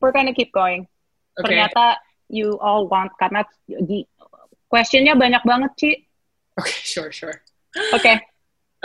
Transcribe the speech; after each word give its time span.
we're 0.00 0.14
gonna 0.14 0.34
keep 0.36 0.52
going. 0.52 0.88
Okay. 1.36 1.52
Ternyata 1.52 2.00
you 2.28 2.58
all 2.58 2.90
want 2.90 3.12
karena 3.20 3.46
di 3.66 4.02
questionnya 4.66 5.14
banyak 5.14 5.42
banget 5.46 5.72
Ci. 5.78 5.90
Oke, 6.56 6.72
sure, 6.92 7.12
sure. 7.12 7.36
Oke. 7.92 8.20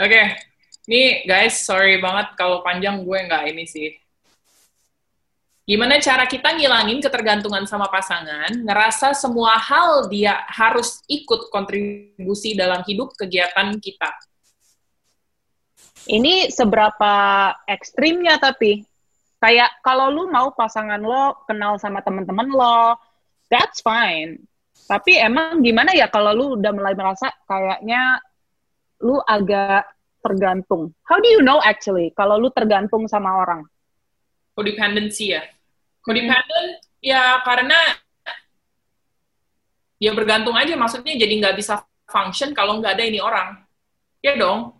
Oke, 0.00 0.22
nih 0.88 1.28
guys, 1.28 1.62
sorry 1.62 2.00
banget 2.00 2.34
kalau 2.34 2.64
panjang 2.64 3.04
gue 3.04 3.18
nggak 3.28 3.44
ini 3.52 3.64
sih. 3.68 3.92
Gimana 5.62 6.02
cara 6.02 6.26
kita 6.26 6.58
ngilangin 6.58 6.98
ketergantungan 6.98 7.62
sama 7.70 7.86
pasangan, 7.86 8.50
ngerasa 8.66 9.14
semua 9.14 9.54
hal 9.62 10.10
dia 10.10 10.42
harus 10.50 10.98
ikut 11.06 11.54
kontribusi 11.54 12.58
dalam 12.58 12.82
hidup 12.82 13.14
kegiatan 13.14 13.78
kita. 13.78 14.10
Ini 16.10 16.50
seberapa 16.50 17.14
ekstrimnya 17.70 18.42
tapi 18.42 18.82
kayak 19.42 19.82
kalau 19.82 20.06
lu 20.14 20.30
mau 20.30 20.54
pasangan 20.54 21.02
lo 21.02 21.42
kenal 21.50 21.74
sama 21.82 21.98
teman-teman 22.06 22.46
lo, 22.46 22.94
that's 23.50 23.82
fine. 23.82 24.38
Tapi 24.86 25.18
emang 25.18 25.58
gimana 25.66 25.90
ya 25.90 26.06
kalau 26.06 26.30
lu 26.30 26.46
udah 26.54 26.70
mulai 26.70 26.94
merasa 26.94 27.26
kayaknya 27.50 28.22
lu 29.02 29.18
agak 29.26 29.90
tergantung. 30.22 30.94
How 31.02 31.18
do 31.18 31.26
you 31.26 31.42
know 31.42 31.58
actually 31.58 32.14
kalau 32.14 32.38
lu 32.38 32.54
tergantung 32.54 33.10
sama 33.10 33.42
orang? 33.42 33.66
Codependency 34.54 35.34
ya. 35.34 35.42
Codependent 36.06 36.86
ya 37.02 37.42
karena 37.42 37.78
ya 39.98 40.14
bergantung 40.14 40.54
aja 40.54 40.78
maksudnya 40.78 41.18
jadi 41.18 41.34
nggak 41.42 41.58
bisa 41.58 41.82
function 42.06 42.54
kalau 42.54 42.78
nggak 42.78 42.94
ada 42.94 43.04
ini 43.10 43.18
orang. 43.18 43.58
Ya 44.22 44.38
dong. 44.38 44.78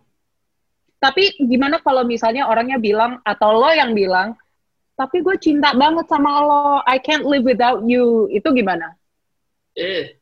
Tapi 1.03 1.35
gimana 1.35 1.83
kalau 1.83 2.07
misalnya 2.07 2.47
orangnya 2.47 2.79
bilang 2.79 3.19
atau 3.27 3.59
lo 3.59 3.67
yang 3.75 3.91
bilang, 3.91 4.39
tapi 4.93 5.25
gue 5.25 5.35
cinta 5.41 5.73
banget 5.73 6.05
sama 6.05 6.41
lo, 6.45 6.81
I 6.85 7.01
can't 7.01 7.25
live 7.25 7.45
without 7.45 7.81
you. 7.85 8.29
Itu 8.29 8.53
gimana? 8.53 8.93
Eh. 9.73 10.13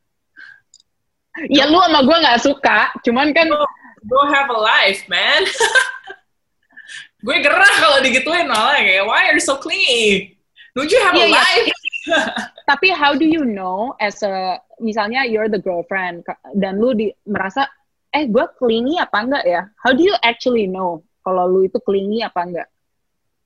Ya 1.47 1.67
lu 1.67 1.79
sama 1.79 2.03
gue 2.03 2.17
nggak 2.23 2.41
suka, 2.43 2.91
cuman 3.07 3.31
kan 3.31 3.47
Go, 3.47 3.63
go 4.07 4.19
have 4.27 4.51
a 4.51 4.59
life, 4.59 5.03
man. 5.07 5.43
gue 7.25 7.37
gerah 7.37 7.73
kalau 7.77 8.01
digituin 8.01 8.49
malah 8.49 8.81
kayak 8.81 9.05
why 9.05 9.29
are 9.29 9.37
you 9.37 9.43
so 9.43 9.55
clingy? 9.59 10.35
Don't 10.73 10.89
you 10.89 10.99
have 11.03 11.13
Iya, 11.15 11.23
a 11.23 11.27
iya. 11.27 11.37
life? 11.37 11.67
tapi 12.69 12.89
how 12.89 13.13
do 13.13 13.25
you 13.29 13.45
know 13.45 13.93
as 14.01 14.25
a 14.25 14.57
misalnya 14.81 15.21
you're 15.21 15.45
the 15.51 15.61
girlfriend 15.61 16.25
dan 16.57 16.81
lu 16.81 16.97
di, 16.97 17.13
merasa 17.29 17.69
eh 18.09 18.25
gue 18.25 18.45
clingy 18.57 18.97
apa 18.97 19.17
enggak 19.21 19.45
ya? 19.45 19.61
How 19.79 19.93
do 19.93 20.01
you 20.01 20.15
actually 20.25 20.65
know 20.65 21.05
kalau 21.21 21.45
lu 21.45 21.69
itu 21.69 21.77
clingy 21.85 22.25
apa 22.25 22.41
enggak? 22.41 22.67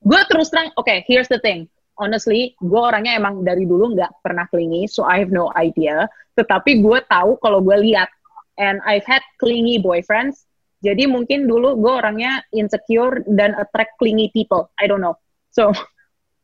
Gue 0.02 0.20
terus 0.28 0.52
terang, 0.52 0.72
oke, 0.76 1.04
here's 1.06 1.28
the 1.30 1.40
thing. 1.40 1.70
Honestly, 1.96 2.52
gue 2.60 2.80
orangnya 2.80 3.16
emang 3.16 3.40
dari 3.40 3.64
dulu 3.64 3.96
nggak 3.96 4.20
pernah 4.20 4.44
clingy, 4.52 4.84
so 4.84 5.08
I 5.08 5.20
have 5.24 5.32
no 5.32 5.48
idea. 5.56 6.04
Tetapi 6.36 6.84
gue 6.84 6.98
tahu 7.08 7.40
kalau 7.40 7.64
gue 7.64 7.76
lihat, 7.80 8.12
and 8.60 8.84
I've 8.84 9.08
had 9.08 9.24
clingy 9.40 9.80
boyfriends. 9.80 10.44
Jadi 10.84 11.08
mungkin 11.08 11.48
dulu 11.48 11.80
gue 11.80 11.92
orangnya 11.92 12.44
insecure 12.52 13.24
dan 13.24 13.56
attract 13.56 13.96
clingy 13.96 14.28
people. 14.36 14.68
I 14.76 14.84
don't 14.84 15.00
know. 15.00 15.16
So, 15.56 15.72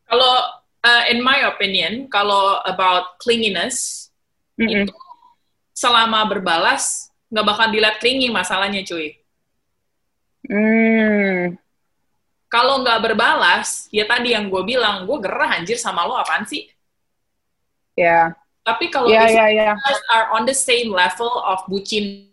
Kalau 0.09 0.35
uh, 0.85 1.05
in 1.09 1.21
my 1.21 1.49
opinion, 1.49 2.09
kalau 2.09 2.61
about 2.65 3.21
clinginess 3.21 4.09
mm-mm. 4.57 4.89
itu 4.89 4.95
selama 5.73 6.29
berbalas 6.29 7.13
nggak 7.33 7.47
bakal 7.49 7.67
dilihat 7.73 7.97
clingy 7.97 8.29
masalahnya 8.29 8.85
cuy. 8.85 9.17
Hmm. 10.49 11.57
Kalau 12.53 12.85
nggak 12.85 13.01
berbalas, 13.01 13.89
ya 13.89 14.05
tadi 14.05 14.37
yang 14.37 14.53
gue 14.53 14.61
bilang, 14.61 15.09
gue 15.09 15.19
gerah 15.25 15.57
anjir 15.57 15.81
sama 15.81 16.05
lo 16.05 16.21
apaan 16.21 16.45
sih? 16.45 16.69
ya, 17.97 18.37
Tapi 18.61 18.93
kalau 18.93 19.09
ya, 19.09 19.25
ya. 19.25 19.73
you 19.73 19.81
guys 19.81 20.03
are 20.13 20.29
on 20.37 20.45
the 20.45 20.53
same 20.53 20.93
level 20.93 21.33
of 21.49 21.65
bucinness 21.65 22.29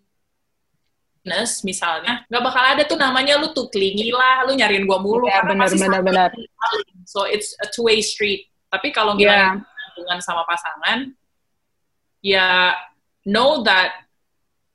misalnya, 1.64 2.28
nggak 2.28 2.44
bakal 2.44 2.64
ada 2.68 2.84
tuh 2.84 3.00
namanya 3.00 3.40
lu 3.40 3.56
tuh 3.56 3.72
clingy 3.72 4.12
lah, 4.12 4.44
lu 4.44 4.60
nyariin 4.60 4.84
gue 4.84 5.00
mulu. 5.00 5.24
Ya, 5.32 5.40
karena 5.40 5.72
benar, 5.72 6.04
benar. 6.04 6.30
So 7.08 7.24
it's 7.24 7.56
a 7.64 7.72
two-way 7.72 8.04
street. 8.04 8.52
Tapi 8.68 8.92
kalau 8.92 9.16
ngilangin 9.16 9.64
hubungan 9.96 10.20
sama 10.20 10.44
pasangan, 10.44 11.16
ya 12.20 12.76
know 13.24 13.64
that 13.64 14.04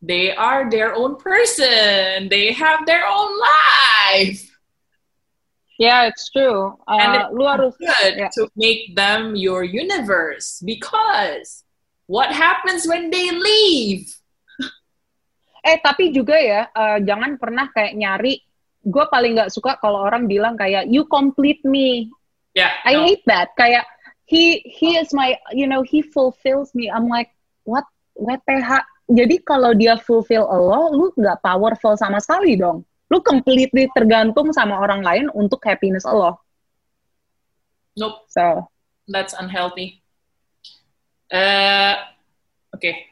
they 0.01 0.33
are 0.33 0.73
their 0.73 0.97
own 0.97 1.21
person. 1.21 2.33
They 2.33 2.57
have 2.57 2.89
their 2.89 3.05
own 3.05 3.29
life. 3.37 4.54
Yeah, 5.79 6.07
it's 6.07 6.31
true. 6.31 6.79
Uh, 6.87 6.99
And 7.03 7.11
it's 7.19 7.31
lu 7.35 7.45
harus 7.51 7.75
good 7.75 8.15
Yeah. 8.15 8.31
to 8.39 8.47
make 8.55 8.95
them 8.95 9.35
your 9.35 9.67
universe 9.67 10.63
because 10.63 11.67
what 12.07 12.31
happens 12.31 12.87
when 12.87 13.11
they 13.11 13.35
leave? 13.35 14.07
eh 15.69 15.77
tapi 15.83 16.15
juga 16.15 16.39
ya 16.39 16.71
uh, 16.71 17.03
jangan 17.03 17.41
pernah 17.43 17.67
kayak 17.75 17.99
nyari 17.99 18.39
gue 18.85 19.05
paling 19.09 19.35
nggak 19.35 19.51
suka 19.51 19.81
kalau 19.81 20.05
orang 20.05 20.29
bilang 20.29 20.55
kayak 20.55 20.87
you 20.87 21.03
complete 21.09 21.65
me. 21.67 22.07
Yeah, 22.55 22.71
I 22.87 22.95
no. 22.95 23.11
hate 23.11 23.25
that. 23.27 23.51
Kayak 23.59 23.83
he 24.31 24.63
he 24.63 24.95
is 24.95 25.11
my 25.11 25.35
you 25.51 25.67
know 25.67 25.83
he 25.83 26.07
fulfills 26.07 26.71
me. 26.77 26.87
I'm 26.87 27.11
like 27.11 27.35
what 27.67 27.83
WTH. 28.15 28.87
Jadi 29.11 29.37
kalau 29.45 29.77
dia 29.77 29.99
fulfill 30.01 30.49
lo, 30.49 30.89
lu 30.95 31.11
nggak 31.13 31.43
powerful 31.45 31.93
sama 31.99 32.23
sekali 32.23 32.57
dong. 32.57 32.87
Lu 33.15 33.23
completely 33.23 33.87
tergantung 33.95 34.51
sama 34.51 34.75
orang 34.83 35.07
lain 35.07 35.27
untuk 35.31 35.63
happiness 35.63 36.03
lo. 36.03 36.35
nope, 37.97 38.27
So 38.27 38.67
that's 39.09 39.35
unhealthy. 39.39 40.03
Uh, 41.33 41.95
okay. 42.75 43.07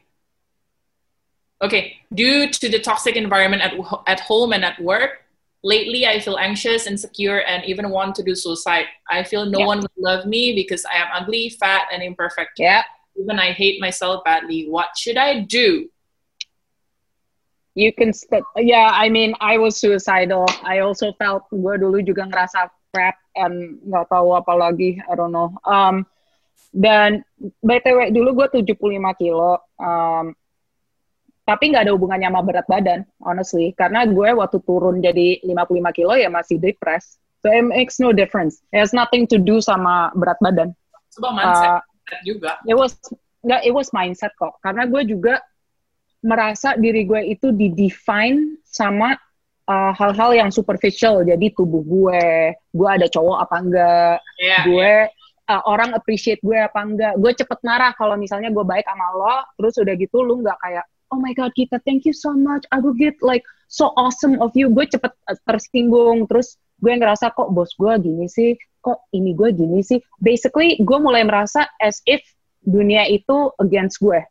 Okay, 1.63 1.95
due 2.13 2.49
to 2.51 2.69
the 2.69 2.79
toxic 2.79 3.15
environment 3.15 3.61
at, 3.61 3.73
at 4.07 4.19
home 4.19 4.51
and 4.51 4.65
at 4.65 4.79
work, 4.81 5.23
lately 5.63 6.05
I 6.05 6.19
feel 6.19 6.37
anxious, 6.37 6.87
insecure, 6.87 7.39
and 7.39 7.63
even 7.63 7.89
want 7.89 8.15
to 8.15 8.23
do 8.23 8.35
suicide. 8.35 8.85
I 9.09 9.23
feel 9.23 9.45
no 9.45 9.59
Yeah. 9.59 9.65
one 9.67 9.79
will 9.79 10.03
love 10.03 10.25
me 10.25 10.53
because 10.55 10.83
I 10.85 10.97
am 10.99 11.07
ugly, 11.15 11.49
fat, 11.49 11.87
and 11.93 12.03
imperfect. 12.03 12.59
yeah, 12.59 12.83
Even 13.15 13.39
I 13.39 13.51
hate 13.53 13.79
myself 13.79 14.23
badly. 14.25 14.67
What 14.67 14.97
should 14.97 15.15
I 15.15 15.39
do? 15.47 15.87
You 17.73 17.89
can 17.91 18.13
st- 18.13 18.45
yeah 18.57 18.93
I 18.93 19.09
mean 19.09 19.33
I 19.41 19.57
was 19.57 19.77
suicidal. 19.77 20.45
I 20.61 20.79
also 20.81 21.13
felt 21.17 21.49
gue 21.49 21.75
dulu 21.77 22.01
juga 22.01 22.29
ngerasa 22.29 22.69
crap 22.93 23.17
and 23.33 23.81
nggak 23.85 24.09
tahu 24.09 24.37
apa 24.37 24.53
lagi 24.53 25.01
I 25.01 25.13
don't 25.13 25.33
know. 25.33 25.53
Um, 25.65 26.05
dan 26.73 27.21
btw 27.61 28.09
dulu 28.09 28.41
gue 28.41 28.61
75 28.65 28.77
kilo 29.17 29.61
um, 29.77 30.33
tapi 31.43 31.69
nggak 31.69 31.85
ada 31.85 31.93
hubungannya 31.93 32.29
sama 32.31 32.41
berat 32.41 32.67
badan 32.69 32.99
honestly. 33.21 33.73
Karena 33.73 34.05
gue 34.05 34.29
waktu 34.31 34.57
turun 34.63 35.01
jadi 35.01 35.41
55 35.43 35.97
kilo 35.97 36.13
ya 36.15 36.29
masih 36.29 36.57
depressed 36.57 37.19
so 37.43 37.51
it 37.51 37.65
makes 37.65 37.99
no 37.99 38.15
difference. 38.15 38.63
It 38.71 38.79
has 38.79 38.95
nothing 38.95 39.27
to 39.33 39.37
do 39.37 39.59
sama 39.59 40.13
berat 40.15 40.37
badan. 40.39 40.71
Coba 41.13 41.29
mindset 41.33 41.81
Uh, 42.03 42.21
juga. 42.27 42.59
it 42.67 42.75
was 42.75 42.93
nggak 43.47 43.63
it 43.63 43.73
was 43.73 43.89
mindset 43.91 44.31
kok. 44.35 44.55
Karena 44.61 44.85
gue 44.85 45.01
juga 45.07 45.39
merasa 46.23 46.79
diri 46.79 47.03
gue 47.03 47.35
itu 47.35 47.51
di-define 47.51 48.63
sama 48.63 49.13
uh, 49.67 49.91
hal-hal 49.95 50.31
yang 50.33 50.49
superficial. 50.49 51.21
Jadi 51.23 51.51
tubuh 51.53 51.83
gue 51.83 52.23
gue 52.55 52.89
ada 52.89 53.07
cowok 53.11 53.37
apa 53.43 53.55
enggak 53.59 54.17
Yeah, 54.39 54.63
gue 54.67 54.93
uh, 55.51 55.61
orang 55.67 55.95
appreciate 55.95 56.39
gue 56.41 56.55
apa 56.55 56.79
enggak. 56.83 57.13
Gue 57.19 57.31
cepet 57.35 57.59
marah 57.63 57.91
kalau 57.95 58.15
misalnya 58.15 58.49
gue 58.49 58.63
baik 58.63 58.87
sama 58.87 59.07
lo 59.15 59.37
terus 59.59 59.75
udah 59.79 59.93
gitu 59.99 60.23
lu 60.23 60.41
nggak 60.41 60.57
kayak 60.63 60.85
oh 61.13 61.19
my 61.21 61.35
god 61.35 61.53
kita 61.53 61.77
thank 61.83 62.07
you 62.07 62.15
so 62.15 62.33
much. 62.33 62.63
I 62.73 62.79
will 62.79 62.95
get 62.95 63.19
like 63.21 63.43
so 63.69 63.91
awesome 63.99 64.39
of 64.39 64.55
you. 64.55 64.71
Gue 64.71 64.87
cepet 64.87 65.11
uh, 65.27 65.37
tersinggung 65.45 66.25
terus 66.31 66.55
gue 66.79 66.91
ngerasa 66.95 67.31
kok 67.35 67.51
bos 67.51 67.75
gue 67.75 67.93
gini 67.99 68.25
sih? 68.31 68.55
Kok 68.83 69.11
ini 69.15 69.31
gue 69.35 69.51
gini 69.55 69.79
sih? 69.83 69.99
Basically 70.19 70.79
gue 70.79 70.97
mulai 70.99 71.23
merasa 71.23 71.67
as 71.79 72.03
if 72.07 72.23
dunia 72.63 73.07
itu 73.11 73.51
against 73.59 73.99
gue. 73.99 74.23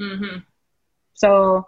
Mhm. 0.00 0.47
So, 1.18 1.66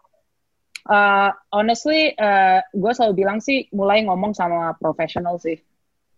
uh, 0.86 1.34
honestly, 1.50 2.14
uh, 2.14 2.62
gue 2.70 2.92
selalu 2.94 3.14
bilang 3.26 3.38
sih, 3.42 3.66
mulai 3.74 4.06
ngomong 4.06 4.30
sama 4.30 4.78
profesional 4.78 5.42
sih. 5.42 5.58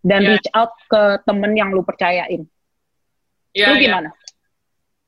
Dan 0.05 0.21
Yeah. 0.27 0.37
reach 0.37 0.49
out 0.53 0.77
ke 0.91 1.25
temen 1.25 1.57
yang 1.57 1.73
lu 1.73 1.81
percayain. 1.81 2.45
Yeah, 3.57 3.73
lu 3.73 3.81
yeah. 3.81 3.85
gimana? 3.89 4.09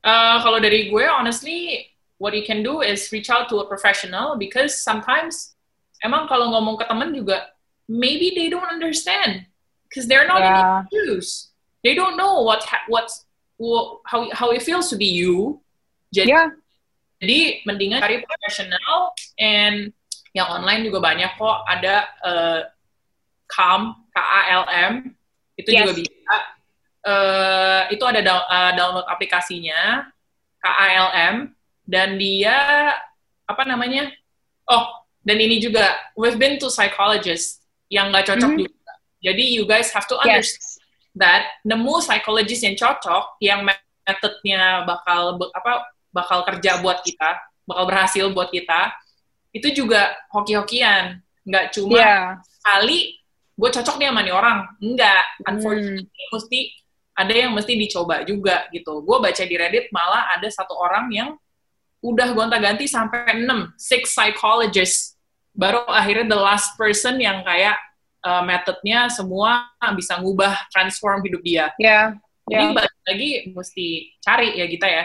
Uh, 0.01 0.37
kalau 0.41 0.57
dari 0.63 0.89
gue, 0.89 1.05
honestly, 1.05 1.91
what 2.17 2.33
you 2.33 2.47
can 2.47 2.65
do 2.65 2.81
is 2.81 3.11
reach 3.13 3.29
out 3.29 3.51
to 3.53 3.61
a 3.61 3.67
professional 3.69 4.39
because 4.41 4.81
sometimes 4.81 5.53
emang 6.01 6.25
kalau 6.31 6.49
ngomong 6.55 6.81
ke 6.81 6.87
temen 6.89 7.13
juga, 7.13 7.53
maybe 7.91 8.33
they 8.33 8.49
don't 8.49 8.69
understand 8.71 9.45
because 9.85 10.09
they're 10.09 10.29
not 10.29 10.41
Yeah. 10.41 10.55
in 10.55 10.89
shoes. 10.89 11.53
They 11.85 11.93
don't 11.93 12.17
know 12.17 12.41
what 12.41 12.65
ha- 12.65 12.87
what's 12.89 13.29
wha- 13.61 14.01
how 14.09 14.31
how 14.33 14.49
it 14.55 14.65
feels 14.65 14.89
to 14.89 14.97
be 14.97 15.11
you. 15.11 15.61
Jadi, 16.15 16.31
Ya, 16.33 16.55
jadi 17.25 17.65
mendingan 17.65 18.05
cari 18.05 18.21
profesional 18.21 19.17
and 19.41 19.91
yang 20.37 20.51
online 20.53 20.85
juga 20.85 21.01
banyak 21.01 21.31
kok 21.41 21.65
ada 21.65 21.95
uh, 22.21 22.61
Calm 23.49 23.97
K 24.13 24.17
A 24.21 24.43
L 24.61 24.65
M 24.69 24.93
itu 25.57 25.71
Yes. 25.71 25.87
juga 25.87 25.93
bisa 26.05 26.35
uh, 27.07 27.83
itu 27.93 28.05
ada 28.05 28.21
down, 28.25 28.43
uh, 28.49 28.73
download 28.75 29.07
aplikasinya 29.07 30.11
KALM 30.65 31.53
dan 31.85 32.17
dia 32.17 32.57
apa 33.45 33.63
namanya? 33.69 34.09
Oh, 34.65 34.89
dan 35.23 35.37
ini 35.37 35.61
juga 35.61 35.93
we've 36.17 36.41
been 36.41 36.57
to 36.57 36.73
psychologist 36.73 37.61
yang 37.93 38.09
nggak 38.09 38.25
cocok 38.33 38.51
mm 38.51 38.57
-hmm. 38.57 38.65
juga. 38.65 38.93
Jadi 39.25 39.45
you 39.53 39.65
guys 39.69 39.93
have 39.93 40.09
to 40.09 40.17
understand 40.17 40.61
yes. 40.61 40.81
that 41.17 41.61
nemu 41.65 42.01
psychologist 42.01 42.65
yang 42.65 42.77
cocok, 42.77 43.37
yang 43.45 43.61
metodenya 44.05 44.85
bakal 44.85 45.37
apa 45.53 45.94
bakal 46.15 46.47
kerja 46.47 46.79
buat 46.79 47.03
kita, 47.03 47.43
bakal 47.67 47.85
berhasil 47.91 48.25
buat 48.31 48.55
kita, 48.55 48.95
itu 49.51 49.85
juga 49.85 50.15
hoki-hokian. 50.31 51.19
Nggak 51.43 51.75
cuma 51.75 51.99
yeah. 51.99 52.25
sekali 52.47 53.19
gue 53.55 53.71
cocok 53.71 53.97
nih 53.99 54.09
sama 54.11 54.21
nih 54.23 54.35
orang. 54.35 54.59
Enggak. 54.79 55.25
Hmm. 55.43 55.49
Unfortunately, 55.51 56.07
hmm. 56.07 56.31
mesti 56.31 56.61
ada 57.15 57.35
yang 57.35 57.51
mesti 57.55 57.73
dicoba 57.79 58.23
juga 58.23 58.67
gitu. 58.71 59.03
Gue 59.03 59.19
baca 59.19 59.43
di 59.43 59.55
Reddit 59.55 59.91
malah 59.95 60.31
ada 60.35 60.47
satu 60.51 60.75
orang 60.79 61.11
yang 61.11 61.31
udah 62.05 62.29
gonta-ganti 62.37 62.85
sampai 62.91 63.43
6, 63.43 63.75
six 63.79 64.13
psychologists. 64.13 65.17
Baru 65.55 65.87
akhirnya 65.87 66.35
the 66.35 66.41
last 66.41 66.75
person 66.75 67.17
yang 67.23 67.47
kayak 67.47 67.79
uh, 68.27 68.43
metodnya 68.43 69.07
semua 69.07 69.71
bisa 69.95 70.19
ngubah, 70.19 70.67
transform 70.75 71.23
hidup 71.23 71.41
dia. 71.47 71.71
Ya. 71.79 71.87
Yeah. 71.87 72.07
Jadi 72.45 72.65
balik 72.77 72.95
lagi 73.09 73.31
mesti 73.57 73.87
cari 74.21 74.49
ya 74.59 74.67
kita 74.69 74.87
ya. 74.91 75.05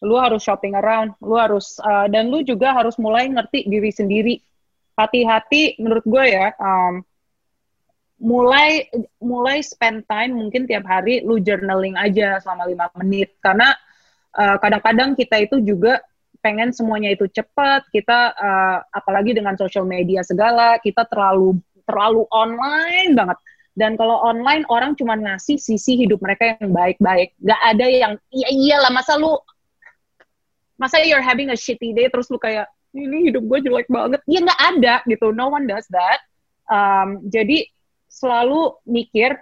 Lu 0.00 0.16
harus 0.16 0.40
shopping 0.40 0.72
around, 0.76 1.12
lu 1.20 1.36
harus 1.36 1.76
uh, 1.84 2.08
dan 2.08 2.32
lu 2.32 2.40
juga 2.40 2.72
harus 2.72 2.96
mulai 2.96 3.28
ngerti 3.28 3.68
diri 3.68 3.92
sendiri. 3.92 4.34
Hati-hati 4.96 5.80
menurut 5.80 6.04
gue 6.04 6.24
ya, 6.28 6.52
um, 6.60 7.04
mulai 8.20 8.84
mulai 9.20 9.64
spend 9.64 10.04
time 10.04 10.36
mungkin 10.36 10.68
tiap 10.68 10.84
hari 10.84 11.24
lu 11.24 11.40
journaling 11.40 11.96
aja 11.96 12.40
selama 12.40 12.68
lima 12.68 12.86
menit. 13.00 13.36
Karena 13.40 13.72
uh, 14.36 14.56
kadang-kadang 14.60 15.16
kita 15.16 15.40
itu 15.40 15.60
juga 15.64 16.00
pengen 16.40 16.72
semuanya 16.72 17.12
itu 17.12 17.28
cepat 17.28 17.84
kita 17.92 18.32
uh, 18.32 18.78
apalagi 18.96 19.36
dengan 19.36 19.56
social 19.60 19.84
media 19.84 20.24
segala 20.24 20.80
kita 20.80 21.04
terlalu 21.08 21.60
terlalu 21.84 22.24
online 22.32 23.12
banget. 23.16 23.38
Dan 23.76 23.96
kalau 23.96 24.20
online 24.20 24.66
orang 24.68 24.92
cuma 24.98 25.16
ngasih 25.16 25.56
sisi 25.56 25.96
hidup 25.96 26.20
mereka 26.20 26.58
yang 26.60 26.74
baik-baik. 26.74 27.32
Gak 27.40 27.60
ada 27.64 27.86
yang 27.88 28.12
iya 28.28 28.48
iyalah 28.52 28.92
masa 28.92 29.16
lu 29.16 29.40
masa 30.80 31.04
you're 31.04 31.22
having 31.22 31.52
a 31.52 31.58
shitty 31.58 31.92
day 31.92 32.08
terus 32.08 32.32
lu 32.32 32.40
kayak 32.40 32.64
ini 32.96 33.30
hidup 33.30 33.44
gue 33.44 33.68
jelek 33.68 33.86
banget 33.86 34.24
ya 34.24 34.40
nggak 34.40 34.60
ada 34.74 34.94
gitu 35.04 35.30
no 35.30 35.52
one 35.52 35.68
does 35.68 35.84
that 35.92 36.24
um, 36.72 37.20
jadi 37.28 37.68
selalu 38.10 38.74
mikir 38.88 39.38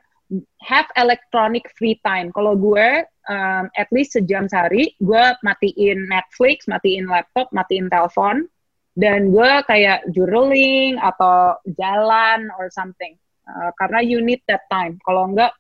have 0.61 0.89
electronic 0.97 1.65
free 1.77 1.97
time. 2.05 2.29
Kalau 2.37 2.53
gue 2.57 3.05
um, 3.29 3.65
at 3.73 3.89
least 3.91 4.17
sejam 4.17 4.45
sehari, 4.45 4.93
gue 5.01 5.25
matiin 5.41 6.05
Netflix, 6.09 6.69
matiin 6.69 7.09
laptop, 7.09 7.49
matiin 7.57 7.89
telepon, 7.89 8.45
dan 8.93 9.33
gue 9.33 9.51
kayak 9.65 10.05
journaling 10.13 11.01
atau 11.01 11.57
jalan 11.81 12.53
or 12.61 12.69
something. 12.69 13.17
Uh, 13.49 13.73
karena 13.81 14.05
you 14.05 14.21
need 14.21 14.45
that 14.45 14.69
time. 14.69 15.01
Kalau 15.09 15.33
enggak, 15.33 15.57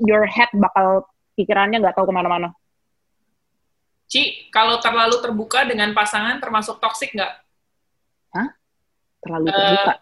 your 0.00 0.24
head 0.24 0.48
bakal 0.56 1.04
pikirannya 1.36 1.84
nggak 1.84 1.94
tahu 1.94 2.08
ke 2.08 2.14
mana-mana. 2.16 2.56
Ci, 4.14 4.46
kalau 4.54 4.78
terlalu 4.78 5.18
terbuka 5.18 5.66
dengan 5.66 5.90
pasangan 5.90 6.38
termasuk 6.38 6.78
toxic 6.78 7.10
nggak? 7.18 7.34
Hah? 8.30 8.48
Terlalu 9.18 9.46
terbuka? 9.50 9.92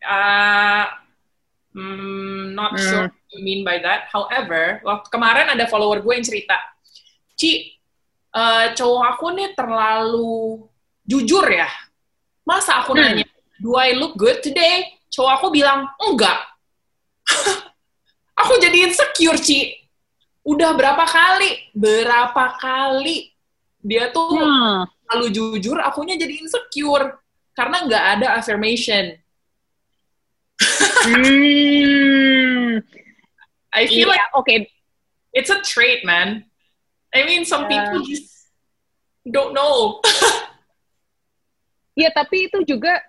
Uh, 0.00 0.08
uh, 0.08 0.86
Mm, 1.72 2.52
not 2.52 2.76
mm. 2.76 2.84
sure 2.84 3.08
what 3.08 3.28
you 3.32 3.40
mean 3.40 3.64
by 3.64 3.80
that. 3.80 4.08
However, 4.12 4.84
waktu 4.84 5.08
kemarin 5.08 5.48
ada 5.48 5.64
follower 5.64 6.04
gue 6.04 6.12
yang 6.12 6.26
cerita, 6.26 6.56
Ci, 7.32 7.80
uh, 8.36 8.76
cowok 8.76 9.02
aku 9.16 9.26
nih 9.32 9.56
terlalu 9.56 10.68
jujur 11.08 11.48
ya. 11.48 11.68
Masa 12.44 12.84
aku 12.84 12.92
mm. 12.92 13.00
nanya, 13.00 13.26
do 13.56 13.72
I 13.80 13.96
look 13.96 14.20
good 14.20 14.44
today? 14.44 15.00
Cowok 15.08 15.32
aku 15.40 15.46
bilang, 15.48 15.88
enggak. 15.96 16.44
aku 18.40 18.60
jadi 18.60 18.92
insecure, 18.92 19.40
Ci. 19.40 19.72
Udah 20.44 20.76
berapa 20.76 21.08
kali? 21.08 21.72
Berapa 21.72 22.60
kali? 22.60 23.31
Dia 23.82 24.14
tuh 24.14 24.38
hmm. 24.38 24.86
terlalu 25.10 25.26
jujur, 25.34 25.76
akunya 25.82 26.14
jadi 26.14 26.34
insecure. 26.38 27.18
Karena 27.52 27.84
nggak 27.84 28.04
ada 28.16 28.40
affirmation 28.40 29.22
mm. 31.06 32.82
I 33.72 33.82
feel 33.88 34.08
yeah, 34.08 34.12
like 34.12 34.26
okay, 34.44 34.68
it's 35.32 35.48
a 35.48 35.58
trait, 35.64 36.04
man. 36.04 36.44
I 37.12 37.24
mean, 37.24 37.44
some 37.48 37.64
yeah. 37.68 37.88
people 37.88 38.04
just 38.04 38.52
don't 39.24 39.56
know. 39.56 40.00
ya, 42.00 42.12
tapi 42.12 42.52
itu 42.52 42.68
juga, 42.68 43.00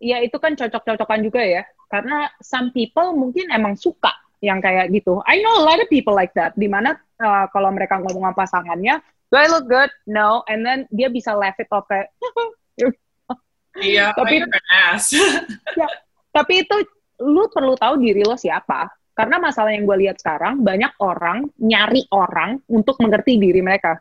ya 0.00 0.24
itu 0.24 0.36
kan 0.40 0.56
cocok-cocokan 0.56 1.20
juga 1.20 1.44
ya. 1.44 1.62
Karena 1.92 2.32
some 2.40 2.72
people 2.72 3.12
mungkin 3.12 3.52
emang 3.52 3.76
suka 3.76 4.16
yang 4.40 4.64
kayak 4.64 4.88
gitu. 4.92 5.20
I 5.28 5.44
know 5.44 5.60
a 5.60 5.64
lot 5.64 5.80
of 5.80 5.92
people 5.92 6.16
like 6.16 6.32
that. 6.40 6.56
Di 6.56 6.72
mana 6.72 6.96
uh, 7.20 7.44
kalau 7.52 7.68
mereka 7.68 8.00
ngomong 8.00 8.32
sama 8.32 8.36
pasangannya, 8.36 9.04
do 9.30 9.34
I 9.38 9.46
look 9.50 9.66
good? 9.66 9.90
No. 10.06 10.46
And 10.46 10.62
then 10.62 10.86
dia 10.94 11.10
bisa 11.10 11.34
laugh 11.34 11.58
it 11.58 11.70
off 11.70 11.86
kayak, 11.90 12.10
Iya, 13.76 14.16
tapi 14.16 14.40
ass. 14.72 15.12
ya, 15.80 15.88
tapi 16.32 16.64
itu 16.64 16.76
lu 17.20 17.44
perlu 17.52 17.76
tahu 17.76 18.00
diri 18.00 18.24
lo 18.24 18.36
siapa. 18.36 18.88
Karena 19.16 19.40
masalah 19.40 19.72
yang 19.72 19.88
gue 19.88 20.08
lihat 20.08 20.20
sekarang, 20.20 20.60
banyak 20.60 20.92
orang 21.00 21.48
nyari 21.60 22.04
orang 22.12 22.60
untuk 22.68 23.00
mengerti 23.00 23.40
diri 23.40 23.64
mereka. 23.64 24.00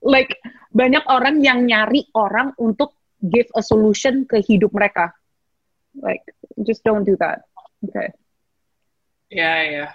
Like, 0.00 0.40
banyak 0.72 1.04
orang 1.08 1.44
yang 1.44 1.68
nyari 1.68 2.08
orang 2.16 2.56
untuk 2.56 2.96
give 3.20 3.48
a 3.52 3.60
solution 3.60 4.24
ke 4.24 4.40
hidup 4.40 4.72
mereka. 4.72 5.12
Like, 5.96 6.24
just 6.64 6.80
don't 6.84 7.04
do 7.04 7.20
that. 7.20 7.44
Okay. 7.84 8.16
Ya, 9.28 9.44
yeah, 9.44 9.58
ya. 9.60 9.72
Yeah. 9.72 9.90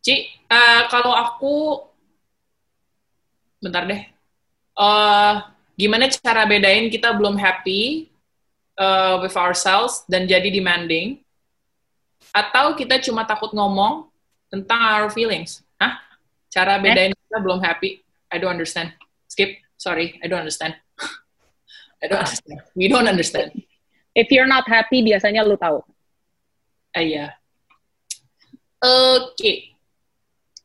Ci, 0.00 0.32
uh, 0.48 0.88
kalau 0.88 1.12
aku, 1.12 1.84
bentar 3.60 3.84
deh. 3.84 4.08
Uh, 4.72 5.44
gimana 5.76 6.08
cara 6.08 6.48
bedain 6.48 6.88
kita 6.88 7.12
belum 7.12 7.36
happy 7.36 8.08
uh, 8.80 9.20
with 9.20 9.36
ourselves 9.36 10.08
dan 10.08 10.24
jadi 10.24 10.48
demanding, 10.48 11.20
atau 12.32 12.72
kita 12.78 12.96
cuma 13.04 13.28
takut 13.28 13.52
ngomong 13.52 14.08
tentang 14.48 14.80
our 14.80 15.12
feelings. 15.12 15.60
Hah? 15.76 16.00
Cara 16.48 16.78
eh? 16.78 16.82
bedain 16.82 17.12
kita 17.12 17.38
belum 17.42 17.60
happy? 17.60 18.00
I 18.32 18.40
don't 18.40 18.56
understand. 18.56 18.94
Skip. 19.28 19.58
Sorry, 19.80 20.16
I 20.20 20.28
don't 20.28 20.44
understand. 20.44 20.76
I 22.02 22.08
don't 22.08 22.20
understand. 22.20 22.60
We 22.76 22.88
don't 22.88 23.08
understand. 23.08 23.52
If 24.16 24.28
you're 24.32 24.48
not 24.48 24.68
happy, 24.68 25.00
biasanya 25.04 25.44
lu 25.46 25.56
tahu. 25.56 25.80
Uh, 26.92 27.00
iya. 27.00 27.36
Oke. 28.80 29.36
Okay. 29.36 29.56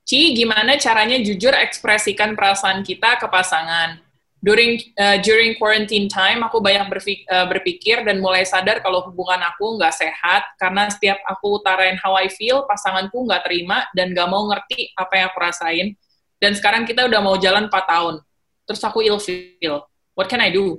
Ci, 0.05 0.37
gimana 0.37 0.77
caranya 0.77 1.17
jujur 1.17 1.51
ekspresikan 1.51 2.37
perasaan 2.37 2.85
kita 2.85 3.17
ke 3.17 3.25
pasangan? 3.25 4.05
during 4.45 4.77
uh, 5.01 5.17
during 5.25 5.57
quarantine 5.57 6.05
time 6.05 6.45
aku 6.45 6.61
banyak 6.61 6.85
berpikir, 6.85 7.25
uh, 7.33 7.49
berpikir 7.49 8.05
dan 8.05 8.21
mulai 8.21 8.45
sadar 8.45 8.77
kalau 8.85 9.01
hubungan 9.09 9.41
aku 9.41 9.81
nggak 9.81 9.89
sehat. 9.89 10.45
Karena 10.61 10.85
setiap 10.93 11.17
aku 11.25 11.57
utarain 11.57 11.97
how 11.97 12.13
I 12.13 12.29
feel 12.29 12.61
pasanganku 12.69 13.25
nggak 13.25 13.49
terima 13.49 13.89
dan 13.97 14.13
nggak 14.13 14.29
mau 14.29 14.45
ngerti 14.45 14.93
apa 14.93 15.17
yang 15.17 15.33
aku 15.33 15.39
rasain. 15.41 15.97
Dan 16.37 16.53
sekarang 16.53 16.85
kita 16.85 17.09
udah 17.09 17.25
mau 17.25 17.33
jalan 17.41 17.73
4 17.73 17.73
tahun. 17.73 18.21
Terus 18.69 18.81
aku 18.85 19.01
ill 19.01 19.17
feel 19.17 19.81
what 20.13 20.29
can 20.29 20.45
I 20.45 20.53
do? 20.53 20.77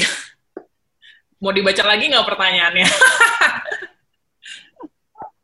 Mau 1.42 1.54
dibaca 1.54 1.86
lagi 1.86 2.10
nggak 2.10 2.26
pertanyaannya? 2.26 2.88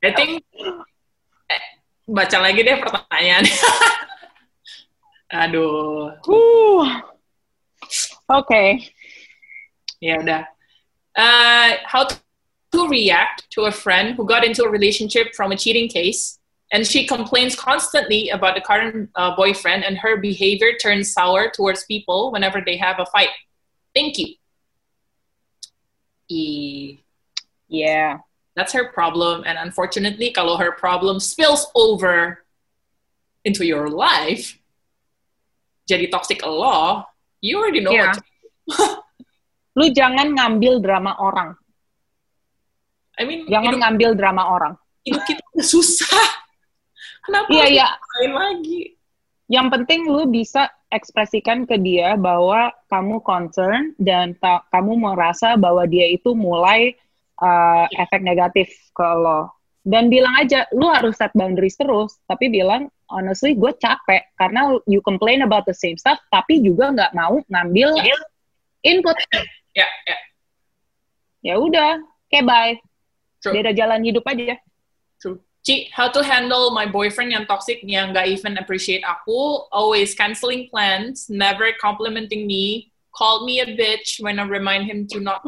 I 0.05 0.11
think 0.11 0.43
baca 2.05 2.37
lagi 2.41 2.61
deh 2.65 2.77
pertanyaannya 2.81 3.57
Aduh. 5.35 6.15
Uh. 6.29 6.87
Oke. 8.31 8.47
Okay. 8.47 8.69
Ya 9.99 10.23
udah. 10.23 10.47
Uh, 11.19 11.83
how 11.87 12.07
to 12.07 12.81
react 12.87 13.47
to 13.51 13.67
a 13.67 13.75
friend 13.75 14.15
who 14.15 14.27
got 14.27 14.45
into 14.45 14.63
a 14.63 14.71
relationship 14.71 15.35
from 15.35 15.51
a 15.51 15.57
cheating 15.57 15.89
case 15.89 16.39
and 16.73 16.87
she 16.87 17.07
complains 17.07 17.55
constantly 17.55 18.31
about 18.31 18.55
the 18.55 18.61
current 18.61 19.11
uh, 19.15 19.35
boyfriend 19.35 19.85
and 19.85 19.99
her 19.99 20.17
behavior 20.17 20.75
turns 20.81 21.13
sour 21.13 21.51
towards 21.51 21.85
people 21.85 22.31
whenever 22.33 22.63
they 22.65 22.77
have 22.77 22.99
a 22.99 23.07
fight. 23.07 23.31
Thank 23.95 24.19
you. 24.19 24.35
E 26.29 26.99
yeah. 27.69 28.19
That's 28.55 28.73
her 28.73 28.91
problem. 28.91 29.43
And 29.47 29.59
unfortunately, 29.59 30.31
kalau 30.31 30.57
her 30.59 30.71
problem 30.73 31.19
spills 31.19 31.67
over 31.75 32.47
into 33.43 33.67
your 33.67 33.91
life, 33.91 34.59
jadi 35.91 36.09
toxic 36.09 36.41
lo, 36.47 37.05
you 37.43 37.59
already 37.59 37.83
know 37.83 37.93
yeah. 37.93 38.15
what 38.15 38.23
Lu 39.79 39.91
jangan 39.91 40.39
ngambil 40.39 40.79
drama 40.79 41.19
orang. 41.19 41.59
I 43.19 43.27
mean, 43.27 43.47
Jangan 43.51 43.75
hidup, 43.75 43.83
ngambil 43.83 44.11
drama 44.15 44.43
orang. 44.47 44.75
hidup 45.05 45.23
kita 45.29 45.45
susah. 45.61 46.27
Kenapa 47.27 47.51
harus 47.53 47.77
iya. 47.77 47.89
lain 48.21 48.33
lagi? 48.33 48.83
Yang 49.51 49.67
penting 49.77 50.01
lu 50.09 50.25
bisa 50.31 50.73
ekspresikan 50.89 51.69
ke 51.69 51.77
dia 51.77 52.17
bahwa 52.17 52.73
kamu 52.89 53.21
concern 53.21 53.93
dan 54.01 54.33
ta- 54.41 54.65
kamu 54.73 54.97
merasa 54.97 55.59
bahwa 55.61 55.85
dia 55.85 56.09
itu 56.09 56.33
mulai 56.33 56.97
uh, 57.41 57.87
efek 57.99 58.23
negatif 58.23 58.71
ke 58.93 59.03
lo. 59.03 59.51
Dan 59.85 60.09
bilang 60.09 60.33
aja, 60.41 60.65
lu 60.73 60.89
harus 60.89 61.21
set 61.21 61.29
boundaries 61.37 61.77
terus. 61.77 62.17
Tapi 62.25 62.49
bilang, 62.49 62.89
honestly 63.13 63.53
gue 63.53 63.73
capek. 63.77 64.25
Karena 64.41 64.81
you 64.89 65.05
complain 65.05 65.45
about 65.45 65.69
the 65.69 65.77
same 65.77 66.01
stuff, 66.01 66.17
tapi 66.33 66.65
juga 66.65 66.89
nggak 66.93 67.13
mau 67.13 67.41
ngambil 67.53 68.01
input. 68.85 69.17
Ya, 69.77 69.89
ya. 70.09 70.19
Ya 71.45 71.55
udah, 71.61 72.01
oke 72.01 72.41
bye. 72.49 72.81
True. 73.45 73.61
Beda 73.61 73.77
jalan 73.77 74.01
hidup 74.01 74.25
aja. 74.25 74.57
True. 75.21 75.37
Ci, 75.65 75.93
how 75.93 76.09
to 76.09 76.25
handle 76.25 76.73
my 76.73 76.89
boyfriend 76.89 77.33
yang 77.33 77.45
toxic 77.45 77.81
yang 77.85 78.13
gak 78.13 78.29
even 78.29 78.57
appreciate 78.61 79.01
aku, 79.05 79.65
always 79.73 80.13
canceling 80.13 80.69
plans, 80.69 81.29
never 81.33 81.73
complimenting 81.81 82.45
me, 82.45 82.93
called 83.17 83.49
me 83.49 83.61
a 83.65 83.69
bitch 83.73 84.21
when 84.21 84.37
I 84.37 84.45
remind 84.45 84.85
him 84.85 85.09
to 85.13 85.21
not 85.21 85.41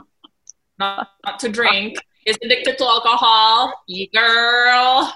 not, 0.79 1.09
not 1.25 1.39
to 1.41 1.49
drink, 1.49 1.99
is 2.27 2.37
addicted 2.43 2.79
to 2.79 2.85
alcohol. 2.85 3.73
Girl, 4.13 5.13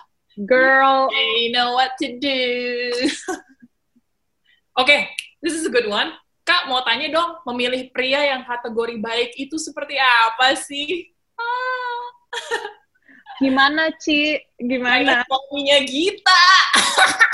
Girl, 0.47 1.09
you 1.13 1.53
know 1.53 1.75
what 1.75 1.93
to 2.01 2.19
do. 2.19 3.11
Oke, 4.81 5.11
this 5.43 5.53
is 5.53 5.67
a 5.67 5.73
good 5.73 5.91
one. 5.91 6.15
Kak, 6.47 6.65
mau 6.71 6.81
tanya 6.81 7.13
dong, 7.13 7.37
memilih 7.45 7.93
pria 7.93 8.25
yang 8.25 8.47
kategori 8.49 8.97
baik 9.03 9.31
itu 9.37 9.61
seperti 9.61 10.01
apa 10.01 10.57
sih? 10.57 11.13
Ah. 11.37 12.01
gimana 13.45 13.93
Ci? 14.01 14.41
Gimana? 14.57 15.21
Kayak 15.21 15.29
suaminya 15.29 15.79
Gita. 15.85 16.45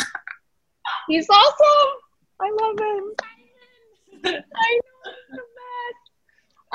He's 1.12 1.30
awesome. 1.30 1.92
I 2.42 2.48
love 2.50 2.80
him. 2.80 3.04
I 4.34 4.70
know. 4.82 5.55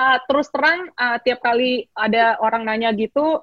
Uh, 0.01 0.17
terus 0.25 0.49
terang, 0.49 0.89
uh, 0.97 1.21
tiap 1.21 1.45
kali 1.45 1.85
ada 1.93 2.33
orang 2.41 2.65
nanya 2.65 2.89
gitu, 2.97 3.37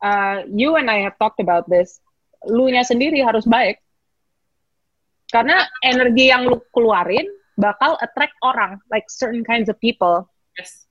uh, 0.00 0.36
you 0.48 0.72
and 0.80 0.88
I 0.88 1.04
have 1.04 1.20
talked 1.20 1.36
about 1.36 1.68
this. 1.68 2.00
Lu 2.48 2.64
nya 2.72 2.80
sendiri 2.80 3.20
harus 3.20 3.44
baik. 3.44 3.76
Karena 5.28 5.68
energi 5.84 6.32
yang 6.32 6.48
lu 6.48 6.64
keluarin 6.72 7.28
bakal 7.60 8.00
attract 8.00 8.32
orang, 8.40 8.80
like 8.88 9.04
certain 9.12 9.44
kinds 9.44 9.68
of 9.68 9.76
people. 9.84 10.24
Yes. 10.56 10.88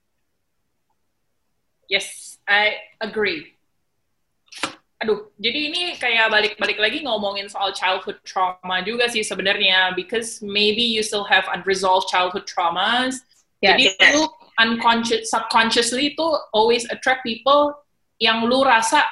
Yes, 1.89 2.07
I 2.45 2.77
agree. 3.01 3.57
Aduh, 5.01 5.33
jadi 5.41 5.73
ini 5.73 5.81
kayak 5.97 6.29
balik-balik 6.29 6.77
lagi 6.77 7.01
ngomongin 7.01 7.49
soal 7.49 7.73
childhood 7.73 8.21
trauma 8.21 8.85
juga 8.85 9.09
sih 9.09 9.25
sebenarnya, 9.25 9.97
because 9.97 10.45
maybe 10.45 10.85
you 10.85 11.01
still 11.01 11.25
have 11.25 11.49
unresolved 11.49 12.05
childhood 12.05 12.45
traumas. 12.45 13.25
Yes. 13.65 13.97
Jadi 13.97 14.13
lu 14.13 14.29
unconscious, 14.57 15.29
subconsciously 15.29 16.13
itu 16.17 16.25
always 16.53 16.83
attract 16.89 17.21
people 17.21 17.73
yang 18.17 18.43
lu 18.45 18.65
rasa, 18.65 19.05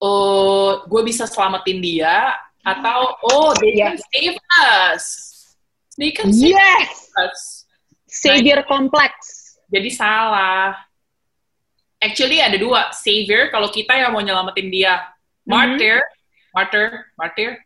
oh, 0.00 0.84
gue 0.88 1.02
bisa 1.04 1.28
selamatin 1.28 1.78
dia, 1.84 2.32
atau 2.64 3.20
oh, 3.28 3.52
they 3.60 3.76
can 3.76 3.94
Yes. 3.94 4.02
save 4.08 4.36
us. 4.64 5.04
They 6.00 6.10
can 6.10 6.32
save 6.32 6.56
Yes! 6.56 7.12
us. 7.20 7.68
Savior 8.08 8.64
complex. 8.64 9.12
Jadi 9.68 9.90
salah. 9.92 10.72
Actually 12.00 12.40
ada 12.40 12.56
dua, 12.56 12.92
savior 12.92 13.48
kalau 13.52 13.68
kita 13.68 13.96
yang 13.96 14.12
mau 14.12 14.24
nyelamatin 14.24 14.68
dia. 14.72 15.04
Martyr, 15.44 16.00
martyr, 16.56 17.12
martyr. 17.20 17.60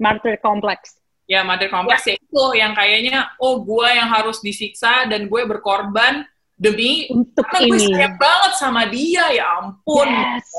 Martyr 0.00 0.34
complex. 0.40 0.96
Ya, 1.28 1.44
martyr 1.44 1.68
kompleks 1.68 2.08
ya 2.08 2.16
itu 2.16 2.44
yang 2.56 2.72
kayaknya 2.72 3.36
oh 3.36 3.60
gue 3.60 3.84
yang 3.92 4.08
harus 4.08 4.40
disiksa 4.40 5.04
dan 5.12 5.28
gue 5.28 5.42
berkorban 5.44 6.24
demi 6.58 7.06
Untuk 7.08 7.46
karena 7.46 7.70
gue 7.70 7.78
ini. 7.78 7.94
sayang 7.94 8.16
banget 8.18 8.52
sama 8.58 8.82
dia 8.90 9.24
ya 9.30 9.46
ampun. 9.62 10.10
Yes. 10.10 10.50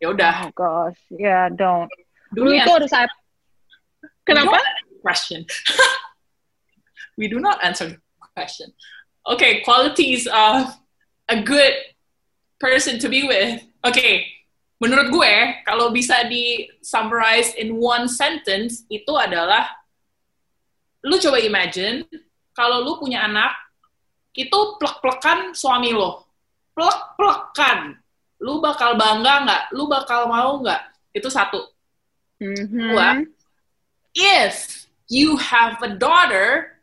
Ya 0.00 0.06
udah. 0.10 0.34
Oh 0.48 0.52
gosh, 0.56 0.96
yeah, 1.12 1.52
don't. 1.52 1.92
Lu 2.32 2.48
Dunia 2.48 2.64
itu 2.64 2.72
harus 2.72 2.92
ap- 2.96 3.20
Kenapa? 4.24 4.56
question. 5.04 5.44
we 7.20 7.28
do 7.28 7.36
not 7.36 7.60
answer 7.60 7.92
the 7.92 7.98
question. 8.32 8.72
Okay, 9.28 9.60
qualities 9.60 10.24
of 10.32 10.72
a 11.28 11.36
good 11.44 11.72
person 12.56 12.96
to 12.96 13.08
be 13.12 13.28
with. 13.28 13.60
Okay, 13.84 14.24
menurut 14.80 15.12
gue 15.12 15.34
kalau 15.68 15.92
bisa 15.92 16.24
di 16.28 16.64
summarize 16.80 17.52
in 17.60 17.76
one 17.76 18.08
sentence 18.08 18.88
itu 18.88 19.12
adalah 19.12 19.68
lu 21.04 21.20
coba 21.20 21.40
imagine 21.40 22.04
kalau 22.52 22.80
lu 22.84 22.96
punya 22.96 23.24
anak 23.24 23.52
itu 24.34 24.58
plek-plekan 24.78 25.52
suami 25.52 25.90
lo. 25.90 26.26
Plek-plekan. 26.74 27.98
Lu 28.40 28.62
bakal 28.62 28.96
bangga 28.96 29.34
nggak? 29.44 29.62
Lu 29.76 29.84
bakal 29.90 30.30
mau 30.30 30.58
nggak? 30.62 30.80
Itu 31.12 31.28
satu 31.28 31.66
Mhm. 32.40 32.96
Dua. 32.96 33.08
if 34.16 34.88
you 35.12 35.36
have 35.36 35.76
a 35.84 35.92
daughter 35.92 36.80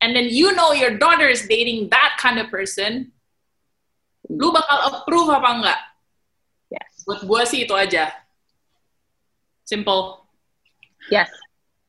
and 0.00 0.16
then 0.16 0.32
you 0.32 0.56
know 0.56 0.72
your 0.72 0.96
daughter 0.96 1.28
is 1.28 1.44
dating 1.44 1.92
that 1.92 2.16
kind 2.16 2.40
of 2.40 2.48
person, 2.48 3.12
lu 4.32 4.48
bakal 4.48 4.78
approve 4.88 5.28
apa 5.28 5.48
enggak? 5.52 5.80
Yes. 6.72 7.04
Buat 7.04 7.20
gue 7.28 7.42
sih 7.44 7.60
itu 7.68 7.74
aja. 7.76 8.08
Simple. 9.68 10.24
Yes. 11.12 11.28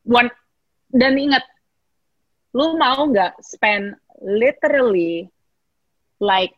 One. 0.03 0.27
Dan 0.91 1.15
ingat, 1.15 1.47
lu 2.51 2.75
mau 2.75 3.07
nggak 3.07 3.39
spend 3.39 3.95
literally 4.21 5.27
like 6.21 6.53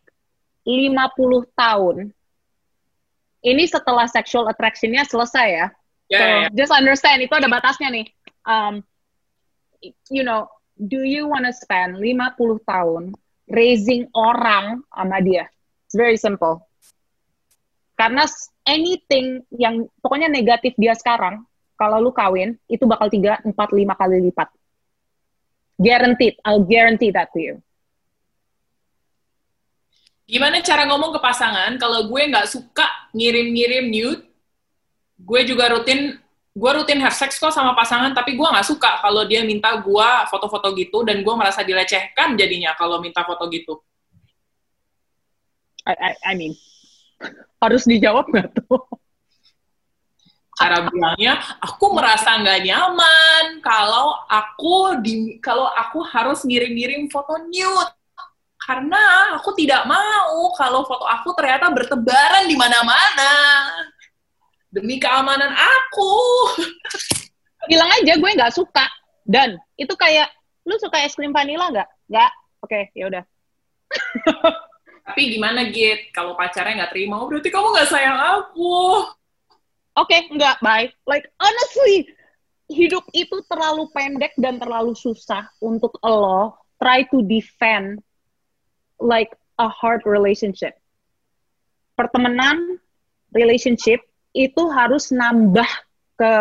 50 0.68 1.48
tahun 1.56 2.12
ini 3.44 3.64
setelah 3.68 4.08
sexual 4.08 4.48
attraction-nya 4.48 5.04
selesai 5.04 5.48
ya. 5.48 5.68
Ya, 6.12 6.20
so, 6.20 6.24
ya, 6.24 6.36
ya. 6.36 6.48
just 6.56 6.74
understand, 6.76 7.20
itu 7.24 7.34
ada 7.36 7.52
batasnya 7.52 7.92
nih. 7.92 8.08
Um, 8.48 8.84
you 10.12 10.24
know, 10.24 10.48
do 10.80 11.04
you 11.04 11.28
want 11.28 11.44
to 11.44 11.54
spend 11.56 12.00
50 12.00 12.64
tahun 12.64 13.16
raising 13.52 14.08
orang 14.16 14.84
sama 14.92 15.20
dia? 15.20 15.52
It's 15.88 15.96
very 15.96 16.16
simple. 16.16 16.64
Karena 18.00 18.24
anything 18.66 19.44
yang 19.54 19.86
pokoknya 20.00 20.32
negatif 20.32 20.74
dia 20.80 20.96
sekarang, 20.96 21.44
kalau 21.76 22.00
lu 22.00 22.16
kawin, 22.16 22.56
itu 22.72 22.88
bakal 22.88 23.12
3, 23.12 23.44
4, 23.44 23.52
5 23.54 24.00
kali 24.00 24.18
lipat. 24.32 24.50
Guaranteed. 25.84 26.40
I'll 26.48 26.64
guarantee 26.64 27.12
that 27.12 27.30
to 27.36 27.40
you. 27.40 27.56
Gimana 30.24 30.64
cara 30.64 30.88
ngomong 30.88 31.12
ke 31.12 31.20
pasangan 31.20 31.76
kalau 31.76 32.08
gue 32.08 32.22
nggak 32.32 32.48
suka 32.48 32.88
ngirim-ngirim 33.12 33.92
nude? 33.92 34.24
Gue 35.20 35.44
juga 35.44 35.68
rutin, 35.76 36.16
gue 36.56 36.72
rutin 36.74 37.00
have 37.04 37.14
sex 37.14 37.36
kok 37.36 37.52
sama 37.52 37.76
pasangan, 37.76 38.16
tapi 38.16 38.40
gue 38.40 38.48
nggak 38.48 38.66
suka 38.66 39.04
kalau 39.04 39.28
dia 39.28 39.44
minta 39.44 39.76
gue 39.84 40.10
foto-foto 40.32 40.72
gitu 40.80 41.04
dan 41.04 41.22
gue 41.22 41.34
merasa 41.36 41.62
dilecehkan 41.62 42.40
jadinya 42.40 42.72
kalau 42.80 43.04
minta 43.04 43.22
foto 43.28 43.52
gitu. 43.52 43.84
I, 45.84 45.94
I, 46.00 46.12
I 46.32 46.34
mean, 46.40 46.56
harus 47.60 47.84
dijawab 47.84 48.32
nggak 48.32 48.64
tuh? 48.64 48.80
cara 50.54 50.86
bilangnya 50.86 51.42
aku 51.58 51.98
merasa 51.98 52.38
nggak 52.38 52.62
nyaman 52.62 53.44
kalau 53.66 54.14
aku 54.30 55.02
di 55.02 55.42
kalau 55.42 55.66
aku 55.74 56.06
harus 56.06 56.46
ngirim-ngirim 56.46 57.10
foto 57.10 57.38
nude. 57.50 57.94
Karena 58.64 59.36
aku 59.36 59.52
tidak 59.60 59.84
mau 59.84 60.56
kalau 60.56 60.88
foto 60.88 61.04
aku 61.04 61.36
ternyata 61.36 61.68
bertebaran 61.68 62.48
di 62.48 62.56
mana-mana. 62.56 63.34
Demi 64.72 65.04
keamanan 65.04 65.52
aku. 65.52 66.16
Bilang 67.70 67.92
aja 68.00 68.16
gue 68.16 68.32
nggak 68.40 68.56
suka. 68.56 68.88
Dan 69.28 69.60
itu 69.76 69.92
kayak 70.00 70.32
lu 70.64 70.80
suka 70.80 71.04
es 71.04 71.12
krim 71.12 71.36
vanilla 71.36 71.68
nggak? 71.76 71.90
Nggak. 72.08 72.32
Oke 72.64 72.80
ya 72.96 73.12
udah. 73.12 73.24
Tapi 75.12 75.36
gimana 75.36 75.68
Git? 75.68 76.16
Kalau 76.16 76.40
pacarnya 76.40 76.88
nggak 76.88 76.92
terima 76.96 77.20
oh, 77.20 77.28
berarti 77.28 77.52
kamu 77.52 77.68
nggak 77.76 77.92
sayang 77.92 78.16
aku 78.16 79.04
oke 79.98 80.18
nggak 80.34 80.60
bye. 80.64 80.90
Like 81.06 81.30
honestly 81.42 82.10
hidup 82.72 83.06
itu 83.14 83.44
terlalu 83.46 83.90
pendek 83.92 84.34
dan 84.40 84.58
terlalu 84.58 84.96
susah 84.98 85.46
untuk 85.62 85.94
lo 86.02 86.58
try 86.82 87.06
to 87.12 87.22
defend 87.26 88.02
like 89.00 89.32
a 89.60 89.70
hard 89.70 90.02
relationship. 90.08 90.76
Pertemanan 91.94 92.82
relationship 93.34 94.02
itu 94.34 94.64
harus 94.74 95.14
nambah 95.14 95.68
ke 96.18 96.34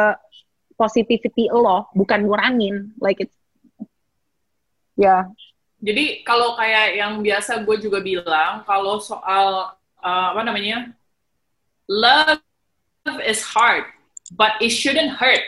positivity 0.76 1.52
lo 1.52 1.92
bukan 1.92 2.25
ngurangin 2.25 2.97
like 2.99 3.21
it's 3.21 3.37
ya. 4.97 5.28
Jadi 5.82 6.23
kalau 6.23 6.54
kayak 6.54 6.94
yang 6.94 7.18
biasa 7.18 7.66
gue 7.66 7.76
juga 7.82 7.99
bilang, 7.99 8.62
kalau 8.62 9.02
soal 9.02 9.75
uh, 9.99 10.26
apa 10.30 10.42
namanya 10.47 10.94
love 11.90 12.38
is 13.26 13.42
hard, 13.42 13.85
but 14.32 14.52
it 14.61 14.71
shouldn't 14.71 15.11
hurt. 15.18 15.40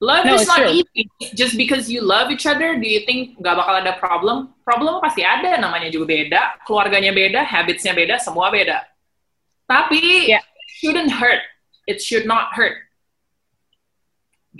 Love 0.00 0.24
No, 0.24 0.34
is 0.34 0.46
not 0.48 0.56
true. 0.64 0.80
easy. 0.80 1.10
Just 1.34 1.56
because 1.58 1.90
you 1.92 2.00
love 2.00 2.30
each 2.30 2.46
other, 2.46 2.78
do 2.80 2.88
you 2.88 3.04
think 3.04 3.36
nggak 3.36 3.52
bakal 3.60 3.84
ada 3.84 4.00
problem? 4.00 4.56
Problem 4.64 4.96
pasti 5.04 5.20
ada, 5.20 5.60
namanya 5.60 5.92
juga 5.92 6.08
beda, 6.16 6.40
keluarganya 6.64 7.12
beda, 7.12 7.44
habitsnya 7.44 7.92
beda, 7.92 8.16
semua 8.16 8.48
beda. 8.48 8.80
Tapi 9.68 10.32
Yeah. 10.32 10.40
it 10.40 10.70
shouldn't 10.80 11.12
hurt. 11.12 11.44
It 11.84 12.00
should 12.00 12.24
not 12.24 12.56
hurt. 12.56 12.80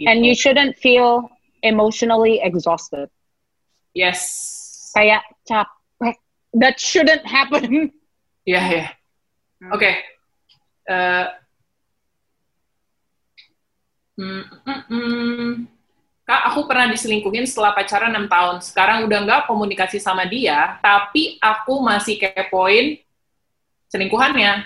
And 0.04 0.28
you 0.28 0.36
Gitu. 0.36 0.44
shouldn't 0.52 0.76
feel 0.76 1.32
emotionally 1.64 2.40
exhausted. 2.44 3.08
yes, 3.96 4.92
Kayak 4.94 5.24
capek. 5.48 6.14
That 6.52 6.76
shouldn't 6.78 7.24
happen. 7.24 7.90
ya 8.44 8.60
ya. 8.60 8.86
Hmm. 9.60 9.70
Oke. 9.76 9.90
Eh, 10.88 11.26
mm, 14.16 14.44
mm, 14.64 14.82
mm. 14.88 15.50
Kak, 16.24 16.54
aku 16.54 16.64
pernah 16.64 16.86
diselingkuhin 16.88 17.44
setelah 17.44 17.74
pacaran 17.76 18.14
6 18.14 18.30
tahun. 18.30 18.56
Sekarang 18.64 18.98
udah 19.04 19.18
nggak 19.26 19.42
komunikasi 19.50 19.98
sama 20.00 20.24
dia, 20.24 20.78
tapi 20.80 21.36
aku 21.42 21.82
masih 21.84 22.16
kepoin 22.16 23.02
selingkuhannya. 23.90 24.64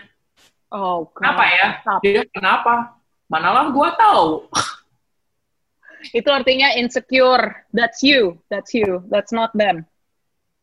Oh, 0.70 1.08
God. 1.10 1.18
Kenapa 1.18 1.42
ya? 1.48 1.66
Dia 2.04 2.22
kenapa? 2.30 2.94
Manalah 3.26 3.72
gua 3.74 3.96
tahu. 3.96 4.46
Itu 6.18 6.28
artinya 6.30 6.76
insecure. 6.76 7.64
That's 7.72 8.04
you. 8.04 8.38
That's 8.52 8.76
you. 8.76 9.02
That's 9.08 9.32
not 9.32 9.50
them. 9.56 9.88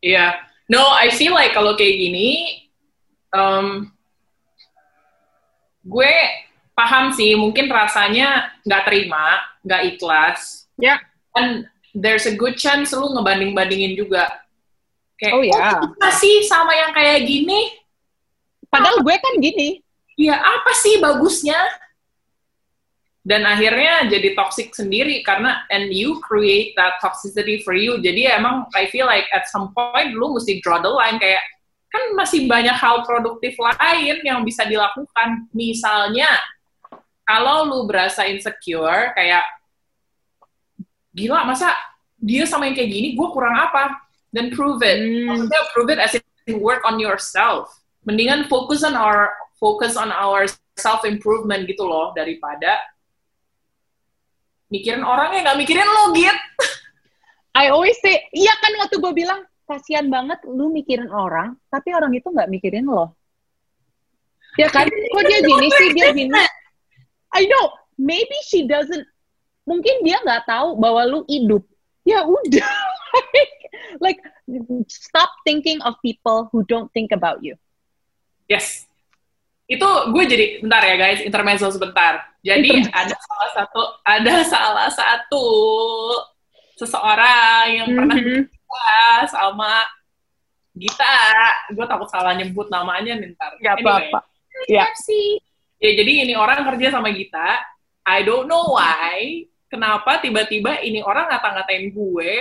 Iya. 0.00 0.38
No, 0.70 0.88
I 0.88 1.10
feel 1.12 1.34
like 1.34 1.52
kalau 1.52 1.74
kayak 1.74 1.98
gini, 1.98 2.28
um, 3.34 3.91
gue 5.82 6.14
paham 6.72 7.12
sih, 7.12 7.36
mungkin 7.36 7.68
rasanya 7.68 8.50
nggak 8.64 8.82
terima, 8.88 9.38
nggak 9.62 9.82
ikhlas, 9.94 10.64
Ya. 10.80 10.98
dan 11.36 11.68
there's 11.92 12.24
a 12.24 12.34
good 12.34 12.56
chance 12.56 12.90
lu 12.96 13.12
ngebanding-bandingin 13.12 13.94
juga. 13.94 14.40
Kayak, 15.20 15.34
Oh, 15.36 15.42
ya. 15.44 15.54
"Oh, 15.54 15.92
apa 15.92 16.08
sih 16.16 16.42
sama 16.48 16.72
yang 16.74 16.90
kayak 16.90 17.22
gini? 17.22 17.70
Padahal 18.66 19.04
gue 19.04 19.14
kan 19.20 19.34
gini. 19.38 19.84
Ya, 20.16 20.40
apa 20.40 20.72
sih 20.74 20.98
bagusnya? 20.98 21.58
Dan 23.22 23.46
akhirnya 23.46 24.10
jadi 24.10 24.34
toxic 24.34 24.74
sendiri 24.74 25.22
karena 25.22 25.62
and 25.70 25.94
you 25.94 26.18
create 26.26 26.74
that 26.74 26.98
toxicity 26.98 27.62
for 27.62 27.70
you. 27.70 28.02
Jadi 28.02 28.26
emang 28.26 28.66
I 28.74 28.90
feel 28.90 29.06
like 29.06 29.30
at 29.30 29.46
some 29.46 29.70
point 29.70 30.10
lu 30.10 30.34
mesti 30.34 30.58
draw 30.58 30.82
the 30.82 30.90
line 30.90 31.22
kayak 31.22 31.38
kan 31.92 32.16
masih 32.16 32.48
banyak 32.48 32.72
hal 32.72 33.04
produktif 33.04 33.52
lain 33.60 34.24
yang 34.24 34.40
bisa 34.40 34.64
dilakukan. 34.64 35.44
Misalnya 35.52 36.40
kalau 37.28 37.68
lu 37.68 37.80
berasa 37.84 38.24
insecure 38.24 39.12
kayak 39.12 39.44
gila 41.12 41.44
masa 41.44 41.76
dia 42.16 42.48
sama 42.48 42.64
yang 42.64 42.74
kayak 42.74 42.88
gini 42.88 43.08
gue 43.12 43.28
kurang 43.28 43.52
apa? 43.52 43.92
Then 44.32 44.48
prove 44.48 44.80
it. 44.80 44.96
Hmm. 45.04 45.28
Maksudnya 45.28 45.62
prove 45.76 45.90
it 45.92 46.00
as 46.00 46.16
in 46.16 46.56
work 46.64 46.80
on 46.88 46.96
yourself. 46.96 47.68
Mendingan 48.08 48.48
fokus 48.48 48.80
on 48.80 48.96
our 48.96 49.28
focus 49.60 50.00
on 50.00 50.08
our 50.08 50.48
self 50.80 51.04
improvement 51.04 51.68
gitu 51.68 51.84
loh 51.84 52.16
daripada 52.16 52.80
mikirin 54.72 55.04
orang 55.04 55.36
yang 55.36 55.44
nggak 55.44 55.60
mikirin 55.60 55.84
lo 55.84 56.16
git. 56.16 56.38
I 57.52 57.68
always 57.68 58.00
say, 58.00 58.24
iya 58.32 58.56
kan 58.64 58.72
waktu 58.80 58.96
gue 58.96 59.12
bilang, 59.12 59.44
kasihan 59.72 60.06
banget 60.12 60.44
lu 60.44 60.68
mikirin 60.68 61.08
orang, 61.08 61.56
tapi 61.72 61.96
orang 61.96 62.12
itu 62.12 62.28
nggak 62.28 62.52
mikirin 62.52 62.84
lo. 62.84 63.16
Ya 64.60 64.68
kan? 64.68 64.84
Kok 64.84 65.22
dia 65.24 65.40
gini 65.40 65.66
sih, 65.72 65.88
dia 65.96 66.12
gini. 66.12 66.28
I 67.32 67.48
know, 67.48 67.72
maybe 67.96 68.36
she 68.44 68.68
doesn't, 68.68 69.08
mungkin 69.64 70.04
dia 70.04 70.20
nggak 70.20 70.44
tahu 70.44 70.76
bahwa 70.76 71.08
lu 71.08 71.20
hidup. 71.24 71.64
Ya 72.04 72.20
udah, 72.28 72.68
like, 74.04 74.20
stop 74.92 75.32
thinking 75.48 75.80
of 75.88 75.96
people 76.04 76.52
who 76.52 76.60
don't 76.68 76.92
think 76.92 77.08
about 77.16 77.40
you. 77.40 77.56
Yes. 78.44 78.84
Itu 79.64 79.88
gue 80.12 80.24
jadi 80.28 80.46
bentar 80.60 80.84
ya 80.84 81.00
guys, 81.00 81.24
intermezzo 81.24 81.72
sebentar. 81.72 82.28
Jadi 82.44 82.68
Intermezzo. 82.68 82.92
ada 82.92 83.16
salah 83.16 83.50
satu 83.54 83.82
ada 84.02 84.34
salah 84.44 84.88
satu 84.90 85.46
seseorang 86.76 87.64
yang 87.70 87.88
pernah 87.94 88.18
Kerja 88.72 89.28
sama 89.28 89.84
Gita. 90.72 91.16
Gue 91.76 91.84
takut 91.84 92.08
salah 92.08 92.32
nyebut 92.32 92.72
namanya 92.72 93.12
nih 93.20 93.36
ntar. 93.36 93.52
Anyway. 93.60 93.84
apa-apa. 93.84 94.18
Ya. 94.68 94.88
sih. 94.96 95.36
Ya 95.82 95.92
jadi 95.98 96.24
ini 96.24 96.32
orang 96.32 96.64
kerja 96.64 96.96
sama 96.96 97.12
Gita. 97.12 97.60
I 98.08 98.24
don't 98.24 98.48
know 98.48 98.74
why. 98.74 99.44
Kenapa 99.68 100.20
tiba-tiba 100.20 100.80
ini 100.84 101.00
orang 101.04 101.28
ngata-ngatain 101.32 101.92
gue 101.92 102.32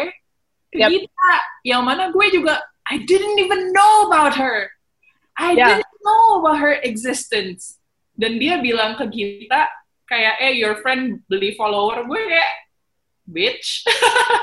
ke 0.72 0.78
Yep. 0.80 0.90
Gita. 0.90 1.34
Yang 1.68 1.82
mana 1.84 2.04
gue 2.12 2.26
juga 2.32 2.54
I 2.88 3.04
didn't 3.04 3.38
even 3.40 3.72
know 3.76 4.08
about 4.08 4.36
her. 4.40 4.72
I 5.36 5.56
Yeah. 5.56 5.80
didn't 5.80 5.96
know 6.04 6.40
about 6.40 6.60
her 6.60 6.80
existence. 6.84 7.80
Dan 8.16 8.40
dia 8.40 8.60
bilang 8.60 8.96
ke 8.96 9.08
Gita 9.12 9.68
kayak 10.08 10.40
eh 10.44 10.56
your 10.56 10.80
friend 10.84 11.24
beli 11.28 11.56
follower 11.56 12.04
gue 12.04 12.22
kayak 12.32 12.52
bitch. 13.28 13.88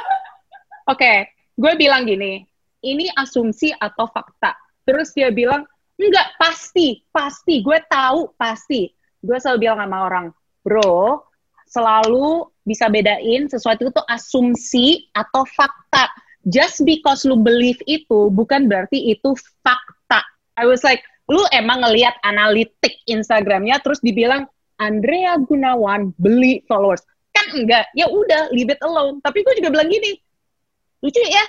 Oke, 0.93 1.29
gue 1.59 1.73
bilang 1.75 2.07
gini, 2.07 2.47
ini 2.87 3.11
asumsi 3.19 3.75
atau 3.75 4.07
fakta. 4.07 4.55
Terus 4.87 5.11
dia 5.13 5.35
bilang, 5.35 5.67
enggak, 5.99 6.39
pasti, 6.39 7.03
pasti, 7.11 7.61
gue 7.61 7.83
tahu, 7.91 8.31
pasti. 8.39 8.89
Gue 9.19 9.43
selalu 9.43 9.67
bilang 9.67 9.79
sama 9.83 9.99
orang, 10.07 10.27
bro, 10.63 11.27
selalu 11.67 12.47
bisa 12.63 12.87
bedain 12.87 13.51
sesuatu 13.51 13.91
itu 13.91 14.03
asumsi 14.07 15.11
atau 15.13 15.43
fakta. 15.45 16.07
Just 16.47 16.87
because 16.87 17.27
lu 17.27 17.37
believe 17.37 17.83
itu, 17.91 18.31
bukan 18.31 18.71
berarti 18.71 19.13
itu 19.13 19.35
fakta. 19.61 20.23
I 20.55 20.65
was 20.65 20.87
like, 20.87 21.03
lu 21.27 21.43
emang 21.51 21.83
ngelihat 21.83 22.15
analitik 22.23 23.03
Instagramnya, 23.11 23.83
terus 23.83 23.99
dibilang, 24.01 24.47
Andrea 24.79 25.35
Gunawan 25.43 26.15
beli 26.23 26.63
followers. 26.71 27.03
Kan 27.35 27.51
enggak, 27.51 27.91
ya 27.99 28.07
udah, 28.07 28.55
leave 28.55 28.71
it 28.71 28.79
alone. 28.87 29.19
Tapi 29.27 29.43
gue 29.43 29.59
juga 29.59 29.75
bilang 29.75 29.91
gini, 29.91 30.15
lucu 30.99 31.23
ya 31.23 31.45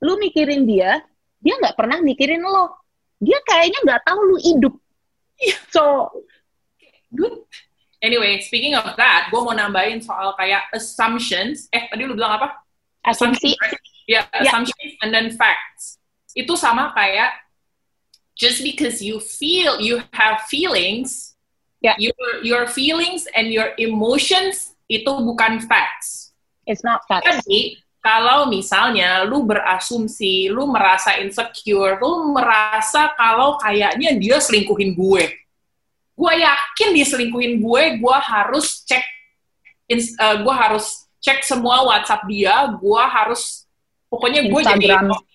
lu 0.00 0.16
mikirin 0.16 0.64
dia 0.64 1.00
dia 1.40 1.54
nggak 1.56 1.76
pernah 1.76 2.00
mikirin 2.00 2.40
lo 2.40 2.76
dia 3.16 3.36
kayaknya 3.44 3.78
nggak 3.84 4.02
tahu 4.04 4.20
lu 4.24 4.36
hidup 4.38 4.74
so 5.72 6.08
Good. 7.10 7.42
Anyway, 7.98 8.38
speaking 8.38 8.78
of 8.78 8.86
that, 8.94 9.34
gue 9.34 9.40
mau 9.42 9.50
nambahin 9.50 9.98
soal 9.98 10.30
kayak 10.38 10.70
assumptions. 10.70 11.66
Eh, 11.74 11.90
tadi 11.90 12.06
lu 12.06 12.14
bilang 12.14 12.38
apa? 12.38 12.62
asumsi 13.02 13.58
right? 13.58 13.74
Ya, 14.06 14.22
Ya. 14.30 14.46
assumptions 14.46 14.94
and 15.02 15.10
then 15.10 15.26
facts. 15.34 15.98
Itu 16.32 16.54
sama 16.54 16.94
kayak 16.94 17.34
just 18.38 18.62
because 18.62 19.02
you 19.02 19.18
feel 19.18 19.82
you 19.82 19.98
have 20.14 20.46
feelings, 20.46 21.34
Ya. 21.82 21.98
your 21.98 22.14
your 22.46 22.64
feelings 22.70 23.26
and 23.34 23.50
your 23.50 23.74
emotions 23.74 24.78
itu 24.86 25.10
bukan 25.10 25.58
facts. 25.66 26.30
it's 26.70 26.86
not 26.86 27.02
facts 27.10 27.26
Jadi 27.42 27.74
kalau 28.00 28.48
misalnya 28.48 29.28
lu 29.28 29.44
berasumsi, 29.44 30.48
lu 30.48 30.68
merasa 30.68 31.20
insecure, 31.20 32.00
lu 32.00 32.32
merasa 32.32 33.12
kalau 33.14 33.60
kayaknya 33.60 34.16
dia 34.16 34.36
selingkuhin 34.40 34.96
gue. 34.96 35.24
Gue 36.16 36.32
yakin 36.40 36.88
dia 36.96 37.06
selingkuhin 37.06 37.60
gue, 37.60 37.82
gue 38.00 38.16
harus 38.24 38.84
cek, 38.88 39.04
ins- 39.88 40.16
eh, 40.16 40.36
gue 40.40 40.54
harus 40.54 41.08
cek 41.20 41.44
semua 41.44 41.84
WhatsApp 41.84 42.24
dia, 42.24 42.72
gue 42.72 43.02
harus, 43.04 43.68
pokoknya 44.08 44.48
gue 44.48 44.60
jadi 44.64 44.86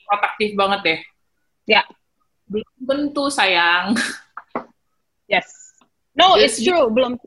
protektif 0.06 0.50
banget 0.58 0.80
deh. 0.82 1.00
Ya. 1.66 1.82
Belum 2.50 2.70
tentu 2.86 3.30
sayang. 3.30 3.94
yes 5.26 5.74
no 6.14 6.38
it's 6.38 6.62
true 6.62 6.88
belum 6.94 7.18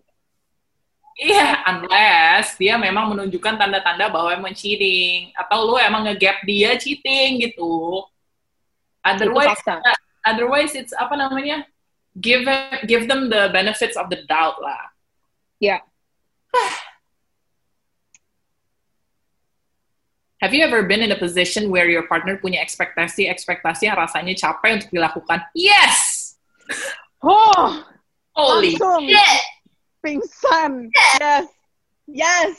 Iya, 1.18 1.66
unless 1.66 2.54
dia 2.54 2.78
memang 2.78 3.10
menunjukkan 3.10 3.58
tanda-tanda 3.58 4.06
bahwa 4.06 4.30
emang 4.30 4.54
cheating 4.54 5.34
atau 5.34 5.66
lu 5.66 5.74
emang 5.74 6.06
nge-gap 6.06 6.46
dia 6.46 6.78
cheating 6.78 7.42
gitu. 7.42 8.06
Otherwise, 9.02 9.58
otherwise 10.22 10.78
it's 10.78 10.94
apa 10.94 11.18
namanya? 11.18 11.66
Give 12.14 12.46
give 12.86 13.10
them 13.10 13.26
the 13.34 13.50
benefits 13.50 13.98
of 13.98 14.06
the 14.14 14.22
doubt 14.30 14.62
lah. 14.62 14.94
ya 15.58 15.82
Have 20.38 20.54
you 20.54 20.62
ever 20.62 20.86
been 20.86 21.02
in 21.02 21.10
a 21.10 21.18
position 21.18 21.66
where 21.66 21.90
your 21.90 22.06
partner 22.06 22.38
punya 22.38 22.62
ekspektasi-ekspektasi 22.62 23.90
yang 23.90 23.98
rasanya 23.98 24.38
capek 24.38 24.78
untuk 24.78 24.94
dilakukan? 24.94 25.42
Yes! 25.50 26.38
oh 27.26 27.82
Holy 28.38 28.78
Langsung. 28.78 29.02
shit! 29.10 29.42
Pingsan 30.08 30.72
yes 31.20 31.46
yes 32.08 32.52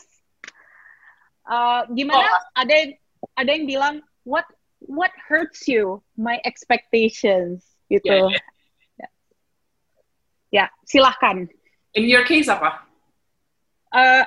Uh, 1.49 1.81
gimana 1.97 2.29
Oh. 2.29 2.61
ada 2.61 2.69
yang 2.69 2.91
ada 3.33 3.49
yang 3.49 3.65
bilang 3.65 3.95
what 4.21 4.45
what 4.85 5.09
hurts 5.17 5.65
you 5.65 5.97
my 6.13 6.37
expectations 6.45 7.65
gitu 7.89 8.05
Yeah, 8.05 8.29
yeah. 9.01 9.11
Ya, 10.49 10.65
silahkan. 10.85 11.49
In 11.97 12.05
your 12.05 12.21
case 12.25 12.45
apa? 12.53 12.85
Uh, 13.89 14.25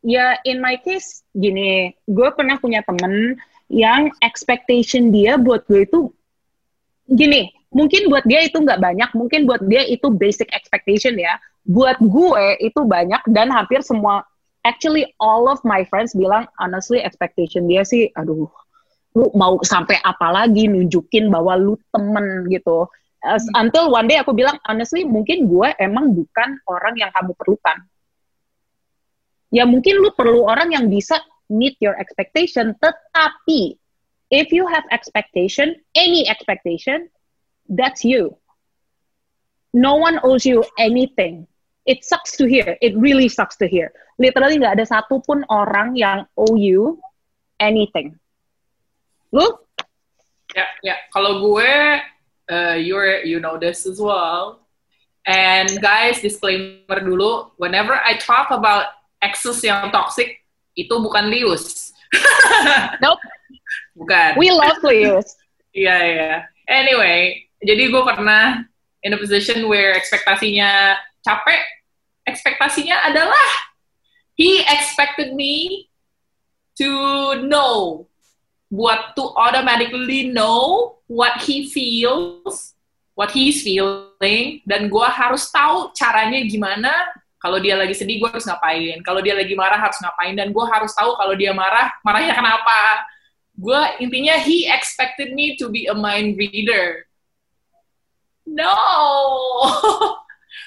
ya, 0.00 0.40
in 0.48 0.64
my 0.64 0.80
case, 0.80 1.24
gini, 1.32 1.92
gue 2.08 2.28
pernah 2.32 2.56
punya 2.56 2.80
temen 2.84 3.36
yang 3.68 4.08
expectation 4.24 5.12
dia 5.12 5.36
buat 5.36 5.68
gue 5.68 5.84
itu 5.84 6.08
gini, 7.08 7.52
mungkin 7.68 8.08
buat 8.08 8.24
dia 8.24 8.48
itu 8.48 8.56
nggak 8.60 8.80
banyak, 8.80 9.10
mungkin 9.12 9.44
buat 9.44 9.60
dia 9.64 9.84
itu 9.84 10.08
basic 10.08 10.48
expectation 10.56 11.16
ya. 11.20 11.36
Buat 11.64 11.96
gue 12.00 12.44
itu 12.60 12.80
banyak 12.84 13.24
dan 13.32 13.48
hampir 13.48 13.80
semua, 13.80 14.20
actually 14.64 15.08
all 15.20 15.48
of 15.48 15.60
my 15.64 15.84
friends 15.88 16.12
bilang 16.12 16.44
honestly 16.60 17.00
expectation 17.00 17.64
dia 17.64 17.84
sih, 17.84 18.12
aduh, 18.16 18.48
lu 19.14 19.26
mau 19.32 19.56
sampai 19.62 19.96
apa 20.02 20.28
lagi 20.28 20.66
nunjukin 20.66 21.30
bahwa 21.30 21.54
lu 21.56 21.74
temen 21.94 22.50
gitu. 22.50 22.84
As, 23.24 23.48
until 23.56 23.88
one 23.88 24.04
day 24.04 24.20
aku 24.20 24.36
bilang 24.36 24.60
honestly 24.68 25.08
mungkin 25.08 25.48
gue 25.48 25.72
emang 25.80 26.12
bukan 26.12 26.60
orang 26.68 26.92
yang 27.00 27.08
kamu 27.16 27.32
perlukan. 27.32 27.80
Ya 29.48 29.64
mungkin 29.64 30.02
lu 30.02 30.12
perlu 30.12 30.44
orang 30.44 30.74
yang 30.74 30.92
bisa 30.92 31.22
meet 31.48 31.78
your 31.80 31.96
expectation, 31.96 32.76
tetapi 32.82 33.78
if 34.28 34.50
you 34.50 34.66
have 34.68 34.84
expectation, 34.92 35.78
any 35.94 36.26
expectation, 36.28 37.08
that's 37.70 38.02
you. 38.04 38.34
No 39.72 39.96
one 39.96 40.20
owes 40.26 40.44
you 40.44 40.66
anything. 40.76 41.46
It 41.84 42.04
sucks 42.04 42.36
to 42.40 42.48
hear. 42.48 42.80
It 42.80 42.96
really 42.96 43.28
sucks 43.28 43.56
to 43.60 43.68
hear. 43.68 43.92
Literally 44.16 44.56
nggak 44.56 44.80
ada 44.80 44.86
satupun 44.88 45.44
orang 45.52 45.96
yang 46.00 46.24
owe 46.36 46.56
you 46.56 46.96
anything. 47.60 48.16
Lu? 49.34 49.44
Ya, 50.56 50.66
ya. 50.80 50.96
Kalau 51.12 51.44
gue, 51.44 51.72
uh, 52.48 52.76
you're, 52.78 53.20
you 53.26 53.42
know 53.42 53.60
this 53.60 53.84
as 53.84 54.00
well. 54.00 54.64
And 55.24 55.68
guys, 55.80 56.20
disclaimer 56.20 57.00
dulu, 57.00 57.52
whenever 57.56 57.96
I 57.96 58.20
talk 58.20 58.52
about 58.52 58.92
exes 59.24 59.64
yang 59.64 59.88
toxic, 59.88 60.44
itu 60.76 60.94
bukan 61.00 61.32
Lius. 61.32 61.92
nope. 63.04 63.20
Bukan. 63.96 64.36
We 64.36 64.52
love 64.52 64.80
Lius. 64.84 65.36
Iya, 65.74 65.88
yeah, 65.88 66.00
iya. 66.00 66.16
Yeah. 66.16 66.36
Anyway, 66.68 67.44
jadi 67.60 67.92
gue 67.92 68.02
pernah 68.04 68.64
in 69.04 69.12
a 69.12 69.18
position 69.20 69.68
where 69.68 69.92
ekspektasinya 69.96 70.96
capek. 71.24 71.60
Ekspektasinya 72.28 73.08
adalah 73.08 73.48
he 74.36 74.60
expected 74.64 75.32
me 75.32 75.88
to 76.76 76.88
know 77.44 78.06
buat 78.68 79.14
to 79.14 79.30
automatically 79.38 80.28
know 80.28 80.98
what 81.06 81.38
he 81.44 81.70
feels, 81.70 82.74
what 83.14 83.30
he's 83.30 83.62
feeling, 83.62 84.60
dan 84.66 84.90
gue 84.90 85.08
harus 85.14 85.46
tahu 85.52 85.94
caranya 85.94 86.42
gimana 86.42 86.90
kalau 87.44 87.60
dia 87.60 87.76
lagi 87.76 87.92
sedih, 87.92 88.24
gue 88.24 88.28
harus 88.32 88.48
ngapain. 88.48 89.04
Kalau 89.04 89.20
dia 89.20 89.36
lagi 89.36 89.52
marah, 89.52 89.76
harus 89.76 90.00
ngapain. 90.00 90.32
Dan 90.32 90.48
gue 90.48 90.64
harus 90.64 90.96
tahu 90.96 91.12
kalau 91.20 91.36
dia 91.36 91.52
marah, 91.52 91.92
marahnya 92.00 92.32
kenapa. 92.32 93.04
Gue 93.52 93.76
intinya, 94.00 94.40
he 94.40 94.64
expected 94.64 95.36
me 95.36 95.52
to 95.60 95.68
be 95.68 95.84
a 95.84 95.92
mind 95.92 96.40
reader. 96.40 97.04
No! 98.48 98.72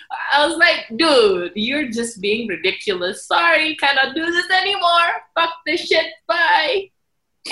I 0.08 0.48
was 0.48 0.56
like, 0.56 0.88
dude, 0.96 1.52
you're 1.56 1.92
just 1.92 2.22
being 2.24 2.48
ridiculous. 2.48 3.28
Sorry, 3.28 3.76
cannot 3.76 4.16
do 4.16 4.24
this 4.24 4.48
anymore. 4.52 5.12
Fuck 5.36 5.52
this 5.68 5.84
shit, 5.84 6.08
bye. 6.28 6.88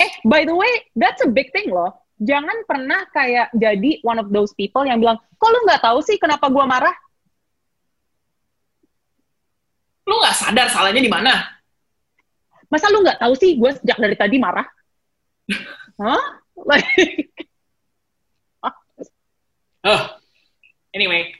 Eh, 0.00 0.12
by 0.24 0.44
the 0.44 0.56
way, 0.56 0.88
that's 0.96 1.20
a 1.20 1.28
big 1.28 1.52
thing 1.52 1.68
loh. 1.68 1.92
Jangan 2.16 2.64
pernah 2.64 3.04
kayak 3.12 3.52
jadi 3.52 4.00
one 4.00 4.16
of 4.16 4.32
those 4.32 4.56
people 4.56 4.88
yang 4.88 5.04
bilang, 5.04 5.20
kok 5.36 5.52
lu 5.52 5.60
nggak 5.68 5.84
tahu 5.84 6.00
sih 6.00 6.16
kenapa 6.16 6.48
gue 6.48 6.64
marah? 6.64 6.96
lu 10.06 10.14
nggak 10.22 10.38
sadar 10.38 10.66
salahnya 10.70 11.02
di 11.02 11.10
mana? 11.10 11.34
Masa 12.70 12.90
lu 12.94 13.02
nggak 13.02 13.18
tahu 13.18 13.34
sih 13.34 13.58
gue 13.58 13.70
sejak 13.74 13.98
dari 13.98 14.14
tadi 14.14 14.38
marah? 14.38 14.66
Hah? 16.02 16.24
Like... 16.62 17.30
oh. 19.84 20.02
Anyway, 20.94 21.34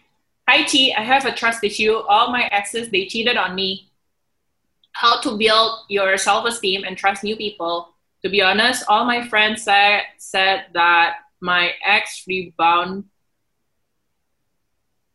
hi 0.48 0.62
T, 0.64 0.94
I 0.94 1.02
have 1.02 1.24
a 1.26 1.32
trust 1.32 1.64
issue. 1.64 1.94
All 2.08 2.30
my 2.30 2.48
exes, 2.52 2.90
they 2.90 3.06
cheated 3.06 3.36
on 3.36 3.54
me. 3.54 3.90
How 4.92 5.20
to 5.20 5.36
build 5.36 5.84
your 5.88 6.16
self-esteem 6.16 6.84
and 6.84 6.96
trust 6.96 7.24
new 7.24 7.36
people. 7.36 7.94
To 8.22 8.30
be 8.30 8.40
honest, 8.40 8.84
all 8.88 9.04
my 9.04 9.28
friends 9.28 9.64
said, 9.64 10.02
said 10.18 10.66
that 10.72 11.16
my 11.40 11.72
ex 11.84 12.24
rebound 12.26 13.04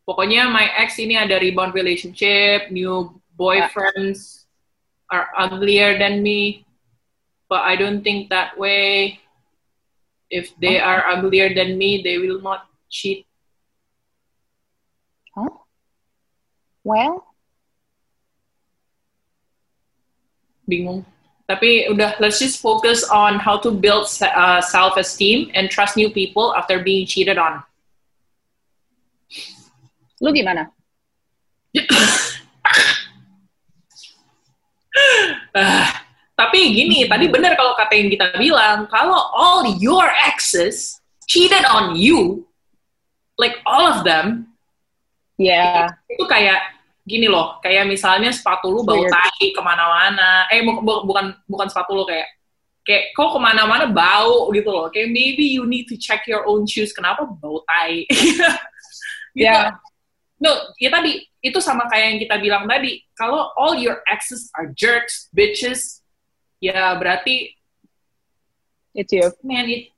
pokoknya 0.08 0.50
my 0.50 0.70
ex 0.78 0.98
ini 0.98 1.18
ada 1.18 1.38
rebound 1.38 1.74
relationship, 1.74 2.70
new 2.70 3.10
boyfriends 3.38 4.44
are 5.10 5.30
uglier 5.36 5.98
than 5.98 6.22
me, 6.22 6.64
but 7.48 7.62
I 7.62 7.76
don't 7.76 8.02
think 8.02 8.30
that 8.30 8.58
way. 8.58 9.18
If 10.32 10.56
they 10.58 10.80
okay. 10.80 10.84
are 10.84 11.04
uglier 11.12 11.52
than 11.52 11.76
me, 11.76 12.00
they 12.00 12.16
will 12.16 12.40
not 12.40 12.64
cheat. 12.88 13.28
Well, 16.82 17.22
bingung. 20.66 21.06
Tapi 21.46 21.90
udah, 21.90 22.16
let's 22.22 22.38
just 22.38 22.62
focus 22.62 23.04
on 23.10 23.36
how 23.36 23.58
to 23.60 23.70
build 23.74 24.06
uh, 24.22 24.62
self-esteem 24.62 25.50
and 25.52 25.68
trust 25.68 25.98
new 25.98 26.08
people 26.08 26.54
after 26.54 26.80
being 26.80 27.04
cheated 27.04 27.36
on. 27.36 27.62
Lu 30.22 30.30
gimana? 30.30 30.70
uh, 35.58 35.86
tapi 36.38 36.58
gini, 36.72 37.04
tadi 37.10 37.26
benar 37.28 37.58
kalau 37.58 37.74
kata 37.74 38.00
yang 38.00 38.08
kita 38.08 38.32
bilang, 38.38 38.86
kalau 38.88 39.18
all 39.34 39.66
your 39.82 40.08
exes 40.24 41.02
cheated 41.26 41.66
on 41.68 41.98
you, 41.98 42.46
like 43.36 43.60
all 43.66 43.82
of 43.82 44.06
them, 44.06 44.51
yeah. 45.42 45.90
itu, 46.06 46.24
kayak 46.30 46.60
gini 47.02 47.26
loh, 47.26 47.58
kayak 47.58 47.90
misalnya 47.90 48.30
sepatu 48.30 48.70
lu 48.70 48.86
bau 48.86 49.02
tai 49.10 49.50
ke 49.50 49.58
mana-mana, 49.58 50.46
eh 50.54 50.62
bu 50.62 50.78
bu 50.78 51.02
bukan 51.02 51.34
bukan 51.50 51.66
sepatu 51.66 51.98
lu 51.98 52.04
kayak 52.06 52.30
kayak 52.86 53.10
kok 53.14 53.34
ke 53.34 53.38
mana-mana 53.42 53.90
bau 53.90 54.50
gitu 54.54 54.70
loh, 54.70 54.86
kayak 54.86 55.10
maybe 55.10 55.50
you 55.50 55.66
need 55.66 55.90
to 55.90 55.98
check 55.98 56.22
your 56.30 56.46
own 56.46 56.62
shoes, 56.62 56.94
kenapa 56.94 57.26
bau 57.26 57.62
tai? 57.66 58.06
gitu. 58.10 58.46
Yeah. 59.34 59.78
No, 60.42 60.74
ya 60.78 60.90
tadi 60.90 61.22
itu 61.38 61.58
sama 61.62 61.86
kayak 61.86 62.06
yang 62.14 62.18
kita 62.22 62.36
bilang 62.42 62.64
tadi. 62.66 63.02
Kalau 63.14 63.54
all 63.54 63.78
your 63.78 64.02
exes 64.10 64.50
are 64.58 64.70
jerks, 64.74 65.30
bitches, 65.30 66.02
ya 66.58 66.98
berarti 66.98 67.54
it's 68.94 69.14
you. 69.14 69.30
Man, 69.42 69.70
it 69.70 69.94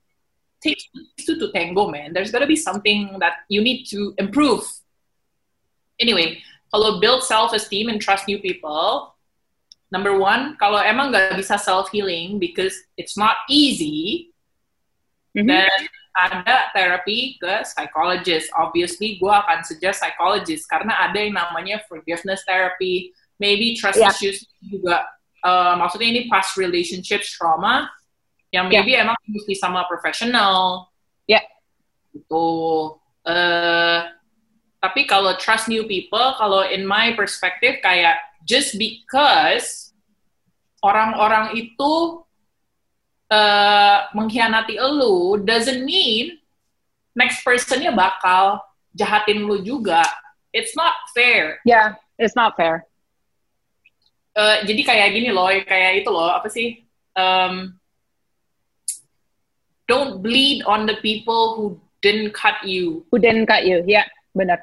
takes 0.61 0.85
two 1.25 1.37
to 1.41 1.49
tango, 1.49 1.89
man. 1.89 2.13
There's 2.13 2.29
gotta 2.29 2.45
be 2.45 2.57
something 2.57 3.17
that 3.17 3.45
you 3.49 3.61
need 3.61 3.85
to 3.93 4.13
improve. 4.17 4.65
Anyway, 5.99 6.41
kalau 6.73 6.99
build 6.99 7.23
self-esteem 7.23 7.87
and 7.87 8.01
trust 8.01 8.27
new 8.27 8.39
people, 8.39 9.15
number 9.91 10.17
one, 10.17 10.59
kalau 10.59 10.81
emang 10.83 11.13
nggak 11.13 11.39
bisa 11.39 11.55
self-healing 11.55 12.35
because 12.41 12.75
it's 12.99 13.15
not 13.15 13.39
easy, 13.47 14.31
mm 15.31 15.43
-hmm. 15.43 15.49
then 15.51 15.79
ada 16.15 16.71
terapi 16.71 17.35
ke 17.35 17.53
psychologist. 17.67 18.47
Obviously, 18.55 19.19
gue 19.19 19.31
akan 19.31 19.67
suggest 19.67 19.99
psychologist 19.99 20.63
karena 20.71 20.95
ada 20.95 21.19
yang 21.19 21.35
namanya 21.35 21.83
forgiveness 21.91 22.43
therapy, 22.47 23.11
maybe 23.35 23.75
trust 23.75 23.99
yeah. 23.99 24.11
issues 24.11 24.47
juga. 24.63 25.03
Uh, 25.43 25.77
maksudnya 25.77 26.09
ini 26.09 26.21
past 26.31 26.57
relationships 26.57 27.35
trauma 27.35 27.91
yang 28.49 28.71
maybe 28.71 28.95
yeah. 28.95 29.03
emang 29.03 29.19
mesti 29.27 29.53
sama 29.59 29.83
profesional. 29.91 30.87
Ya. 31.27 31.39
Yeah. 31.39 31.45
Gitu. 32.15 32.47
Uh, 33.27 33.99
tapi 34.83 35.07
kalau 35.09 35.33
trust 35.39 35.67
new 35.67 35.87
people, 35.87 36.35
kalau 36.37 36.65
in 36.67 36.85
my 36.85 37.13
perspective 37.15 37.79
kayak 37.81 38.21
just 38.45 38.77
because 38.77 39.93
orang-orang 40.85 41.57
itu 41.57 42.21
uh, 43.33 43.97
mengkhianati 44.13 44.77
lu 44.77 45.41
doesn't 45.41 45.81
mean 45.81 46.37
next 47.17 47.41
personnya 47.41 47.89
bakal 47.89 48.61
jahatin 48.93 49.49
lu 49.49 49.63
juga. 49.65 50.05
It's 50.53 50.77
not 50.77 50.93
fair. 51.11 51.59
Yeah, 51.65 51.99
it's 52.15 52.35
not 52.37 52.55
fair. 52.55 52.87
Uh, 54.35 54.63
jadi 54.67 54.81
kayak 54.83 55.09
gini 55.15 55.31
loh, 55.31 55.47
kayak 55.47 56.03
itu 56.03 56.09
loh, 56.11 56.27
apa 56.31 56.47
sih? 56.51 56.83
Um, 57.15 57.79
don't 59.87 60.19
bleed 60.19 60.63
on 60.67 60.83
the 60.87 60.99
people 60.99 61.55
who 61.55 61.65
didn't 62.03 62.35
cut 62.35 62.59
you. 62.67 63.07
Who 63.11 63.19
didn't 63.19 63.47
cut 63.47 63.63
you, 63.63 63.83
ya, 63.87 64.03
yeah, 64.03 64.07
benar. 64.35 64.59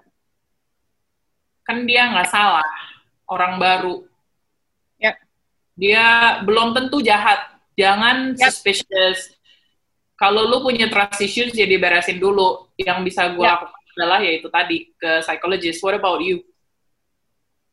Kan 1.65 1.89
dia 1.89 2.13
nggak 2.13 2.29
salah, 2.29 2.69
orang 3.27 3.57
baru. 3.57 4.05
Ya. 5.01 5.17
Dia 5.75 6.05
belum 6.45 6.77
tentu 6.77 7.01
jahat, 7.01 7.53
Jangan 7.77 8.37
yep. 8.37 8.53
suspicious. 8.53 9.33
Kalau 10.15 10.47
lu 10.47 10.63
punya 10.63 10.87
trust 10.87 11.19
issues, 11.25 11.51
jadi 11.57 11.81
beresin 11.81 12.21
dulu. 12.21 12.69
Yang 12.79 12.99
bisa 13.11 13.33
gue 13.33 13.43
yep. 13.43 13.59
lakukan 13.59 13.83
adalah 13.93 14.21
yaitu 14.25 14.49
tadi 14.53 14.93
ke 14.97 15.21
psychologist. 15.25 15.81
What 15.81 15.97
about 15.97 16.21
you? 16.23 16.45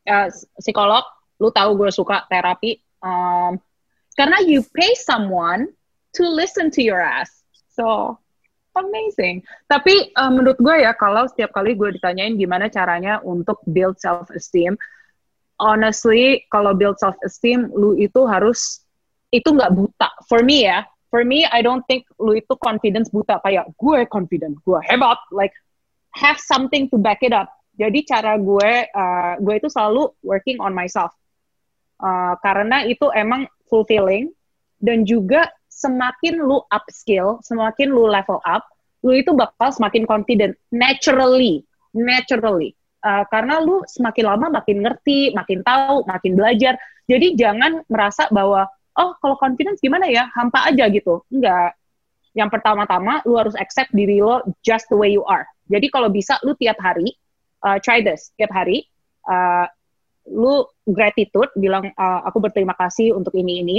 Uh, 0.08 0.26
psikolog, 0.58 1.04
lu 1.38 1.52
tahu 1.52 1.76
gue 1.76 1.90
suka 1.92 2.24
terapi. 2.26 2.80
Um, 3.00 3.60
karena 4.16 4.42
you 4.44 4.64
pay 4.74 4.92
someone 4.98 5.70
to 6.16 6.26
listen 6.26 6.72
to 6.74 6.82
your 6.82 6.98
ass. 6.98 7.30
So 7.70 8.18
amazing. 8.76 9.42
Tapi 9.66 10.14
uh, 10.14 10.30
menurut 10.30 10.58
gue 10.60 10.84
ya 10.84 10.94
kalau 10.94 11.26
setiap 11.26 11.54
kali 11.54 11.74
gue 11.74 11.96
ditanyain 11.96 12.36
gimana 12.38 12.70
caranya 12.70 13.18
untuk 13.22 13.60
build 13.66 13.98
self 13.98 14.30
esteem, 14.30 14.78
honestly 15.60 16.44
kalau 16.48 16.72
build 16.72 16.96
self 16.98 17.16
esteem 17.22 17.68
lu 17.74 17.94
itu 17.98 18.24
harus 18.26 18.84
itu 19.30 19.46
nggak 19.46 19.74
buta. 19.74 20.08
For 20.26 20.42
me 20.42 20.66
ya, 20.66 20.86
for 21.10 21.22
me 21.22 21.46
I 21.46 21.62
don't 21.62 21.84
think 21.86 22.06
lu 22.18 22.38
itu 22.38 22.54
confidence 22.58 23.10
buta 23.10 23.38
kayak 23.42 23.70
gue 23.78 24.06
confident, 24.10 24.58
gue 24.62 24.80
hebat, 24.86 25.18
like 25.30 25.54
have 26.14 26.38
something 26.38 26.90
to 26.90 26.98
back 26.98 27.22
it 27.22 27.30
up. 27.34 27.50
Jadi 27.78 28.04
cara 28.04 28.36
gue, 28.36 28.70
uh, 28.92 29.34
gue 29.40 29.54
itu 29.56 29.68
selalu 29.70 30.12
working 30.20 30.60
on 30.60 30.74
myself. 30.76 31.14
Uh, 32.00 32.36
karena 32.44 32.84
itu 32.84 33.08
emang 33.12 33.44
fulfilling 33.68 34.32
dan 34.80 35.04
juga 35.04 35.48
semakin 35.70 36.42
lu 36.42 36.60
upskill, 36.68 37.38
semakin 37.46 37.94
lu 37.94 38.10
level 38.10 38.42
up, 38.44 38.66
lu 39.06 39.16
itu 39.16 39.32
bakal 39.32 39.72
semakin 39.72 40.04
confident 40.04 40.52
naturally, 40.68 41.64
naturally. 41.96 42.76
Uh, 43.00 43.24
karena 43.32 43.62
lu 43.64 43.80
semakin 43.88 44.28
lama 44.28 44.60
makin 44.60 44.84
ngerti, 44.84 45.32
makin 45.32 45.64
tahu, 45.64 46.04
makin 46.04 46.36
belajar. 46.36 46.76
Jadi 47.08 47.32
jangan 47.38 47.80
merasa 47.88 48.28
bahwa 48.28 48.68
oh 49.00 49.16
kalau 49.22 49.40
confidence 49.40 49.80
gimana 49.80 50.10
ya, 50.10 50.28
hampa 50.36 50.68
aja 50.68 50.90
gitu. 50.92 51.24
Enggak. 51.32 51.72
Yang 52.36 52.60
pertama-tama 52.60 53.24
lu 53.24 53.40
harus 53.40 53.56
accept 53.56 53.90
diri 53.96 54.20
lo 54.20 54.44
just 54.60 54.84
the 54.92 54.98
way 54.98 55.10
you 55.16 55.24
are. 55.24 55.48
Jadi 55.70 55.88
kalau 55.88 56.12
bisa 56.12 56.36
lu 56.44 56.52
tiap 56.60 56.76
hari 56.82 57.16
uh, 57.64 57.80
try 57.80 58.04
this, 58.04 58.36
tiap 58.36 58.52
hari 58.52 58.84
uh, 59.24 59.64
lu 60.28 60.68
gratitude 60.84 61.48
bilang 61.56 61.88
uh, 61.96 62.20
aku 62.28 62.38
berterima 62.38 62.76
kasih 62.76 63.16
untuk 63.16 63.32
ini 63.34 63.64
ini 63.64 63.78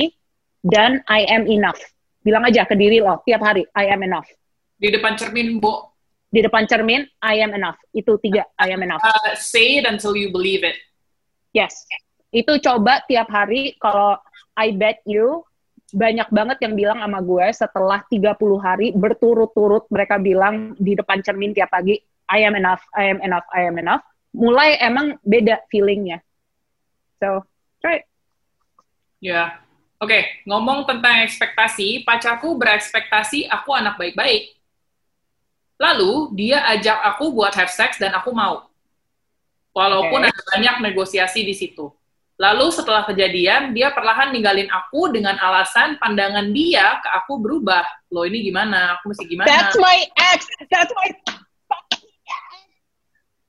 dan 0.61 1.01
I 1.09 1.25
am 1.29 1.49
enough. 1.49 1.81
Bilang 2.21 2.45
aja 2.45 2.65
ke 2.69 2.77
diri 2.77 3.01
lo 3.01 3.25
tiap 3.25 3.41
hari, 3.41 3.65
I 3.73 3.89
am 3.89 4.05
enough. 4.05 4.29
Di 4.77 4.93
depan 4.93 5.17
cermin, 5.17 5.57
Bu. 5.57 5.89
Di 6.31 6.39
depan 6.39 6.63
cermin, 6.69 7.03
I 7.19 7.43
am 7.43 7.51
enough. 7.51 7.77
Itu 7.91 8.15
tiga, 8.21 8.47
I 8.55 8.71
am 8.71 8.81
enough. 8.85 9.03
Uh, 9.03 9.35
say 9.35 9.81
it 9.81 9.85
until 9.89 10.15
you 10.15 10.31
believe 10.31 10.63
it. 10.63 10.79
Yes. 11.51 11.75
Itu 12.31 12.55
coba 12.63 13.03
tiap 13.09 13.27
hari, 13.27 13.75
kalau 13.81 14.15
I 14.55 14.71
bet 14.71 15.03
you, 15.03 15.43
banyak 15.91 16.31
banget 16.31 16.57
yang 16.63 16.73
bilang 16.79 17.03
sama 17.03 17.19
gue 17.19 17.45
setelah 17.51 17.99
30 18.07 18.39
hari 18.63 18.87
berturut-turut 18.95 19.91
mereka 19.91 20.15
bilang 20.15 20.71
di 20.79 20.95
depan 20.95 21.19
cermin 21.19 21.51
tiap 21.51 21.67
pagi, 21.67 21.99
I 22.31 22.47
am 22.47 22.55
enough, 22.55 22.79
I 22.95 23.11
am 23.11 23.19
enough, 23.19 23.43
I 23.51 23.67
am 23.67 23.75
enough. 23.75 23.99
Mulai 24.31 24.79
emang 24.79 25.19
beda 25.27 25.67
feelingnya. 25.67 26.23
So, 27.19 27.43
try 27.83 27.99
it. 27.99 28.05
Ya, 29.19 29.27
yeah. 29.27 29.49
Oke, 30.01 30.17
okay, 30.17 30.23
ngomong 30.49 30.89
tentang 30.89 31.21
ekspektasi, 31.21 32.01
pacarku 32.01 32.57
berekspektasi 32.57 33.45
aku 33.45 33.69
anak 33.77 34.01
baik-baik. 34.01 34.57
Lalu, 35.77 36.33
dia 36.33 36.65
ajak 36.73 36.97
aku 37.05 37.29
buat 37.29 37.53
have 37.53 37.69
sex 37.69 38.01
dan 38.01 38.17
aku 38.17 38.33
mau. 38.33 38.65
Walaupun 39.77 40.25
okay. 40.25 40.33
ada 40.33 40.41
banyak 40.57 40.75
negosiasi 40.89 41.45
di 41.45 41.53
situ. 41.53 41.93
Lalu 42.41 42.73
setelah 42.73 43.05
kejadian, 43.05 43.77
dia 43.77 43.93
perlahan 43.93 44.33
ninggalin 44.33 44.65
aku 44.73 45.13
dengan 45.13 45.37
alasan 45.37 46.01
pandangan 46.01 46.49
dia 46.49 46.97
ke 46.97 47.09
aku 47.21 47.37
berubah. 47.37 47.85
Loh 48.09 48.25
ini 48.25 48.41
gimana? 48.41 48.97
Aku 48.97 49.13
mesti 49.13 49.29
gimana? 49.29 49.45
That's 49.45 49.77
my 49.77 50.01
ex! 50.33 50.49
That's 50.73 50.89
my 50.97 51.13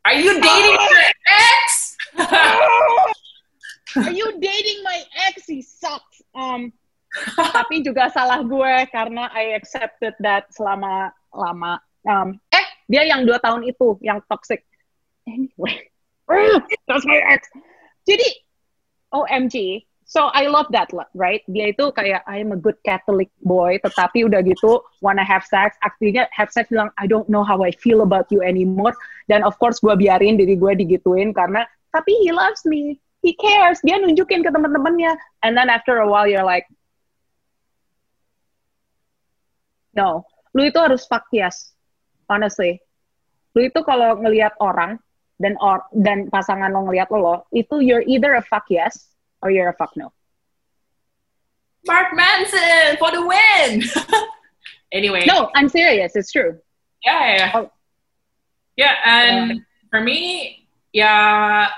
Are 0.05 0.21
you 0.21 0.37
dating 0.37 0.77
oh. 0.77 0.85
your 0.85 1.09
ex? 1.33 1.97
Are 4.05 4.13
you 4.13 4.29
dating 4.37 4.85
my 4.85 5.01
ex? 5.33 5.49
He 5.49 5.65
sucks. 5.65 6.12
Um, 6.33 6.73
tapi 7.37 7.85
juga 7.85 8.09
salah 8.09 8.41
gue 8.41 8.75
karena 8.89 9.29
I 9.33 9.57
accepted 9.57 10.17
that 10.25 10.49
selama 10.53 11.13
lama. 11.33 11.81
Um, 12.09 12.41
eh, 12.51 12.67
dia 12.89 13.05
yang 13.07 13.29
dua 13.29 13.39
tahun 13.39 13.69
itu 13.69 14.01
yang 14.01 14.25
toxic. 14.27 14.65
Anyway, 15.29 15.93
that's 16.89 17.07
my 17.07 17.21
ex. 17.31 17.47
Jadi, 18.09 18.27
OMG. 19.15 19.87
So 20.13 20.29
I 20.37 20.45
love 20.45 20.69
that, 20.77 20.93
right? 21.17 21.41
Dia 21.49 21.73
itu 21.73 21.89
kayak 21.89 22.21
I'm 22.29 22.53
a 22.53 22.59
good 22.61 22.77
Catholic 22.85 23.33
boy, 23.41 23.81
tetapi 23.81 24.29
udah 24.29 24.45
gitu 24.45 24.85
wanna 25.01 25.25
have 25.25 25.41
sex. 25.41 25.73
Artinya 25.81 26.29
have 26.37 26.53
sex 26.53 26.69
bilang 26.69 26.93
I 27.01 27.09
don't 27.09 27.25
know 27.33 27.41
how 27.41 27.65
I 27.65 27.73
feel 27.73 28.05
about 28.05 28.29
you 28.29 28.45
anymore. 28.45 28.93
Dan 29.33 29.41
of 29.41 29.57
course 29.57 29.81
gue 29.81 29.97
biarin 29.97 30.37
diri 30.37 30.61
gue 30.61 30.73
digituin 30.77 31.33
karena 31.33 31.65
tapi 31.97 32.13
he 32.21 32.29
loves 32.29 32.61
me 32.69 33.01
he 33.23 33.33
cares. 33.39 33.79
Dia 33.87 34.03
nunjukin 34.03 34.43
ke 34.43 34.51
teman-temannya 34.51 35.15
and 35.47 35.55
then 35.55 35.71
after 35.71 36.03
a 36.03 36.09
while 36.11 36.27
you're 36.27 36.45
like 36.45 36.67
no. 39.95 40.27
Lu 40.53 40.69
itu 40.69 40.77
harus 40.77 41.09
fuck 41.09 41.25
yes. 41.33 41.73
Honestly. 42.29 42.83
Lu 43.57 43.65
itu 43.65 43.81
kalau 43.87 44.21
ngelihat 44.21 44.53
orang 44.61 45.01
dan 45.41 45.57
or 45.63 45.81
dan 45.97 46.29
pasangan 46.29 46.71
lo 46.75 46.85
ngelihat 46.87 47.09
lo 47.09 47.49
itu 47.57 47.81
you're 47.81 48.05
either 48.05 48.37
a 48.37 48.45
fuck 48.45 48.67
yes 48.69 49.15
or 49.41 49.49
you're 49.49 49.73
a 49.73 49.77
fuck 49.79 49.95
no. 49.97 50.13
Mark 51.89 52.15
Manson 52.15 53.01
for 53.01 53.11
the 53.15 53.23
win. 53.23 53.81
Anyway. 54.93 55.25
No 55.25 55.49
I'm 55.57 55.73
serious. 55.73 56.13
It's 56.15 56.31
true. 56.31 56.61
Yeah 57.01 57.25
yeah, 57.35 57.51
oh. 57.57 57.73
yeah 58.77 58.95
and 59.05 59.65
for 59.91 60.01
me 60.05 60.69
yeah 60.93 61.73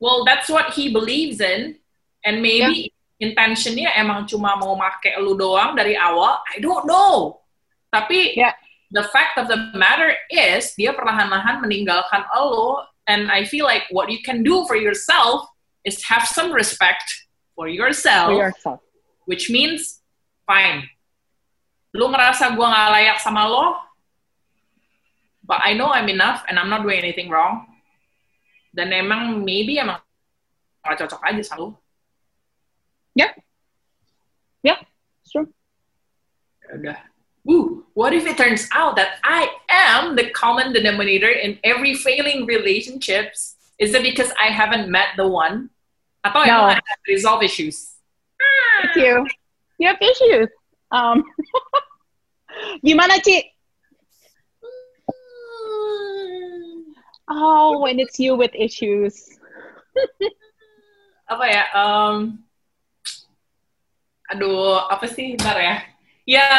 well 0.00 0.24
that's 0.24 0.48
what 0.48 0.72
he 0.72 0.90
believes 0.90 1.38
in 1.38 1.76
and 2.24 2.42
maybe 2.42 2.88
yeah. 2.88 3.28
intentionnya 3.28 3.92
emang 3.94 4.24
cuma 4.24 4.56
mau 4.56 4.72
make 4.74 5.12
lu 5.20 5.36
doang 5.36 5.76
dari 5.76 5.94
awal 5.94 6.40
I 6.48 6.58
don't 6.58 6.88
know 6.88 7.44
tapi 7.92 8.34
yeah. 8.34 8.56
the 8.90 9.04
fact 9.12 9.36
of 9.36 9.46
the 9.46 9.70
matter 9.76 10.16
is 10.32 10.72
dia 10.74 10.96
perlahan-lahan 10.96 11.60
meninggalkan 11.60 12.24
lo 12.32 12.88
and 13.04 13.28
I 13.28 13.44
feel 13.44 13.68
like 13.68 13.86
what 13.92 14.08
you 14.08 14.24
can 14.24 14.40
do 14.40 14.64
for 14.64 14.74
yourself 14.74 15.46
is 15.84 16.00
have 16.08 16.28
some 16.28 16.52
respect 16.52 17.04
for 17.56 17.68
yourself, 17.68 18.32
for 18.32 18.40
yourself. 18.40 18.80
which 19.28 19.52
means 19.52 20.00
fine 20.48 20.88
lu 21.92 22.08
ngerasa 22.08 22.56
gue 22.56 22.66
gak 22.66 22.90
layak 22.96 23.18
sama 23.20 23.44
lo 23.44 23.76
but 25.44 25.60
I 25.60 25.76
know 25.76 25.92
I'm 25.92 26.08
enough 26.08 26.46
and 26.48 26.56
I'm 26.56 26.72
not 26.72 26.86
doing 26.86 27.02
anything 27.02 27.28
wrong 27.28 27.69
dan 28.70 28.94
emang 28.94 29.42
maybe 29.42 29.78
emang 29.78 29.98
nggak 30.82 30.96
cocok 31.06 31.20
aja 31.26 31.42
selalu. 31.42 31.68
Ya, 33.14 33.26
yeah. 33.26 33.32
ya, 34.62 34.66
yeah, 34.74 34.78
sure. 35.26 35.46
Udah. 36.70 36.98
Ooh, 37.48 37.86
what 37.94 38.12
if 38.12 38.26
it 38.26 38.36
turns 38.36 38.68
out 38.72 38.96
that 38.96 39.16
I 39.24 39.48
am 39.70 40.14
the 40.14 40.28
common 40.30 40.72
denominator 40.72 41.30
in 41.30 41.58
every 41.64 41.94
failing 41.94 42.44
relationships? 42.44 43.56
Is 43.80 43.94
it 43.94 44.02
because 44.02 44.30
I 44.36 44.52
haven't 44.52 44.92
met 44.92 45.16
the 45.16 45.26
one? 45.26 45.70
Atau 46.20 46.44
no. 46.44 46.68
emang 46.68 46.76
I 46.76 46.80
resolve 47.08 47.42
issues? 47.42 47.96
It's 48.84 48.96
you. 48.96 49.24
You 49.80 49.88
have 49.88 50.00
issues. 50.04 50.52
Um, 50.92 51.24
gimana, 52.84 53.16
Ci? 53.24 53.40
Oh, 57.30 57.78
when 57.78 58.02
it's 58.02 58.18
you 58.18 58.34
with 58.34 58.50
issues. 58.58 59.38
apa 61.30 61.44
ya? 61.46 61.64
Um, 61.70 62.42
aduh, 64.26 64.90
apa 64.90 65.06
sih? 65.06 65.38
Bentar 65.38 65.54
ya. 65.62 65.76
Ya, 66.26 66.50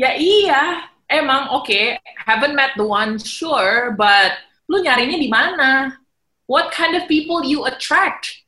ya 0.00 0.10
iya. 0.16 0.88
Emang 1.10 1.50
oke, 1.50 1.66
okay, 1.66 1.98
haven't 2.22 2.54
met 2.54 2.70
the 2.78 2.86
one, 2.86 3.18
sure, 3.18 3.98
but 3.98 4.38
lu 4.70 4.78
nyarinya 4.78 5.18
di 5.18 5.26
mana? 5.26 5.98
What 6.46 6.70
kind 6.70 6.94
of 6.94 7.10
people 7.10 7.42
you 7.42 7.66
attract? 7.66 8.46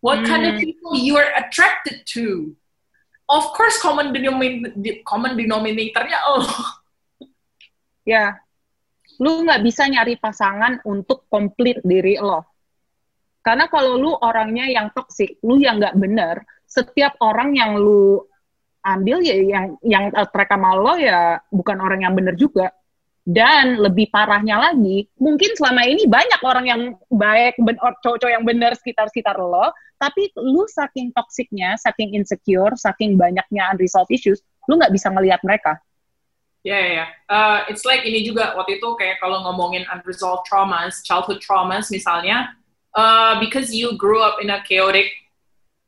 What 0.00 0.24
hmm. 0.24 0.26
kind 0.26 0.44
of 0.48 0.56
hmm. 0.56 0.64
people 0.64 0.96
you 0.96 1.20
are 1.20 1.28
attracted 1.36 2.08
to? 2.16 2.56
Of 3.28 3.52
course, 3.52 3.76
common 3.78 4.16
denominator 4.16 5.04
common 5.04 5.36
denominatornya 5.36 6.18
oh. 6.24 6.48
Ya, 8.08 8.40
lu 9.18 9.42
nggak 9.42 9.62
bisa 9.66 9.86
nyari 9.90 10.14
pasangan 10.18 10.82
untuk 10.86 11.26
komplit 11.26 11.82
diri 11.82 12.18
lo. 12.18 12.46
Karena 13.42 13.66
kalau 13.70 13.96
lu 13.98 14.12
orangnya 14.14 14.68
yang 14.68 14.92
toksik, 14.94 15.40
lu 15.42 15.58
yang 15.58 15.80
nggak 15.82 15.96
bener, 15.98 16.42
setiap 16.68 17.16
orang 17.24 17.56
yang 17.56 17.78
lu 17.80 18.22
ambil 18.84 19.20
ya 19.20 19.34
yang 19.34 19.66
yang 19.82 20.04
lo 20.12 20.94
ya 20.96 21.40
bukan 21.50 21.76
orang 21.82 22.06
yang 22.06 22.14
bener 22.14 22.38
juga. 22.38 22.70
Dan 23.28 23.76
lebih 23.76 24.08
parahnya 24.08 24.56
lagi, 24.56 25.04
mungkin 25.20 25.52
selama 25.52 25.84
ini 25.84 26.08
banyak 26.08 26.40
orang 26.40 26.64
yang 26.64 26.80
baik, 27.12 27.60
cowok-cowok 28.00 28.32
yang 28.32 28.40
bener 28.40 28.72
sekitar-sekitar 28.72 29.36
lo, 29.36 29.68
tapi 30.00 30.32
lu 30.40 30.64
saking 30.64 31.12
toksiknya, 31.12 31.76
saking 31.76 32.16
insecure, 32.16 32.72
saking 32.80 33.20
banyaknya 33.20 33.68
unresolved 33.68 34.08
issues, 34.08 34.40
lu 34.64 34.80
nggak 34.80 34.96
bisa 34.96 35.12
ngelihat 35.12 35.44
mereka. 35.44 35.76
Ya, 36.66 36.74
yeah, 36.74 36.82
ya. 36.82 36.94
Yeah. 36.94 37.08
Uh, 37.30 37.58
it's 37.70 37.86
like 37.86 38.02
ini 38.02 38.26
juga 38.26 38.58
waktu 38.58 38.82
itu 38.82 38.88
kayak 38.98 39.22
kalau 39.22 39.46
ngomongin 39.46 39.86
unresolved 39.88 40.44
traumas, 40.44 41.00
childhood 41.06 41.38
traumas 41.38 41.88
misalnya, 41.88 42.50
uh, 42.98 43.38
because 43.38 43.70
you 43.70 43.94
grew 43.94 44.18
up 44.18 44.42
in 44.42 44.50
a 44.50 44.58
chaotic 44.66 45.06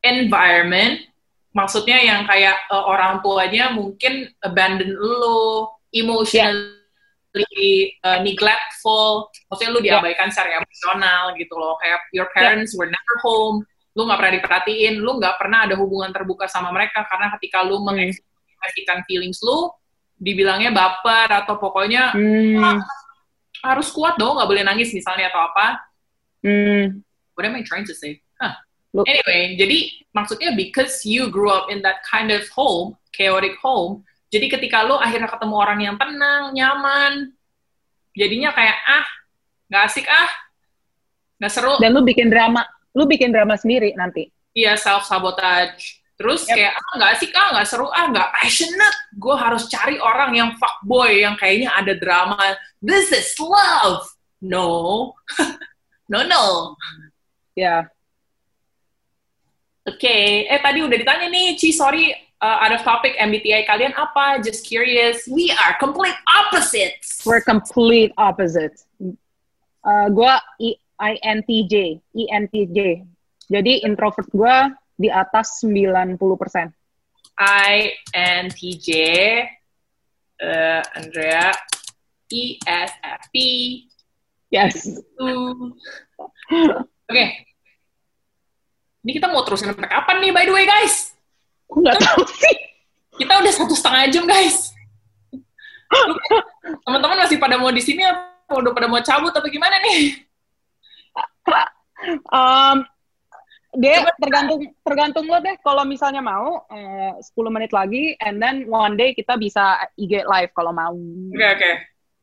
environment, 0.06 1.04
maksudnya 1.52 1.98
yang 2.00 2.22
kayak 2.24 2.56
uh, 2.70 2.86
orang 2.86 3.18
tuanya 3.20 3.74
mungkin 3.74 4.30
abandon 4.46 4.94
lo, 4.94 5.74
emotionally 5.90 6.70
yeah. 7.34 8.06
uh, 8.06 8.18
neglectful, 8.22 9.26
maksudnya 9.50 9.74
lu 9.74 9.82
diabaikan 9.82 10.30
yeah. 10.30 10.34
secara 10.34 10.62
emosional 10.62 11.34
gitu 11.34 11.54
loh, 11.58 11.74
kayak 11.82 12.00
your 12.14 12.30
parents 12.30 12.72
yeah. 12.72 12.78
were 12.78 12.90
never 12.90 13.16
home, 13.26 13.66
lu 13.98 14.06
nggak 14.06 14.18
pernah 14.22 14.34
diperhatiin, 14.38 14.94
lu 15.02 15.18
nggak 15.18 15.36
pernah 15.36 15.66
ada 15.66 15.74
hubungan 15.74 16.14
terbuka 16.14 16.46
sama 16.46 16.70
mereka 16.70 17.02
karena 17.10 17.34
ketika 17.38 17.66
lu 17.66 17.82
hmm. 17.82 17.84
mengekspresikan 17.90 19.02
feelings 19.10 19.42
lu, 19.42 19.68
dibilangnya 20.20 20.68
baper 20.70 21.32
atau 21.32 21.56
pokoknya 21.56 22.12
hmm. 22.12 22.60
ah, 22.60 22.78
harus 23.64 23.88
kuat 23.88 24.20
dong, 24.20 24.36
nggak 24.36 24.48
boleh 24.48 24.64
nangis 24.64 24.92
misalnya 24.92 25.32
atau 25.32 25.40
apa. 25.48 25.66
Hmm. 26.44 27.00
What 27.32 27.48
am 27.48 27.56
I 27.56 27.64
trying 27.64 27.88
to 27.88 27.96
say? 27.96 28.20
Huh. 28.36 28.52
Look. 28.92 29.08
Anyway, 29.08 29.56
jadi 29.56 30.04
maksudnya 30.12 30.52
because 30.52 31.08
you 31.08 31.32
grew 31.32 31.48
up 31.48 31.72
in 31.72 31.80
that 31.80 32.04
kind 32.04 32.28
of 32.28 32.44
home, 32.52 33.00
chaotic 33.16 33.56
home, 33.64 34.04
jadi 34.28 34.46
ketika 34.46 34.86
lo 34.86 35.00
akhirnya 35.00 35.26
ketemu 35.26 35.54
orang 35.56 35.80
yang 35.82 35.96
tenang, 35.98 36.54
nyaman, 36.54 37.34
jadinya 38.14 38.54
kayak 38.54 38.78
ah 38.86 39.06
nggak 39.66 39.82
asik 39.88 40.06
ah, 40.06 40.30
nggak 41.42 41.52
seru. 41.52 41.74
Dan 41.82 41.96
lu 41.96 42.04
bikin 42.06 42.28
drama, 42.28 42.62
lu 42.94 43.08
bikin 43.08 43.32
drama 43.34 43.56
sendiri 43.56 43.96
nanti. 43.96 44.28
Iya 44.52 44.74
self 44.76 45.06
sabotage. 45.06 45.99
Terus 46.20 46.44
yep. 46.44 46.52
kayak 46.52 46.72
ah 46.76 46.92
nggak 47.00 47.10
asik 47.16 47.32
ah 47.32 47.48
nggak 47.56 47.66
seru 47.66 47.88
ah 47.88 48.04
nggak 48.12 48.28
passionate. 48.36 48.98
Gue 49.16 49.32
harus 49.40 49.64
cari 49.72 49.96
orang 49.96 50.36
yang 50.36 50.50
fuckboy 50.60 51.24
yang 51.24 51.32
kayaknya 51.40 51.72
ada 51.72 51.96
drama. 51.96 52.36
This 52.84 53.08
is 53.08 53.32
love. 53.40 54.04
No, 54.44 55.16
no 56.12 56.20
no. 56.28 56.76
Ya. 57.56 57.56
Yeah. 57.56 57.80
Oke, 59.88 59.96
okay. 59.96 60.44
eh 60.44 60.60
tadi 60.60 60.84
udah 60.84 60.92
ditanya 60.92 61.32
nih, 61.32 61.56
Ci, 61.56 61.72
sorry, 61.72 62.12
uh, 62.44 62.56
out 62.60 62.76
of 62.76 62.84
topic 62.84 63.16
MBTI 63.16 63.64
kalian 63.64 63.96
apa? 63.96 64.40
Just 64.44 64.68
curious. 64.68 65.24
We 65.24 65.48
are 65.56 65.76
complete 65.80 66.16
opposites. 66.28 67.24
We're 67.24 67.40
complete 67.40 68.12
opposites. 68.20 68.84
Uh, 69.80 70.12
gue 70.12 70.34
INTJ, 71.00 71.96
INTJ. 72.12 73.08
Jadi 73.50 73.72
introvert 73.88 74.28
gue 74.30 74.56
di 75.00 75.08
atas 75.08 75.64
90%. 75.64 76.20
INTJ, 77.40 78.88
uh, 80.44 80.82
Andrea, 80.92 81.48
ESFP. 82.28 83.34
Yes. 84.52 85.00
Oke, 85.16 86.84
okay. 87.08 87.48
Ini 89.00 89.16
kita 89.16 89.32
mau 89.32 89.40
terusin 89.40 89.72
sampai 89.72 89.88
kapan 89.88 90.20
nih, 90.20 90.32
by 90.36 90.44
the 90.44 90.52
way, 90.52 90.68
guys? 90.68 91.16
Nggak 91.72 91.96
tahu 92.04 92.22
sih. 92.36 92.56
Kita 93.16 93.40
udah 93.40 93.52
satu 93.56 93.72
setengah 93.72 94.04
jam, 94.12 94.28
guys. 94.28 94.76
Teman-teman 96.84 97.24
masih 97.24 97.40
pada 97.40 97.56
mau 97.56 97.72
di 97.72 97.80
sini 97.80 98.04
atau 98.04 98.60
udah 98.60 98.76
pada 98.76 98.86
mau 98.92 99.00
cabut 99.00 99.32
apa 99.32 99.48
gimana 99.48 99.80
nih? 99.80 100.20
um, 102.36 102.84
dia 103.78 104.02
tergantung 104.18 104.66
tergantung 104.82 105.26
lo 105.30 105.38
deh 105.38 105.54
kalau 105.62 105.86
misalnya 105.86 106.18
mau 106.18 106.66
eh, 106.74 107.14
10 107.22 107.54
menit 107.54 107.70
lagi 107.70 108.18
and 108.18 108.42
then 108.42 108.66
one 108.66 108.98
day 108.98 109.14
kita 109.14 109.38
bisa 109.38 109.78
IG 109.94 110.26
live 110.26 110.50
kalau 110.54 110.74
mau. 110.74 110.94
Oke 110.94 111.38
okay, 111.38 111.48
oke. 111.50 111.58
Okay. 111.58 111.74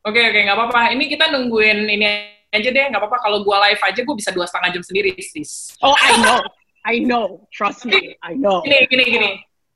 Oke 0.08 0.16
okay, 0.16 0.24
oke 0.28 0.34
okay, 0.36 0.42
nggak 0.44 0.58
apa-apa. 0.60 0.82
Ini 0.96 1.04
kita 1.08 1.26
nungguin 1.32 1.80
ini 1.88 2.06
aja 2.52 2.70
deh 2.72 2.86
nggak 2.92 3.00
apa-apa 3.00 3.20
kalau 3.24 3.44
gua 3.44 3.64
live 3.68 3.82
aja 3.84 4.00
gue 4.04 4.16
bisa 4.16 4.32
dua 4.32 4.48
setengah 4.48 4.80
jam 4.80 4.84
sendiri 4.84 5.16
sis. 5.20 5.76
Oh 5.84 5.96
I 5.96 6.16
know. 6.20 6.40
I 6.88 7.04
know, 7.04 7.44
trust 7.52 7.84
me, 7.84 8.16
I 8.24 8.40
know. 8.40 8.64
Gini, 8.64 8.88
gini, 8.88 9.04
gini. 9.12 9.32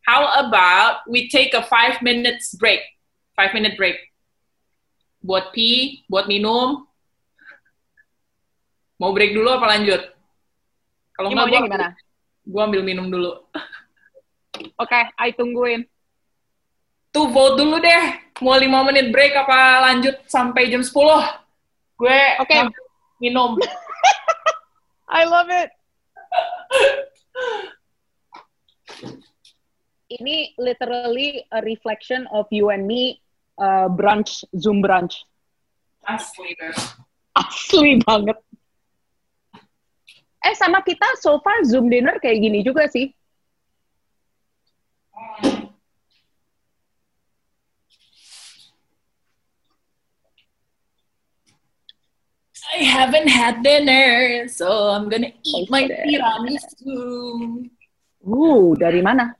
How 0.07 0.47
about 0.47 1.03
we 1.11 1.27
take 1.27 1.51
a 1.51 1.59
five 1.59 1.99
minutes 1.99 2.55
break? 2.55 2.79
Five 3.35 3.51
minute 3.51 3.75
break. 3.75 3.99
Buat 5.19 5.51
pi, 5.51 6.01
buat 6.07 6.31
minum. 6.31 6.87
Mau 8.95 9.11
break 9.11 9.35
dulu 9.35 9.59
apa 9.59 9.75
lanjut? 9.75 10.01
Kalau 11.21 11.37
nggak, 11.37 11.47
gua, 11.53 11.61
gimana? 11.69 11.87
Gua 12.49 12.61
ambil 12.65 12.81
minum 12.81 13.05
dulu. 13.13 13.45
Oke, 13.53 14.89
okay, 14.89 15.03
I 15.21 15.29
tungguin. 15.37 15.85
Tuh 17.13 17.29
vote 17.29 17.61
dulu 17.61 17.77
deh. 17.77 18.33
Mau 18.41 18.57
lima 18.57 18.81
menit 18.81 19.13
break 19.13 19.37
apa 19.37 19.85
lanjut 19.85 20.17
sampai 20.25 20.73
jam 20.73 20.81
10? 20.81 20.89
Gue 21.93 22.21
okay. 22.41 22.65
minum. 23.21 23.53
I 25.13 25.29
love 25.29 25.53
it. 25.53 25.69
Ini 30.09 30.57
literally 30.57 31.45
a 31.53 31.61
reflection 31.61 32.25
of 32.33 32.49
you 32.49 32.73
and 32.73 32.89
me 32.89 33.21
uh, 33.61 33.85
brunch, 33.93 34.41
Zoom 34.57 34.81
brunch. 34.81 35.21
Asli 36.09 36.57
banget. 36.57 36.81
Asli 37.37 37.91
banget. 38.01 38.37
Eh, 40.41 40.57
sama 40.57 40.81
kita 40.81 41.05
so 41.21 41.37
far 41.45 41.61
Zoom 41.61 41.85
dinner 41.85 42.17
kayak 42.17 42.41
gini 42.41 42.65
juga 42.65 42.89
sih. 42.89 43.13
I 52.71 52.87
haven't 52.87 53.27
had 53.27 53.61
dinner, 53.61 54.47
so 54.47 54.95
I'm 54.95 55.11
gonna 55.11 55.35
eat 55.43 55.67
my 55.67 55.91
tiramisu. 55.91 56.97
Uh, 58.23 58.73
dari 58.79 59.03
mana? 59.03 59.35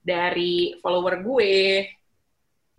Dari 0.00 0.78
follower 0.78 1.20
gue. 1.26 1.84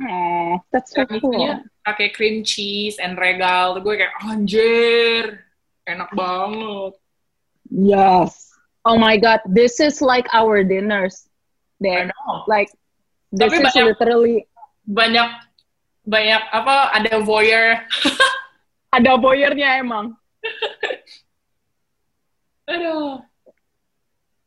Oh, 0.08 0.62
that's 0.72 0.96
so 0.96 1.04
cool. 1.20 1.58
pakai 1.84 2.12
cream 2.12 2.44
cheese 2.48 2.96
and 3.00 3.20
regal. 3.20 3.80
Gue 3.84 4.00
kayak 4.00 4.16
anjir, 4.24 5.48
enak 5.88 6.12
banget. 6.16 6.94
Yes. 7.70 8.52
Oh 8.88 8.98
my 8.98 9.20
god, 9.20 9.44
this 9.48 9.80
is 9.80 10.02
like 10.02 10.28
our 10.32 10.64
dinners. 10.64 11.28
There. 11.80 12.10
Like 12.48 12.72
this 13.30 13.54
Tapi 13.54 13.62
is 13.62 13.66
banyak, 13.70 13.86
literally 13.94 14.38
banyak 14.88 15.30
banyak 16.08 16.42
apa 16.56 16.96
ada 16.96 17.20
voyeur 17.22 17.84
ada 18.96 19.12
boyernya 19.20 19.84
emang. 19.84 20.16
Aduh. 22.72 23.24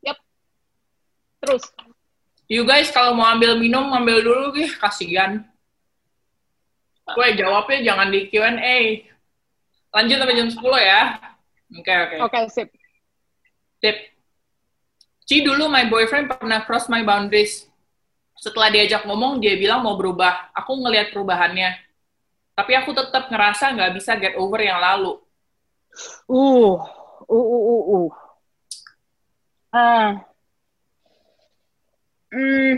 Yap. 0.05 0.19
Terus. 1.45 1.65
You 2.51 2.67
guys 2.67 2.91
kalau 2.91 3.15
mau 3.15 3.31
ambil 3.31 3.57
minum, 3.57 3.95
ambil 3.95 4.21
dulu, 4.21 4.59
gih. 4.59 4.75
Kasihan. 4.77 5.47
Gue 7.15 7.29
jawabnya 7.39 7.79
jangan 7.81 8.11
di 8.11 8.27
Q&A. 8.27 9.07
Lanjut 9.91 10.17
sampai 10.19 10.37
jam 10.37 10.51
10 10.51 10.59
ya. 10.83 11.03
Oke, 11.71 11.87
okay, 11.87 11.97
oke. 11.97 11.97
Okay. 12.11 12.19
Oke, 12.19 12.27
okay, 12.27 12.45
sip. 12.51 12.69
Sip. 13.81 13.97
Ci, 15.25 15.43
dulu 15.43 15.67
my 15.73 15.89
boyfriend 15.89 16.29
pernah 16.29 16.63
cross 16.63 16.87
my 16.87 17.03
boundaries. 17.03 17.67
Setelah 18.37 18.73
diajak 18.73 19.05
ngomong, 19.05 19.41
dia 19.41 19.57
bilang 19.57 19.85
mau 19.85 19.97
berubah. 19.97 20.53
Aku 20.57 20.77
ngelihat 20.81 21.13
perubahannya 21.13 21.91
tapi 22.61 22.77
aku 22.77 22.93
tetap 22.93 23.33
ngerasa 23.33 23.73
nggak 23.73 23.93
bisa 23.97 24.21
get 24.21 24.37
over 24.37 24.61
yang 24.61 24.77
lalu. 24.77 25.17
Uh, 26.29 26.77
uh, 27.25 27.47
uh, 27.57 27.63
uh, 27.65 27.83
uh. 27.89 28.09
Uh. 29.73 30.11
Mm. 32.37 32.77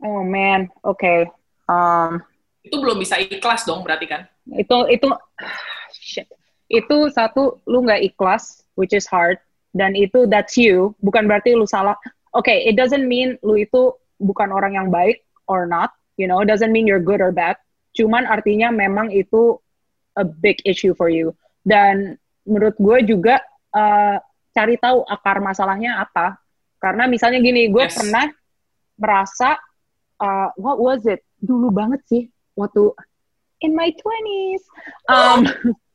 Oh 0.00 0.24
man, 0.24 0.72
oke. 0.80 0.96
Okay. 0.96 1.28
Um, 1.68 2.24
itu 2.64 2.80
belum 2.80 2.96
bisa 2.96 3.20
ikhlas 3.20 3.68
dong 3.68 3.84
berarti 3.84 4.08
kan? 4.08 4.24
Itu 4.48 4.88
itu 4.88 5.12
shit. 5.92 6.26
Itu 6.72 7.12
satu 7.12 7.60
lu 7.68 7.84
nggak 7.84 8.08
ikhlas, 8.08 8.64
which 8.72 8.96
is 8.96 9.04
hard, 9.04 9.36
dan 9.76 9.92
itu 9.92 10.24
that's 10.24 10.56
you. 10.56 10.96
Bukan 11.04 11.28
berarti 11.28 11.52
lu 11.52 11.68
salah. 11.68 11.94
Oke, 12.32 12.48
okay, 12.48 12.58
it 12.64 12.74
doesn't 12.80 13.04
mean 13.04 13.36
lu 13.44 13.60
itu 13.60 13.92
bukan 14.16 14.48
orang 14.48 14.72
yang 14.76 14.88
baik 14.88 15.20
or 15.44 15.68
not. 15.68 15.92
You 16.16 16.24
know, 16.24 16.40
it 16.40 16.48
doesn't 16.48 16.72
mean 16.72 16.88
you're 16.88 17.04
good 17.04 17.20
or 17.20 17.28
bad 17.28 17.60
cuman 17.96 18.28
artinya 18.28 18.68
memang 18.68 19.08
itu 19.08 19.56
a 20.20 20.22
big 20.22 20.60
issue 20.68 20.92
for 20.92 21.08
you 21.08 21.32
dan 21.64 22.20
menurut 22.44 22.76
gue 22.76 23.16
juga 23.16 23.40
uh, 23.72 24.20
cari 24.52 24.76
tahu 24.76 25.02
akar 25.08 25.40
masalahnya 25.40 26.04
apa 26.04 26.36
karena 26.78 27.08
misalnya 27.08 27.40
gini 27.40 27.72
gue 27.72 27.88
yes. 27.88 27.96
pernah 27.96 28.28
merasa 29.00 29.56
uh, 30.20 30.52
what 30.60 30.76
was 30.76 31.02
it 31.08 31.24
dulu 31.40 31.72
banget 31.72 32.04
sih 32.06 32.22
waktu 32.54 32.92
in 33.64 33.72
my 33.72 33.88
20s 33.88 34.62
um, 35.08 35.40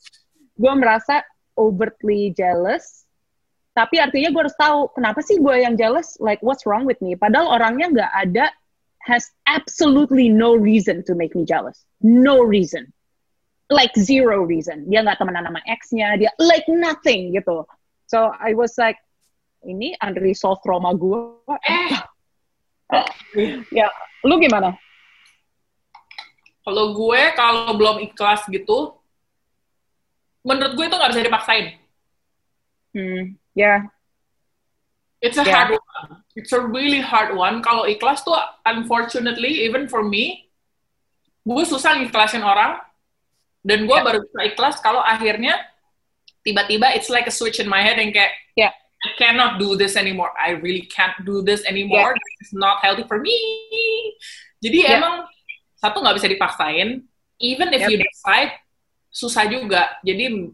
gue 0.61 0.73
merasa 0.73 1.21
overtly 1.53 2.33
jealous 2.33 3.05
tapi 3.71 4.03
artinya 4.03 4.29
gue 4.35 4.41
harus 4.47 4.57
tahu 4.59 4.91
kenapa 4.93 5.23
sih 5.23 5.39
gue 5.39 5.55
yang 5.63 5.79
jealous 5.79 6.19
like 6.19 6.43
what's 6.43 6.67
wrong 6.67 6.83
with 6.83 6.99
me 6.99 7.15
padahal 7.15 7.55
orangnya 7.55 7.87
nggak 7.87 8.11
ada 8.11 8.45
has 9.01 9.33
absolutely 9.49 10.29
no 10.29 10.55
reason 10.55 11.03
to 11.05 11.15
make 11.15 11.33
me 11.35 11.45
jealous. 11.45 11.85
No 12.01 12.41
reason. 12.41 12.93
Like 13.69 13.91
zero 13.97 14.45
reason. 14.45 14.89
Dia 14.89 15.01
nggak 15.01 15.17
temenan 15.17 15.49
sama 15.49 15.61
ex-nya, 15.65 16.17
dia 16.19 16.31
like 16.37 16.65
nothing 16.69 17.33
gitu. 17.33 17.65
So 18.05 18.29
I 18.37 18.53
was 18.53 18.77
like, 18.77 18.99
ini 19.65 19.97
unresolved 20.03 20.61
trauma 20.61 20.93
gue. 20.93 21.19
Eh. 21.65 21.91
ya, 23.79 23.87
lu 24.27 24.37
gimana? 24.37 24.75
Kalau 26.61 26.93
gue, 26.93 27.21
kalau 27.33 27.73
belum 27.73 28.05
ikhlas 28.05 28.45
gitu, 28.51 29.01
menurut 30.45 30.77
gue 30.77 30.85
itu 30.85 30.95
nggak 30.99 31.11
bisa 31.15 31.25
dipaksain. 31.25 31.65
Hmm. 32.91 33.39
Yeah. 33.53 33.91
It's 35.21 35.37
a 35.37 35.45
yeah. 35.45 35.53
hard 35.53 35.69
one. 35.77 36.25
It's 36.33 36.51
a 36.51 36.61
really 36.61 37.01
hard 37.03 37.37
one. 37.37 37.61
Kalau 37.61 37.85
ikhlas 37.85 38.25
tuh, 38.25 38.33
unfortunately, 38.65 39.67
even 39.69 39.85
for 39.85 40.01
me, 40.01 40.49
gue 41.45 41.63
susah 41.65 42.01
ngikhlasin 42.01 42.41
orang. 42.41 42.81
Dan 43.61 43.85
gue 43.85 43.93
yeah. 43.93 44.01
baru 44.01 44.25
bisa 44.25 44.41
ikhlas 44.49 44.75
kalau 44.81 45.05
akhirnya 45.05 45.53
tiba-tiba 46.41 46.97
it's 46.97 47.13
like 47.13 47.29
a 47.29 47.33
switch 47.33 47.61
in 47.61 47.69
my 47.69 47.85
head 47.85 48.01
yang 48.01 48.09
kayak, 48.09 48.33
yeah. 48.57 48.73
I 49.01 49.09
cannot 49.17 49.61
do 49.61 49.77
this 49.77 49.93
anymore. 49.93 50.33
I 50.37 50.57
really 50.57 50.89
can't 50.89 51.17
do 51.21 51.45
this 51.45 51.61
anymore. 51.69 52.17
Yeah. 52.17 52.37
It's 52.41 52.53
not 52.53 52.81
healthy 52.81 53.05
for 53.05 53.21
me. 53.21 53.37
Jadi 54.61 54.85
yeah. 54.85 54.97
emang 54.97 55.29
satu 55.77 56.01
nggak 56.01 56.17
bisa 56.17 56.29
dipaksain. 56.29 57.05
Even 57.41 57.73
if 57.73 57.81
yep. 57.85 57.89
you 57.89 57.97
decide, 58.01 58.53
susah 59.09 59.49
juga. 59.49 59.97
Jadi 60.05 60.53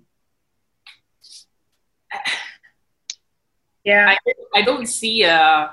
yeah. 3.88 4.12
I, 4.12 4.16
I 4.60 4.62
don't 4.68 4.84
see 4.84 5.24
a 5.24 5.72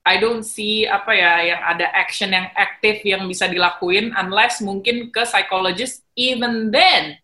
I 0.00 0.16
don't 0.16 0.42
see 0.48 0.88
apa 0.88 1.12
ya 1.12 1.32
yang 1.44 1.60
ada 1.60 1.86
action 1.92 2.32
yang 2.32 2.48
aktif 2.56 3.04
yang 3.04 3.28
bisa 3.28 3.44
dilakuin 3.52 4.16
unless 4.16 4.64
mungkin 4.64 5.12
ke 5.12 5.28
psychologist 5.28 6.00
even 6.16 6.72
then 6.72 7.20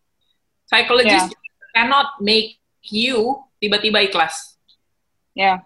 psychologist 0.68 1.32
yeah. 1.32 1.72
cannot 1.72 2.20
make 2.20 2.60
you 2.84 3.40
tiba-tiba 3.58 4.04
ikhlas. 4.04 4.60
Ya. 5.32 5.40
Yeah. 5.40 5.58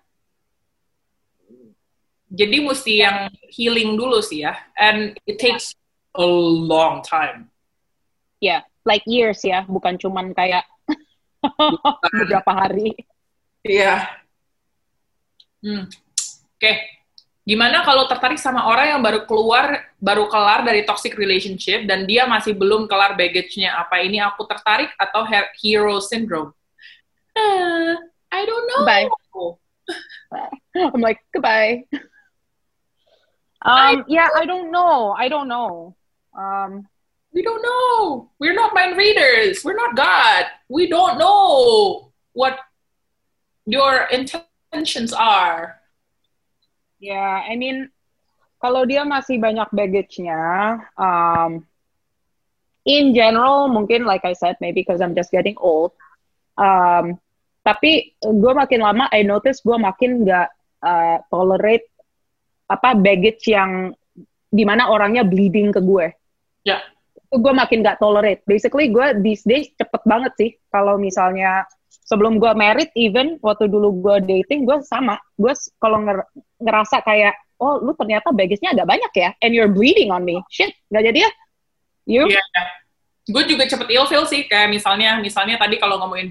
Jadi 2.30 2.56
mesti 2.62 3.02
yang 3.02 3.26
healing 3.50 3.98
dulu 3.98 4.22
sih 4.22 4.46
ya 4.46 4.54
and 4.78 5.18
it 5.26 5.42
takes 5.42 5.74
a 6.14 6.26
long 6.70 7.02
time. 7.02 7.50
Ya, 8.40 8.46
yeah, 8.46 8.60
like 8.86 9.04
years 9.04 9.42
ya, 9.44 9.66
bukan 9.66 9.98
cuman 10.00 10.32
kayak 10.32 10.64
beberapa 12.22 12.50
hari. 12.54 12.94
Iya. 13.64 14.08
Hmm. 15.60 15.84
Oke. 15.84 16.60
Okay. 16.60 16.76
Gimana 17.50 17.82
kalau 17.82 18.06
tertarik 18.06 18.38
sama 18.38 18.68
orang 18.68 18.94
yang 18.94 19.02
baru 19.02 19.26
keluar, 19.26 19.90
baru 19.98 20.28
kelar 20.30 20.62
dari 20.62 20.86
toxic 20.86 21.18
relationship 21.18 21.82
dan 21.88 22.06
dia 22.06 22.28
masih 22.28 22.54
belum 22.54 22.86
kelar 22.86 23.18
baggage-nya? 23.18 23.74
Apa 23.80 24.04
ini 24.06 24.22
aku 24.22 24.46
tertarik 24.46 24.92
atau 24.94 25.26
hero 25.58 25.98
syndrome? 25.98 26.54
Uh, 27.34 27.96
I 28.30 28.46
don't 28.46 28.66
know. 28.70 28.82
Bye. 28.86 29.08
I'm 30.94 31.02
like, 31.02 31.18
goodbye. 31.34 31.82
Um, 33.66 34.04
I, 34.04 34.04
yeah, 34.06 34.28
I 34.36 34.46
don't 34.46 34.70
know. 34.70 35.10
I 35.18 35.26
don't 35.28 35.48
know. 35.48 35.96
Um, 36.36 36.86
we 37.34 37.42
don't 37.42 37.62
know. 37.62 38.30
We're 38.38 38.54
not 38.54 38.74
mind 38.74 38.96
readers. 38.96 39.64
We're 39.64 39.76
not 39.76 39.96
God. 39.96 40.44
We 40.68 40.86
don't 40.86 41.18
know 41.18 42.12
what 42.32 42.60
your 43.70 44.10
intentions 44.10 45.14
are. 45.14 45.78
Yeah, 46.98 47.46
I 47.46 47.56
mean, 47.56 47.88
kalau 48.60 48.84
dia 48.84 49.06
masih 49.08 49.40
banyak 49.40 49.70
baggage-nya, 49.72 50.42
um, 50.98 51.64
in 52.84 53.16
general, 53.16 53.72
mungkin 53.72 54.04
like 54.04 54.26
I 54.26 54.36
said, 54.36 54.60
maybe 54.60 54.84
because 54.84 55.00
I'm 55.00 55.16
just 55.16 55.32
getting 55.32 55.56
old. 55.56 55.96
Um, 56.60 57.16
tapi 57.64 58.16
gue 58.20 58.52
makin 58.52 58.84
lama, 58.84 59.08
I 59.14 59.24
notice 59.24 59.64
gue 59.64 59.78
makin 59.80 60.26
nggak 60.26 60.48
uh, 60.84 61.16
tolerate 61.32 61.88
apa 62.68 62.96
baggage 62.96 63.48
yang 63.48 63.96
di 64.50 64.64
mana 64.66 64.90
orangnya 64.90 65.24
bleeding 65.24 65.72
ke 65.72 65.80
gue. 65.80 66.12
Ya. 66.66 66.80
Yeah. 66.80 66.82
Gue 67.30 67.54
makin 67.54 67.86
nggak 67.86 68.02
tolerate. 68.02 68.42
Basically 68.44 68.90
gue 68.90 69.22
these 69.22 69.46
days 69.46 69.70
cepet 69.78 70.02
banget 70.02 70.32
sih 70.36 70.50
kalau 70.68 70.98
misalnya 70.98 71.64
sebelum 72.10 72.42
gue 72.42 72.50
married 72.58 72.90
even 72.98 73.38
waktu 73.38 73.70
dulu 73.70 73.94
gue 74.02 74.16
dating 74.26 74.66
gue 74.66 74.82
sama. 74.82 75.14
Gue 75.38 75.54
kalau 75.78 76.02
nger 76.02 76.26
ngerasa 76.58 77.06
kayak 77.06 77.38
oh 77.62 77.78
lu 77.78 77.94
ternyata 77.94 78.34
baggage-nya 78.34 78.74
agak 78.74 78.90
banyak 78.90 79.12
ya 79.14 79.30
and 79.38 79.54
you're 79.54 79.70
bleeding 79.70 80.10
on 80.10 80.26
me. 80.26 80.42
Shit 80.50 80.74
nggak 80.90 81.14
jadi 81.14 81.18
ya? 81.22 81.30
You? 82.10 82.26
Yeah. 82.26 82.42
gue 83.30 83.44
juga 83.46 83.62
cepet 83.70 83.88
ilfeel 83.94 84.26
sih 84.26 84.50
kayak 84.50 84.74
misalnya 84.74 85.22
misalnya 85.22 85.54
tadi 85.54 85.78
kalau 85.78 86.02
ngomongin 86.02 86.26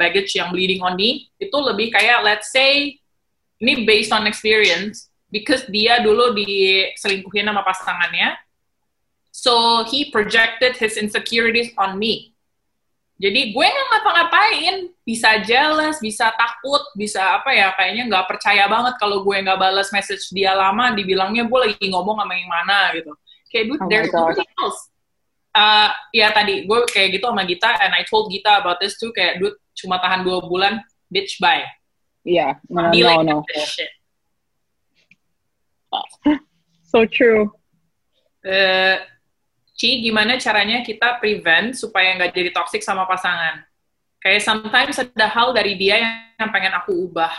baggage 0.00 0.32
yang 0.32 0.48
bleeding 0.48 0.80
on 0.80 0.96
me 0.96 1.28
itu 1.36 1.56
lebih 1.60 1.92
kayak 1.92 2.24
let's 2.24 2.48
say 2.48 2.96
ini 3.60 3.84
based 3.84 4.08
on 4.12 4.24
experience 4.24 5.12
because 5.28 5.68
dia 5.68 6.00
dulu 6.00 6.32
diselingkuhin 6.32 7.44
sama 7.44 7.60
pasangannya 7.60 8.32
so 9.28 9.84
he 9.92 10.08
projected 10.08 10.72
his 10.80 10.96
insecurities 10.96 11.76
on 11.76 12.00
me 12.00 12.35
jadi 13.16 13.40
gue 13.48 13.64
nggak 13.64 13.86
ngapa-ngapain, 13.88 14.76
bisa 15.00 15.40
jealous, 15.40 15.96
bisa 16.04 16.28
takut, 16.36 16.84
bisa 16.92 17.40
apa 17.40 17.48
ya, 17.48 17.72
kayaknya 17.72 18.12
nggak 18.12 18.28
percaya 18.28 18.68
banget 18.68 19.00
kalau 19.00 19.24
gue 19.24 19.36
nggak 19.40 19.56
balas 19.56 19.88
message 19.88 20.28
dia 20.36 20.52
lama, 20.52 20.92
dibilangnya 20.92 21.48
gue 21.48 21.58
lagi 21.64 21.86
ngomong 21.88 22.20
sama 22.20 22.36
yang 22.36 22.52
mana 22.52 22.92
gitu. 22.92 23.16
Kayak, 23.48 23.64
dude, 23.72 23.80
oh 23.80 23.88
there's 23.88 24.12
nobody 24.12 24.44
else. 24.60 24.80
Uh, 25.56 25.88
ya 26.12 26.28
tadi, 26.36 26.68
gue 26.68 26.78
kayak 26.92 27.16
gitu 27.16 27.24
sama 27.32 27.48
Gita, 27.48 27.80
and 27.80 27.96
I 27.96 28.04
told 28.04 28.28
Gita 28.28 28.60
about 28.60 28.84
this 28.84 29.00
too, 29.00 29.08
kayak, 29.16 29.40
dude, 29.40 29.56
cuma 29.72 29.96
tahan 29.96 30.20
dua 30.20 30.44
bulan, 30.44 30.84
bitch, 31.08 31.40
bye. 31.40 31.64
Iya, 32.28 32.60
yeah, 32.60 32.92
no, 32.92 32.92
no, 33.24 33.40
no. 33.40 33.44
so 36.92 37.08
true. 37.08 37.48
Uh, 38.44 39.00
Ci, 39.76 40.00
gimana 40.00 40.40
caranya 40.40 40.80
kita 40.80 41.20
prevent 41.20 41.76
supaya 41.76 42.16
nggak 42.16 42.32
jadi 42.32 42.48
toxic 42.48 42.80
sama 42.80 43.04
pasangan? 43.04 43.60
Kayak 44.24 44.40
sometimes 44.48 44.96
ada 44.96 45.28
hal 45.28 45.52
dari 45.52 45.76
dia 45.76 46.00
yang 46.40 46.48
pengen 46.48 46.72
aku 46.72 46.96
ubah. 46.96 47.30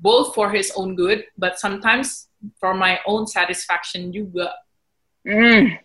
Both 0.00 0.32
for 0.32 0.48
his 0.48 0.72
own 0.80 0.96
good, 0.96 1.28
but 1.36 1.60
sometimes 1.60 2.32
for 2.56 2.72
my 2.72 3.04
own 3.04 3.28
satisfaction 3.28 4.08
juga. 4.08 4.48
Hmm. 5.28 5.76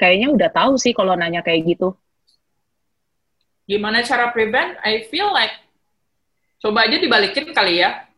Kayaknya 0.00 0.28
udah 0.32 0.50
tahu 0.56 0.80
sih 0.80 0.96
kalau 0.96 1.12
nanya 1.12 1.44
kayak 1.44 1.68
gitu. 1.68 1.92
Gimana 3.68 4.00
cara 4.00 4.32
prevent? 4.32 4.80
I 4.80 5.04
feel 5.12 5.28
like 5.28 5.52
coba 6.64 6.88
aja 6.88 6.96
dibalikin 6.96 7.52
kali 7.52 7.84
ya. 7.84 8.08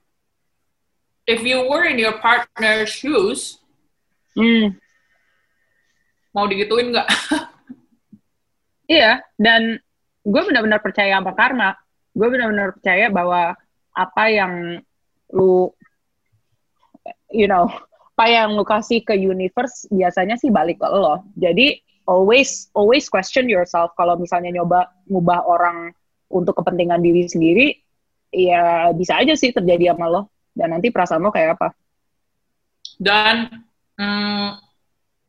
If 1.27 1.43
you 1.43 1.67
were 1.67 1.83
in 1.83 1.99
your 1.99 2.23
partner's 2.23 2.95
shoes, 2.95 3.59
hmm 4.39 4.79
mau 6.31 6.47
digituin 6.47 6.95
nggak? 6.95 7.09
iya, 9.01 9.23
dan 9.39 9.79
gue 10.25 10.43
benar-benar 10.45 10.81
percaya 10.83 11.19
sama 11.19 11.33
karma. 11.35 11.75
Gue 12.15 12.29
benar-benar 12.31 12.75
percaya 12.75 13.07
bahwa 13.09 13.55
apa 13.95 14.25
yang 14.31 14.83
lu, 15.35 15.71
you 17.31 17.47
know, 17.47 17.67
apa 18.15 18.25
yang 18.29 18.53
lu 18.53 18.67
kasih 18.69 19.01
ke 19.01 19.17
universe 19.17 19.89
biasanya 19.89 20.37
sih 20.37 20.53
balik 20.53 20.77
ke 20.83 20.89
lo. 20.93 21.25
Jadi 21.41 21.81
always 22.05 22.69
always 22.77 23.09
question 23.09 23.49
yourself 23.49 23.95
kalau 23.97 24.19
misalnya 24.19 24.61
nyoba 24.61 24.91
ngubah 25.09 25.47
orang 25.47 25.95
untuk 26.31 26.59
kepentingan 26.63 27.03
diri 27.03 27.27
sendiri, 27.27 27.67
ya 28.31 28.95
bisa 28.95 29.19
aja 29.19 29.35
sih 29.35 29.51
terjadi 29.51 29.97
sama 29.97 30.07
lo. 30.13 30.23
Dan 30.53 30.77
nanti 30.77 30.93
perasaan 30.93 31.23
lo 31.25 31.33
kayak 31.33 31.57
apa? 31.59 31.69
Dan 33.01 33.65
hmm, 33.97 34.70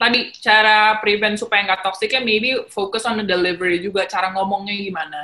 tadi 0.02 0.34
cara 0.42 0.98
prevent 0.98 1.38
supaya 1.38 1.62
nggak 1.62 1.86
toxic 1.86 2.10
ya 2.10 2.26
maybe 2.26 2.58
fokus 2.74 3.06
on 3.06 3.22
the 3.22 3.26
delivery 3.26 3.78
juga 3.78 4.10
cara 4.10 4.34
ngomongnya 4.34 4.74
gimana. 4.74 5.22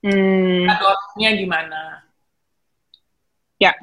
Hmm. 0.00 0.64
adotnya 0.64 1.30
gimana. 1.36 1.80
Ya. 3.60 3.72
Yeah. 3.72 3.76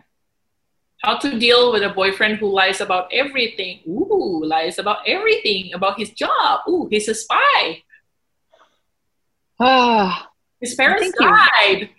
how 1.03 1.19
to 1.19 1.37
deal 1.37 1.75
with 1.75 1.83
a 1.83 1.91
boyfriend 1.91 2.39
who 2.39 2.47
lies 2.47 2.79
about 2.79 3.11
everything. 3.11 3.83
Ooh 3.85 4.41
lies 4.41 4.79
about 4.79 5.05
everything 5.05 5.75
about 5.77 5.99
his 5.99 6.09
job. 6.09 6.65
Ooh 6.65 6.87
he's 6.89 7.05
a 7.05 7.13
spy. 7.13 7.83
Ah 9.61 10.31
his 10.63 10.73
parents 10.73 11.13
died. 11.13 11.93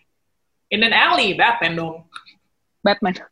In 0.72 0.82
an 0.82 0.90
alley 0.90 1.38
Batman 1.38 1.76
dong. 1.78 2.10
Batman 2.82 3.22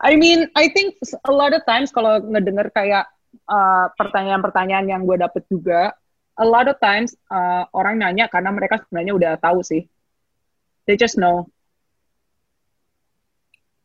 I 0.00 0.16
mean, 0.16 0.48
I 0.56 0.72
think 0.72 0.96
a 1.28 1.32
lot 1.32 1.52
of 1.52 1.62
times 1.68 1.92
kalau 1.92 2.24
ngedenger 2.24 2.72
kayak 2.72 3.04
uh, 3.44 3.92
pertanyaan-pertanyaan 4.00 4.88
yang 4.88 5.04
gue 5.04 5.20
dapet 5.20 5.44
juga, 5.52 5.92
a 6.40 6.46
lot 6.46 6.66
of 6.72 6.80
times 6.80 7.12
uh, 7.28 7.68
orang 7.76 8.00
nanya 8.00 8.32
karena 8.32 8.48
mereka 8.48 8.80
sebenarnya 8.80 9.12
udah 9.12 9.32
tahu 9.36 9.60
sih. 9.60 9.84
They 10.88 10.96
just 10.96 11.20
know. 11.20 11.52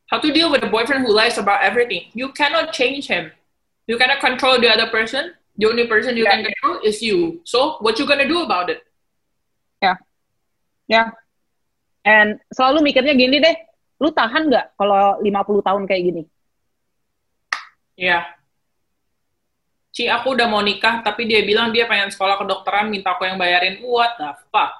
how 0.07 0.19
to 0.19 0.31
deal 0.31 0.51
with 0.51 0.63
a 0.63 0.69
boyfriend 0.69 1.05
who 1.05 1.11
lies 1.13 1.37
about 1.37 1.63
everything. 1.63 2.05
You 2.13 2.31
cannot 2.31 2.73
change 2.73 3.07
him. 3.07 3.31
You 3.87 3.97
cannot 3.97 4.19
control 4.19 4.59
the 4.61 4.69
other 4.69 4.87
person. 4.87 5.33
The 5.57 5.65
only 5.65 5.87
person 5.87 6.17
you 6.17 6.25
Yeah. 6.25 6.31
can 6.37 6.45
control 6.45 6.79
is 6.85 7.01
you. 7.01 7.41
So 7.43 7.77
what 7.79 7.97
you 7.97 8.05
gonna 8.05 8.27
do 8.27 8.43
about 8.43 8.69
it? 8.69 8.85
Ya. 9.81 9.95
Ya. 10.87 11.11
And 12.05 12.37
selalu 12.53 12.85
mikirnya 12.85 13.17
gini 13.17 13.41
deh, 13.41 13.55
lu 13.95 14.11
tahan 14.11 14.51
nggak 14.51 14.65
kalau 14.75 15.23
50 15.23 15.67
tahun 15.67 15.83
kayak 15.87 16.03
gini? 16.03 16.23
Ya. 17.95 18.27
Ci, 19.95 20.11
aku 20.11 20.35
udah 20.35 20.51
mau 20.51 20.59
nikah, 20.59 20.99
tapi 20.99 21.23
dia 21.23 21.39
bilang 21.47 21.71
dia 21.71 21.87
pengen 21.87 22.11
sekolah 22.11 22.35
kedokteran, 22.35 22.91
minta 22.91 23.15
aku 23.15 23.23
yang 23.23 23.39
bayarin. 23.39 23.79
What 23.79 24.19
the 24.19 24.35
fuck? 24.51 24.75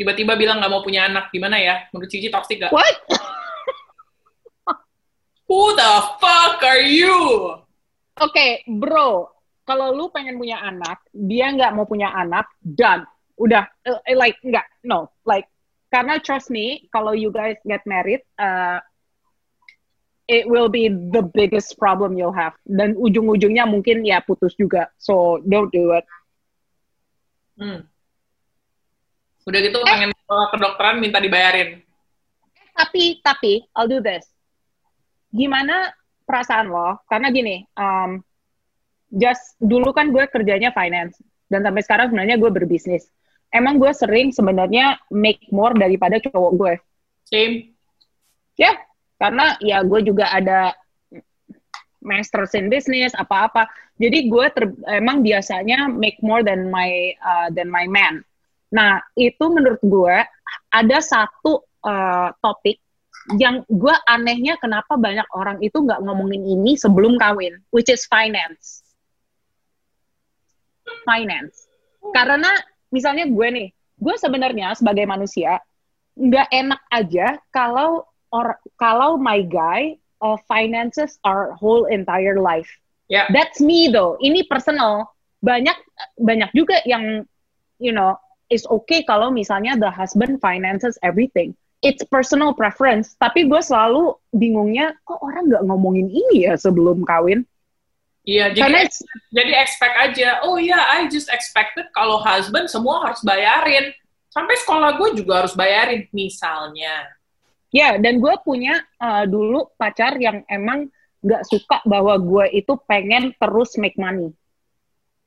Tiba-tiba 0.00 0.40
bilang 0.40 0.56
nggak 0.56 0.72
mau 0.72 0.80
punya 0.80 1.04
anak. 1.04 1.28
Gimana 1.28 1.60
ya? 1.60 1.84
Menurut 1.92 2.08
Cici 2.08 2.32
toxic 2.32 2.56
gak? 2.56 2.72
What? 2.72 2.96
Who 5.52 5.76
the 5.76 5.92
fuck 6.16 6.64
are 6.64 6.80
you? 6.80 7.12
Oke, 8.16 8.64
bro. 8.64 9.28
Kalau 9.68 9.92
lu 9.92 10.08
pengen 10.08 10.40
punya 10.40 10.64
anak, 10.64 11.04
dia 11.12 11.52
nggak 11.52 11.76
mau 11.76 11.84
punya 11.84 12.08
anak, 12.16 12.48
done. 12.64 13.04
Udah, 13.36 13.68
Eh, 13.84 14.16
like, 14.16 14.40
nggak, 14.40 14.64
no. 14.88 15.12
Like, 15.28 15.51
karena 15.92 16.16
trust 16.24 16.48
me, 16.48 16.88
kalau 16.88 17.12
you 17.12 17.28
guys 17.28 17.60
get 17.68 17.84
married, 17.84 18.24
uh, 18.40 18.80
it 20.24 20.48
will 20.48 20.72
be 20.72 20.88
the 20.88 21.20
biggest 21.20 21.76
problem 21.76 22.16
you'll 22.16 22.32
have. 22.32 22.56
Dan 22.64 22.96
ujung-ujungnya 22.96 23.68
mungkin 23.68 24.00
ya 24.00 24.24
putus 24.24 24.56
juga. 24.56 24.88
So, 24.96 25.44
don't 25.44 25.68
do 25.68 25.92
it. 25.92 26.08
Hmm. 27.60 27.84
Udah 29.44 29.60
gitu 29.60 29.84
pengen 29.84 30.16
sekolah 30.24 30.48
kedokteran, 30.56 30.96
minta 30.96 31.20
dibayarin. 31.20 31.84
Tapi, 32.72 33.20
tapi, 33.20 33.68
I'll 33.76 33.90
do 33.90 34.00
this. 34.00 34.24
Gimana 35.28 35.92
perasaan 36.24 36.72
lo? 36.72 37.04
Karena 37.04 37.28
gini, 37.28 37.68
um, 37.76 38.24
just 39.12 39.60
dulu 39.60 39.92
kan 39.92 40.08
gue 40.08 40.24
kerjanya 40.24 40.72
finance 40.72 41.20
dan 41.52 41.60
sampai 41.60 41.84
sekarang 41.84 42.06
sebenarnya 42.08 42.40
gue 42.40 42.48
berbisnis. 42.48 43.12
Emang 43.52 43.76
gue 43.76 43.92
sering 43.92 44.32
sebenarnya 44.32 44.96
make 45.12 45.44
more 45.52 45.76
daripada 45.76 46.16
cowok 46.16 46.52
gue. 46.56 46.74
Same. 47.28 47.76
Ya, 48.56 48.72
karena 49.20 49.56
ya 49.60 49.84
gue 49.84 50.00
juga 50.04 50.32
ada 50.32 50.72
masters 52.02 52.56
in 52.58 52.72
business 52.72 53.14
apa-apa. 53.14 53.68
Jadi 54.00 54.26
gue 54.26 54.46
ter- 54.50 54.76
emang 54.90 55.22
biasanya 55.22 55.86
make 55.86 56.18
more 56.24 56.42
than 56.42 56.72
my 56.72 57.14
uh, 57.22 57.48
than 57.54 57.70
my 57.70 57.86
man. 57.86 58.24
Nah, 58.72 58.98
itu 59.14 59.44
menurut 59.52 59.78
gue 59.84 60.16
ada 60.72 60.98
satu 61.04 61.62
uh, 61.84 62.32
topik 62.40 62.80
yang 63.38 63.62
gue 63.70 63.94
anehnya 64.10 64.58
kenapa 64.58 64.98
banyak 64.98 65.28
orang 65.36 65.62
itu 65.62 65.78
nggak 65.78 66.02
ngomongin 66.02 66.42
ini 66.42 66.74
sebelum 66.74 67.20
kawin, 67.20 67.60
which 67.70 67.92
is 67.92 68.02
finance. 68.10 68.82
Finance. 71.06 71.70
Karena 72.10 72.50
misalnya 72.92 73.26
gue 73.26 73.48
nih, 73.48 73.68
gue 73.72 74.14
sebenarnya 74.20 74.76
sebagai 74.76 75.08
manusia 75.08 75.58
nggak 76.12 76.48
enak 76.52 76.80
aja 76.92 77.40
kalau 77.56 78.04
or 78.28 78.60
kalau 78.76 79.16
my 79.16 79.40
guy 79.40 79.96
uh, 80.20 80.36
finances 80.44 81.16
our 81.24 81.56
whole 81.56 81.88
entire 81.88 82.36
life. 82.36 82.68
Ya. 83.08 83.28
That's 83.32 83.60
me 83.60 83.88
though. 83.88 84.16
Ini 84.20 84.46
personal. 84.48 85.08
Banyak 85.42 85.74
banyak 86.22 86.50
juga 86.54 86.78
yang 86.86 87.26
you 87.82 87.90
know 87.90 88.14
is 88.48 88.62
okay 88.68 89.02
kalau 89.02 89.32
misalnya 89.32 89.74
the 89.74 89.90
husband 89.90 90.38
finances 90.38 90.96
everything. 91.02 91.52
It's 91.82 92.06
personal 92.06 92.54
preference. 92.54 93.18
Tapi 93.18 93.50
gue 93.50 93.58
selalu 93.58 94.14
bingungnya 94.30 94.94
kok 95.02 95.18
orang 95.18 95.50
nggak 95.50 95.64
ngomongin 95.66 96.08
ini 96.08 96.46
ya 96.46 96.54
sebelum 96.54 97.02
kawin. 97.02 97.42
Iya, 98.22 98.54
jadi 98.54 98.62
Karena 98.62 98.80
it's- 98.86 99.02
jadi 99.34 99.52
expect 99.58 99.96
aja. 99.98 100.28
Oh 100.46 100.54
iya, 100.54 100.78
I 100.78 101.10
just 101.10 101.26
expected 101.26 101.90
kalau 101.90 102.22
husband 102.22 102.70
semua 102.70 103.02
harus 103.10 103.18
bayarin. 103.26 103.90
Sampai 104.30 104.54
sekolah 104.62 104.94
gue 104.96 105.18
juga 105.18 105.42
harus 105.44 105.52
bayarin, 105.58 106.06
misalnya. 106.14 107.10
Ya, 107.74 107.98
dan 107.98 108.22
gue 108.22 108.34
punya 108.46 108.78
uh, 109.02 109.26
dulu 109.26 109.68
pacar 109.74 110.16
yang 110.22 110.46
emang 110.46 110.86
nggak 111.20 111.42
suka 111.50 111.82
bahwa 111.82 112.14
gue 112.16 112.62
itu 112.62 112.78
pengen 112.86 113.34
terus 113.36 113.74
make 113.76 113.98
money. 113.98 114.30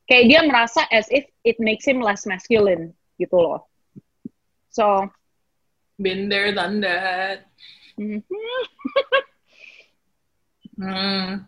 Kayak 0.05 0.25
dia 0.29 0.39
merasa 0.45 0.85
as 0.87 1.09
if 1.11 1.25
it 1.43 1.57
makes 1.59 1.83
him 1.83 1.99
less 1.99 2.23
masculine, 2.23 2.93
gitu 3.17 3.35
loh. 3.35 3.65
So, 4.71 5.09
Been 5.95 6.27
there, 6.27 6.51
done 6.51 6.79
that. 6.83 7.47
mhm. 7.95 8.19
Hmm. 10.75 11.47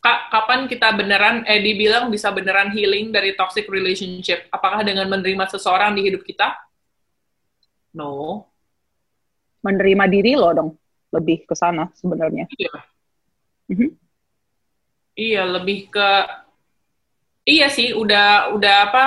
Kak, 0.00 0.32
kapan 0.32 0.64
kita 0.64 0.96
beneran, 0.96 1.44
eh 1.44 1.60
dibilang 1.60 2.08
bisa 2.08 2.32
beneran 2.32 2.72
healing 2.72 3.12
dari 3.12 3.36
toxic 3.36 3.68
relationship? 3.68 4.48
Apakah 4.48 4.80
dengan 4.80 5.04
menerima 5.12 5.44
seseorang 5.52 5.92
di 5.92 6.08
hidup 6.08 6.24
kita? 6.24 6.56
No. 7.92 8.46
menerima 9.60 10.08
diri 10.08 10.32
lo 10.40 10.56
dong, 10.56 10.70
lebih 11.12 11.44
ke 11.44 11.52
sana 11.52 11.92
sebenarnya. 11.92 12.48
Iya. 12.56 12.72
Mhm. 13.68 13.88
Iya, 15.20 15.42
lebih 15.44 15.92
ke 15.92 16.10
iya 17.44 17.68
sih, 17.68 17.92
udah 17.92 18.56
udah 18.56 18.74
apa? 18.88 19.04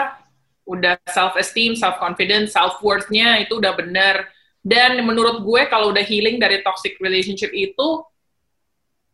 Udah 0.70 1.02
self 1.10 1.34
esteem, 1.42 1.74
self 1.74 1.98
confidence, 1.98 2.54
self 2.54 2.78
worth-nya 2.86 3.42
itu 3.42 3.58
udah 3.58 3.74
bener. 3.74 4.30
Dan 4.62 5.02
menurut 5.04 5.42
gue 5.42 5.66
kalau 5.74 5.90
udah 5.90 6.06
healing 6.06 6.38
dari 6.38 6.62
toxic 6.62 7.02
relationship 7.02 7.50
itu 7.50 8.06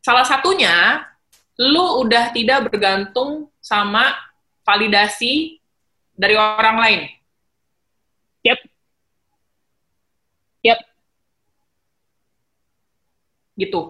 salah 0.04 0.28
satunya 0.28 1.08
lu 1.60 2.08
udah 2.08 2.32
tidak 2.32 2.72
bergantung 2.72 3.52
sama 3.60 4.16
validasi 4.64 5.60
dari 6.16 6.40
orang 6.40 6.78
lain. 6.80 7.02
Yep. 8.48 8.60
Yep. 10.64 10.80
Gitu. 13.60 13.82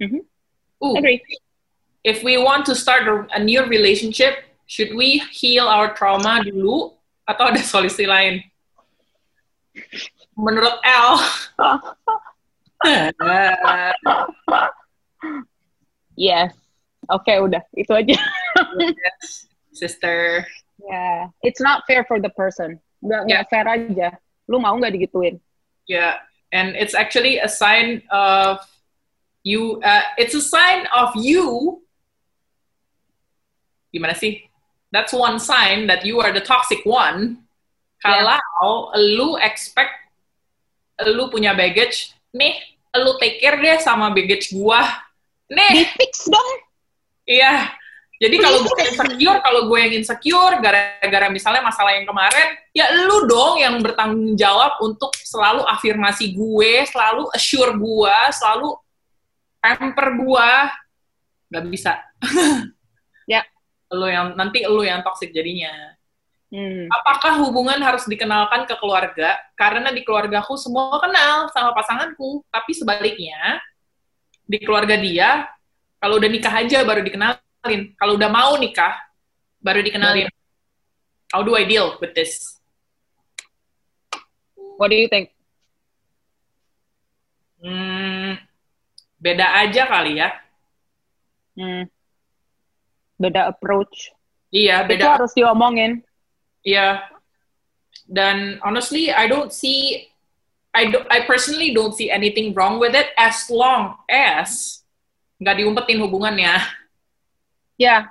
Mhm. 0.00 0.20
Uh, 0.80 0.96
Agree. 0.96 1.20
if 2.04 2.24
we 2.24 2.36
want 2.40 2.64
to 2.64 2.72
start 2.72 3.08
a, 3.08 3.28
a 3.36 3.40
new 3.40 3.64
relationship, 3.68 4.48
should 4.64 4.96
we 4.96 5.20
heal 5.32 5.68
our 5.68 5.92
trauma 5.92 6.40
dulu 6.44 6.96
atau 7.28 7.52
ada 7.52 7.60
solusi 7.60 8.08
lain? 8.08 8.40
Menurut 10.32 10.80
L, 10.80 11.20
Yes. 16.14 16.54
Oke, 17.10 17.30
udah. 17.36 17.60
Itu 17.76 17.92
aja. 17.92 18.16
sister, 19.74 20.46
Yeah. 20.78 21.30
It's 21.42 21.62
not 21.62 21.82
fair 21.86 22.04
for 22.04 22.18
the 22.20 22.30
person. 22.34 22.78
Nggak 23.02 23.22
Yeah. 23.30 23.44
fair 23.48 23.66
aja. 23.66 24.08
Lu 24.50 24.58
mau 24.60 24.74
nggak 24.76 24.94
digituin? 24.94 25.40
yeah, 25.84 26.16
and 26.48 26.72
it's 26.80 26.96
actually 26.96 27.36
a 27.36 27.48
sign 27.48 28.00
of 28.08 28.56
you. 29.44 29.80
Uh, 29.84 30.00
it's 30.16 30.32
a 30.32 30.40
sign 30.40 30.88
of 30.96 31.12
you. 31.12 31.80
Gimana 33.92 34.16
sih? 34.16 34.48
That's 34.90 35.12
one 35.12 35.36
sign 35.38 35.86
that 35.92 36.04
you 36.08 36.20
are 36.24 36.32
the 36.32 36.40
toxic 36.40 36.80
one. 36.88 37.44
Yeah. 38.04 38.40
Kalau 38.60 38.92
lu 38.96 39.36
expect 39.40 39.92
lu 41.04 41.28
punya 41.28 41.52
baggage, 41.56 42.12
nih, 42.32 42.60
lu 42.96 43.16
take 43.20 43.40
care 43.40 43.56
deh 43.60 43.76
sama 43.80 44.12
baggage 44.12 44.52
gua. 44.52 44.84
Nih, 45.54 45.70
Di-fix 45.86 46.26
dong. 46.26 46.50
Iya. 47.24 47.72
Jadi 48.24 48.36
kalau 48.38 48.62
gue 48.62 48.78
insecure, 48.88 49.38
kalau 49.42 49.60
gue 49.66 49.78
yang 49.78 49.92
insecure 50.00 50.54
gara-gara 50.62 51.26
misalnya 51.28 51.60
masalah 51.66 51.98
yang 51.98 52.06
kemarin, 52.06 52.56
ya 52.70 52.86
lu 53.04 53.26
dong 53.26 53.58
yang 53.58 53.74
bertanggung 53.82 54.38
jawab 54.38 54.78
untuk 54.80 55.12
selalu 55.18 55.66
afirmasi 55.66 56.30
gue, 56.32 56.86
selalu 56.88 57.26
assure 57.34 57.74
gue, 57.74 58.16
selalu 58.32 58.68
pamper 59.58 60.08
gue. 60.14 60.50
Gak 61.52 61.64
bisa. 61.70 61.92
Ya. 63.24 63.40
Lu 63.88 64.04
yang 64.04 64.36
nanti 64.36 64.68
lu 64.68 64.84
yang 64.84 65.00
toxic 65.00 65.32
jadinya. 65.32 65.96
Hmm. 66.52 66.92
Apakah 66.92 67.40
hubungan 67.40 67.80
harus 67.80 68.04
dikenalkan 68.04 68.68
ke 68.68 68.76
keluarga? 68.76 69.40
Karena 69.56 69.88
di 69.88 70.04
keluargaku 70.04 70.60
semua 70.60 71.00
kenal 71.00 71.48
sama 71.56 71.72
pasanganku, 71.72 72.44
tapi 72.52 72.76
sebaliknya 72.76 73.64
di 74.44 74.60
keluarga 74.60 74.96
dia 75.00 75.48
kalau 75.98 76.20
udah 76.20 76.28
nikah 76.28 76.52
aja 76.52 76.84
baru 76.84 77.00
dikenalin. 77.00 77.96
Kalau 77.96 78.12
udah 78.20 78.28
mau 78.28 78.52
nikah 78.60 78.92
baru 79.64 79.80
dikenalin. 79.80 80.28
How 81.32 81.40
do 81.40 81.56
I 81.56 81.64
deal 81.64 81.96
with 81.98 82.12
this? 82.12 82.60
What 84.76 84.92
do 84.92 84.96
you 85.00 85.08
think? 85.08 85.32
Hmm, 87.64 88.36
beda 89.16 89.64
aja 89.64 89.88
kali 89.88 90.20
ya. 90.20 90.28
Hmm. 91.56 91.88
Beda 93.16 93.48
approach. 93.48 94.12
Iya, 94.52 94.84
Itu 94.84 94.90
beda. 94.94 95.04
harus 95.16 95.32
diomongin. 95.32 96.04
Iya. 96.60 97.08
Dan 98.04 98.60
honestly, 98.60 99.08
I 99.08 99.24
don't 99.24 99.48
see 99.50 100.12
I 100.74 100.90
do, 100.90 100.98
I 101.06 101.22
personally 101.22 101.70
don't 101.70 101.94
see 101.94 102.10
anything 102.10 102.50
wrong 102.50 102.82
with 102.82 102.98
it 102.98 103.14
as 103.14 103.46
long 103.46 103.94
as 104.10 104.82
nggak 105.38 105.62
diumpetin 105.62 106.02
hubungannya. 106.02 106.58
Yeah, 107.78 108.10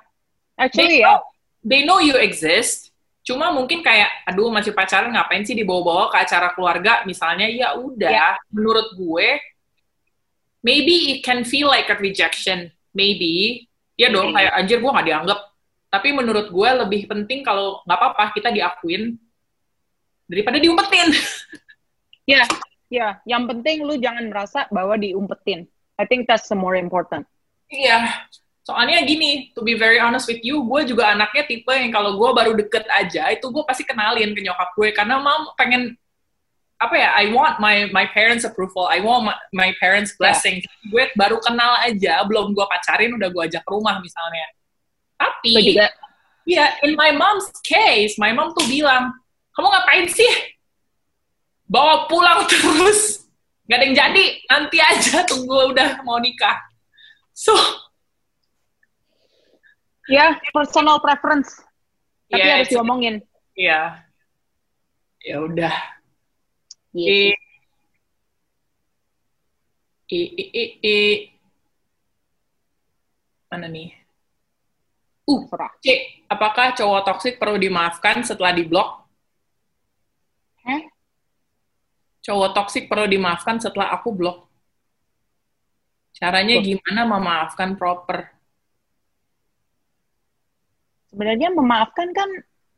actually 0.56 1.00
they 1.00 1.04
ya. 1.04 1.12
know, 1.12 1.20
they 1.64 1.82
know 1.84 2.00
you 2.00 2.16
exist. 2.16 2.96
Cuma 3.24 3.56
mungkin 3.56 3.80
kayak, 3.80 4.28
aduh 4.28 4.52
masih 4.52 4.76
pacaran 4.76 5.16
ngapain 5.16 5.48
sih 5.48 5.56
dibawa-bawa 5.56 6.12
ke 6.12 6.28
acara 6.28 6.52
keluarga? 6.52 7.08
Misalnya, 7.08 7.48
ya 7.48 7.72
udah. 7.80 8.12
Yeah. 8.12 8.36
Menurut 8.52 9.00
gue, 9.00 9.40
maybe 10.60 11.16
it 11.16 11.20
can 11.24 11.48
feel 11.48 11.72
like 11.72 11.88
a 11.88 11.96
rejection. 11.96 12.68
Maybe. 12.92 13.64
Ya 13.96 14.12
dong, 14.12 14.36
Maybe. 14.36 14.44
kayak 14.44 14.54
anjir 14.60 14.78
gue 14.84 14.92
nggak 14.92 15.08
dianggap. 15.08 15.40
Tapi 15.88 16.10
menurut 16.12 16.52
gue 16.52 16.70
lebih 16.84 17.08
penting 17.08 17.48
kalau 17.48 17.80
nggak 17.88 17.96
apa-apa 17.96 18.36
kita 18.36 18.52
diakuin 18.52 19.16
daripada 20.28 20.60
diumpetin. 20.60 21.16
Ya, 22.24 22.44
ya. 22.88 23.20
Yang 23.28 23.44
penting 23.52 23.78
lu 23.84 24.00
jangan 24.00 24.32
merasa 24.32 24.66
bahwa 24.72 24.96
diumpetin. 24.96 25.68
I 26.00 26.08
think 26.08 26.26
that's 26.26 26.50
the 26.50 26.58
more 26.58 26.74
important. 26.74 27.28
Iya, 27.74 28.30
soalnya 28.62 29.02
gini, 29.04 29.52
to 29.58 29.66
be 29.66 29.74
very 29.74 29.98
honest 29.98 30.30
with 30.30 30.40
you, 30.46 30.62
gue 30.66 30.94
juga 30.94 31.12
anaknya 31.12 31.44
tipe 31.46 31.74
yang 31.74 31.90
kalau 31.90 32.16
gue 32.16 32.30
baru 32.32 32.54
deket 32.54 32.86
aja, 32.90 33.34
itu 33.34 33.50
gue 33.50 33.64
pasti 33.66 33.82
kenalin 33.82 34.32
ke 34.32 34.42
nyokap 34.46 34.78
gue, 34.78 34.94
karena 34.94 35.18
mam 35.18 35.52
pengen, 35.58 35.98
apa 36.78 36.96
ya, 36.96 37.10
I 37.18 37.34
want 37.34 37.58
my 37.58 37.90
my 37.90 38.06
parents 38.10 38.46
approval, 38.46 38.86
I 38.86 39.02
want 39.02 39.26
my, 39.26 39.36
my 39.54 39.70
parents 39.82 40.14
blessing. 40.16 40.62
Gue 40.94 41.10
baru 41.18 41.42
kenal 41.42 41.82
aja, 41.82 42.22
belum 42.30 42.54
gue 42.54 42.66
pacarin, 42.70 43.12
udah 43.18 43.30
gue 43.34 43.44
ajak 43.52 43.64
ke 43.66 43.72
rumah 43.74 43.98
misalnya. 44.00 44.46
Tapi. 45.18 45.80
Iya, 46.44 46.76
in 46.84 47.00
my 47.00 47.16
mom's 47.16 47.48
case, 47.64 48.20
my 48.20 48.36
mom 48.36 48.52
tuh 48.52 48.68
bilang, 48.68 49.16
kamu 49.56 49.68
ngapain 49.72 50.06
sih? 50.12 50.28
Bawa 51.74 52.06
pulang 52.06 52.46
terus. 52.46 53.26
Gak 53.66 53.80
ada 53.80 53.86
yang 53.90 53.96
jadi, 53.98 54.24
nanti 54.46 54.78
aja 54.78 55.26
tunggu 55.26 55.74
udah 55.74 56.06
mau 56.06 56.22
nikah. 56.22 56.62
So, 57.34 57.56
Ya, 60.06 60.36
personal 60.52 61.00
preference. 61.00 61.64
Tapi 62.28 62.38
Yeah, 62.38 62.60
harus 62.60 62.68
it's- 62.68 62.76
diomongin. 62.76 63.16
ya, 63.56 64.04
ya 65.24 65.40
udah. 65.40 65.72
Yes. 66.92 67.40
I, 70.12 70.20
i, 70.28 70.44
i, 70.44 70.64
i. 70.84 70.98
Mana 73.48 73.72
nih? 73.72 73.96
Uh. 75.24 75.48
C. 75.80 75.88
Apakah 76.28 76.76
cowok 76.76 77.02
toksik 77.08 77.40
perlu 77.40 77.56
dimaafkan 77.56 78.28
setelah 78.28 78.52
diblok? 78.52 79.08
Hah? 80.68 80.84
Cowok 82.24 82.56
toksik 82.56 82.88
perlu 82.88 83.04
dimaafkan 83.12 83.60
setelah 83.60 83.92
aku 83.92 84.16
blok. 84.16 84.48
Caranya 86.16 86.56
gimana 86.64 87.04
memaafkan 87.04 87.76
proper? 87.76 88.32
Sebenarnya 91.12 91.52
memaafkan 91.52 92.16
kan 92.16 92.30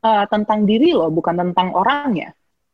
uh, 0.02 0.24
tentang 0.26 0.66
diri 0.66 0.90
loh, 0.90 1.14
bukan 1.14 1.38
tentang 1.38 1.70
orang 1.78 2.18
ya. 2.18 2.30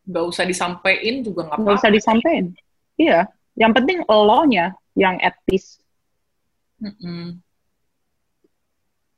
Gak 0.08 0.24
usah 0.24 0.48
disampaikan 0.48 1.20
juga 1.20 1.46
nggak 1.46 1.60
apa-apa. 1.60 1.76
usah 1.76 1.92
disampaikan. 1.92 2.56
Iya, 2.96 3.28
yang 3.54 3.76
penting 3.76 4.02
lo-nya 4.08 4.72
yang 4.96 5.20
etis. 5.20 5.76
Mm-mm. 6.80 7.36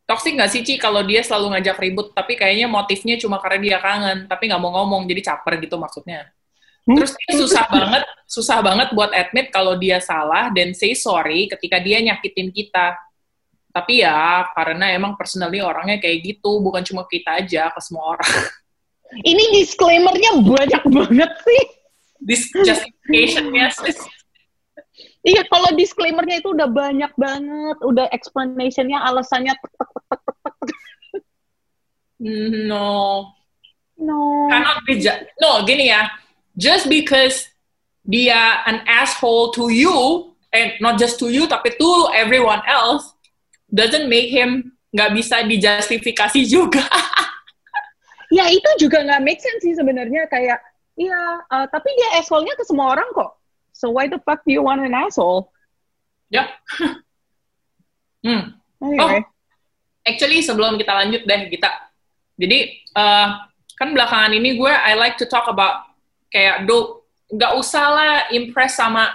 Toksik 0.05 0.37
nggak 0.37 0.51
sih, 0.53 0.61
Ci, 0.67 0.75
kalau 0.77 1.01
dia 1.07 1.25
selalu 1.25 1.57
ngajak 1.57 1.81
ribut, 1.81 2.13
tapi 2.13 2.37
kayaknya 2.37 2.69
motifnya 2.69 3.17
cuma 3.17 3.41
karena 3.41 3.59
dia 3.63 3.79
kangen, 3.81 4.29
tapi 4.29 4.53
nggak 4.53 4.61
mau 4.61 4.75
ngomong, 4.83 5.09
jadi 5.09 5.33
caper 5.33 5.57
gitu 5.63 5.81
maksudnya. 5.81 6.34
Hmm? 6.85 7.01
Terus 7.01 7.13
dia 7.17 7.33
susah 7.41 7.65
banget, 7.73 8.03
susah 8.29 8.59
banget 8.61 8.89
buat 8.93 9.09
admit 9.17 9.49
kalau 9.49 9.73
dia 9.81 9.97
salah 10.05 10.53
dan 10.53 10.77
say 10.77 10.93
sorry 10.93 11.49
ketika 11.49 11.81
dia 11.81 12.01
nyakitin 12.05 12.53
kita. 12.53 12.93
Tapi 13.75 14.07
ya, 14.07 14.47
karena 14.55 14.95
emang 14.95 15.19
personally 15.19 15.59
orangnya 15.59 15.99
kayak 15.99 16.23
gitu, 16.23 16.63
bukan 16.63 16.85
cuma 16.87 17.03
kita 17.11 17.43
aja, 17.43 17.75
ke 17.75 17.81
semua 17.83 18.15
orang. 18.15 18.31
Ini 19.31 19.45
disclaimer-nya 19.51 20.31
banyak 20.47 20.83
banget 20.95 21.31
sih. 21.43 21.63
This 22.23 22.43
justification-nya, 22.55 23.73
sis. 23.73 23.99
Iya, 25.25 25.41
kalau 25.49 25.73
disclaimer-nya 25.73 26.45
itu 26.45 26.53
udah 26.53 26.69
banyak 26.69 27.09
banget, 27.17 27.77
udah 27.81 28.13
explanation-nya, 28.13 29.01
alasannya 29.09 29.57
tek, 29.57 29.73
tek, 29.73 29.91
tek, 29.91 30.05
tek, 30.21 30.21
tek, 30.45 30.57
tek. 30.69 31.25
No. 32.69 33.33
No. 33.95 34.51
cannot 34.51 34.83
be 34.83 34.99
ju- 34.99 35.23
no 35.39 35.63
gini 35.63 35.87
ya 35.87 36.11
just 36.55 36.87
because 36.89 37.51
dia 38.05 38.63
an 38.67 38.83
asshole 38.87 39.51
to 39.53 39.73
you 39.73 40.31
and 40.53 40.73
not 40.79 40.99
just 41.01 41.19
to 41.19 41.31
you 41.31 41.49
tapi 41.49 41.73
to 41.75 41.91
everyone 42.15 42.61
else 42.69 43.15
doesn't 43.73 44.07
make 44.07 44.31
him 44.31 44.75
nggak 44.95 45.11
bisa 45.15 45.43
dijustifikasi 45.45 46.47
juga 46.47 46.85
Ya 48.33 48.51
itu 48.51 48.67
juga 48.83 48.99
nggak 48.99 49.23
make 49.23 49.39
sense 49.39 49.63
sih 49.63 49.79
sebenarnya 49.79 50.27
kayak, 50.27 50.59
iya, 50.99 51.39
uh, 51.55 51.71
tapi 51.71 51.87
dia 51.95 52.19
asshole-nya 52.19 52.59
ke 52.59 52.67
semua 52.67 52.91
orang 52.91 53.07
kok. 53.15 53.31
So 53.71 53.95
why 53.95 54.11
the 54.11 54.19
fuck 54.27 54.43
do 54.43 54.51
you 54.51 54.59
want 54.59 54.83
an 54.83 54.91
asshole? 54.91 55.55
ya 56.35 56.51
hmm. 58.27 58.59
Anyway. 58.83 59.23
actually 60.03 60.43
sebelum 60.43 60.75
kita 60.77 60.93
lanjut 60.93 61.23
deh 61.23 61.43
kita 61.47 61.71
jadi 62.35 62.59
eh, 62.75 63.29
kan 63.79 63.89
belakangan 63.95 64.35
ini 64.35 64.59
gue 64.59 64.73
I 64.73 64.99
like 64.99 65.15
to 65.23 65.27
talk 65.31 65.47
about 65.47 65.94
kayak 66.35 66.67
do 66.67 67.07
nggak 67.31 67.55
usah 67.55 67.87
lah 67.95 68.15
impress 68.35 68.75
sama 68.75 69.07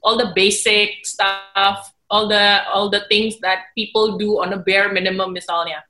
all 0.00 0.16
the 0.16 0.32
basic 0.32 1.04
stuff 1.04 1.92
all 2.08 2.24
the 2.24 2.64
all 2.72 2.88
the 2.88 3.04
things 3.12 3.36
that 3.44 3.68
people 3.76 4.16
do 4.16 4.40
on 4.40 4.56
a 4.56 4.60
bare 4.64 4.88
minimum 4.88 5.36
misalnya 5.36 5.84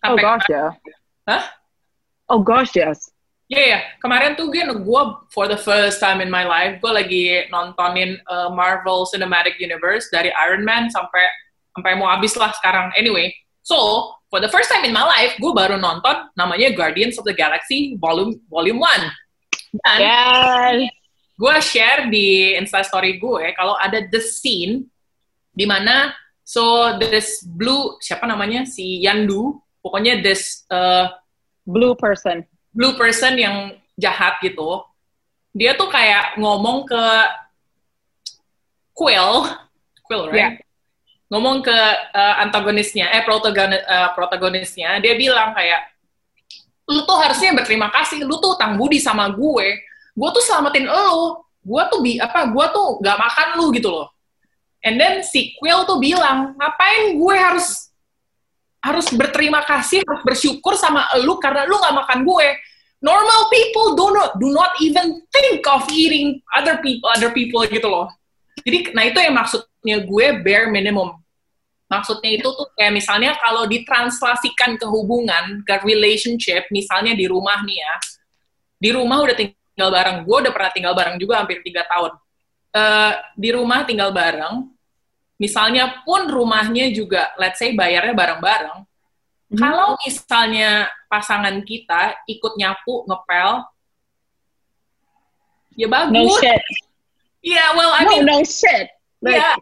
Oh 0.00 0.16
Sampai 0.16 0.24
gosh, 0.24 0.48
ya. 0.48 0.66
Hah? 1.28 1.42
Oh 2.32 2.40
gosh, 2.40 2.72
yes. 2.72 3.12
Iya, 3.50 3.66
yeah, 3.66 3.82
kemarin 3.98 4.38
tuh 4.38 4.46
gue, 4.46 4.62
gue 4.62 5.02
for 5.34 5.50
the 5.50 5.58
first 5.58 5.98
time 5.98 6.22
in 6.22 6.30
my 6.30 6.46
life, 6.46 6.78
gue 6.78 6.92
lagi 6.94 7.24
nontonin 7.50 8.14
uh, 8.30 8.46
Marvel 8.54 9.02
Cinematic 9.10 9.58
Universe 9.58 10.06
dari 10.14 10.30
Iron 10.46 10.62
Man 10.62 10.86
sampai 10.86 11.26
sampai 11.74 11.98
mau 11.98 12.06
habis 12.06 12.38
lah 12.38 12.54
sekarang. 12.62 12.94
Anyway, 12.94 13.34
so 13.66 14.06
for 14.30 14.38
the 14.38 14.46
first 14.46 14.70
time 14.70 14.86
in 14.86 14.94
my 14.94 15.02
life, 15.02 15.34
gue 15.42 15.50
baru 15.50 15.82
nonton 15.82 16.30
namanya 16.38 16.70
Guardians 16.78 17.18
of 17.18 17.26
the 17.26 17.34
Galaxy 17.34 17.98
Volume 17.98 18.38
Volume 18.46 18.78
1. 18.78 19.10
Dan 19.70 19.98
Yes. 20.02 20.90
gue 21.38 21.56
share 21.62 22.00
di 22.10 22.52
Instastory 22.58 23.16
gue 23.16 23.54
kalau 23.54 23.78
ada 23.78 24.02
the 24.10 24.20
scene 24.20 24.90
di 25.54 25.64
mana 25.64 26.12
so 26.42 26.94
this 26.98 27.46
blue 27.46 27.96
siapa 28.02 28.26
namanya 28.26 28.66
si 28.66 29.00
Yandu, 29.00 29.62
pokoknya 29.80 30.18
this 30.20 30.66
uh, 30.68 31.08
Blue 31.64 31.94
person. 31.94 32.42
blue 32.74 32.98
person 32.98 33.38
yang 33.38 33.56
jahat 33.94 34.42
gitu, 34.42 34.82
dia 35.54 35.74
tuh 35.78 35.86
kayak 35.86 36.34
ngomong 36.40 36.82
ke 36.88 37.04
Quill, 38.94 39.46
Quill, 40.04 40.28
right? 40.28 40.36
Yeah. 40.36 40.52
Ngomong 41.30 41.62
ke 41.62 41.78
uh, 42.10 42.34
antagonisnya, 42.42 43.06
eh 43.14 43.22
protagonis, 43.22 43.80
uh, 43.86 44.10
protagonisnya, 44.18 44.98
dia 44.98 45.14
bilang 45.14 45.54
kayak, 45.54 45.89
lu 46.90 47.06
tuh 47.06 47.16
harusnya 47.22 47.54
berterima 47.54 47.86
kasih, 47.94 48.26
lu 48.26 48.42
tuh 48.42 48.58
utang 48.58 48.74
budi 48.74 48.98
sama 48.98 49.30
gue, 49.30 49.66
gue 50.10 50.28
tuh 50.34 50.42
selamatin 50.42 50.90
lu, 50.90 51.38
gue 51.62 51.82
tuh 51.86 51.98
bi 52.02 52.18
apa, 52.18 52.50
gue 52.50 52.66
tuh 52.74 52.98
gak 52.98 53.14
makan 53.14 53.48
lu 53.62 53.66
gitu 53.70 53.88
loh. 53.94 54.10
And 54.82 54.98
then 54.98 55.22
si 55.22 55.54
Quill 55.60 55.86
tuh 55.86 56.02
bilang, 56.02 56.58
ngapain 56.58 57.14
gue 57.14 57.36
harus 57.38 57.94
harus 58.80 59.06
berterima 59.12 59.62
kasih, 59.62 60.02
harus 60.02 60.24
bersyukur 60.24 60.74
sama 60.74 61.06
lu 61.22 61.38
karena 61.38 61.68
lu 61.70 61.78
gak 61.78 61.94
makan 61.94 62.26
gue. 62.26 62.48
Normal 63.00 63.48
people 63.48 63.96
do 63.96 64.06
not 64.12 64.30
do 64.36 64.52
not 64.52 64.76
even 64.84 65.24
think 65.32 65.64
of 65.64 65.88
eating 65.88 66.36
other 66.52 66.84
people 66.84 67.08
other 67.08 67.32
people 67.32 67.64
gitu 67.64 67.88
loh. 67.88 68.12
Jadi 68.60 68.92
nah 68.92 69.08
itu 69.08 69.16
yang 69.16 69.32
maksudnya 69.32 70.04
gue 70.04 70.26
bare 70.44 70.68
minimum. 70.68 71.16
Maksudnya 71.90 72.38
itu 72.38 72.46
tuh 72.54 72.70
kayak 72.78 72.94
misalnya 72.94 73.34
kalau 73.42 73.66
ditranslasikan 73.66 74.78
ke 74.78 74.86
hubungan, 74.86 75.66
ke 75.66 75.82
relationship, 75.82 76.70
misalnya 76.70 77.18
di 77.18 77.26
rumah 77.26 77.66
nih 77.66 77.82
ya. 77.82 77.94
Di 78.78 78.90
rumah 78.94 79.18
udah 79.26 79.34
tinggal 79.34 79.90
bareng. 79.90 80.22
Gue 80.22 80.38
udah 80.46 80.52
pernah 80.54 80.70
tinggal 80.70 80.94
bareng 80.94 81.18
juga 81.18 81.42
hampir 81.42 81.58
tiga 81.66 81.82
tahun. 81.90 82.14
Eh, 82.70 83.12
di 83.34 83.50
rumah 83.50 83.82
tinggal 83.82 84.14
bareng, 84.14 84.70
misalnya 85.34 86.06
pun 86.06 86.30
rumahnya 86.30 86.94
juga, 86.94 87.34
let's 87.34 87.58
say 87.58 87.74
bayarnya 87.74 88.14
bareng-bareng, 88.14 88.86
Mhm. 89.50 89.58
kalau 89.58 89.98
misalnya 90.06 90.86
pasangan 91.10 91.58
kita 91.66 92.22
ikut 92.30 92.54
nyapu, 92.54 93.02
ngepel, 93.10 93.66
ya 95.74 95.86
No 95.90 95.92
bagus. 95.92 96.38
shit. 96.38 96.62
Iya, 97.42 97.72
well, 97.74 97.90
I 97.96 98.04
No, 98.06 98.10
mean, 98.14 98.22
no 98.28 98.38
shit. 98.46 98.86
Like, 99.24 99.40
ya, 99.40 99.56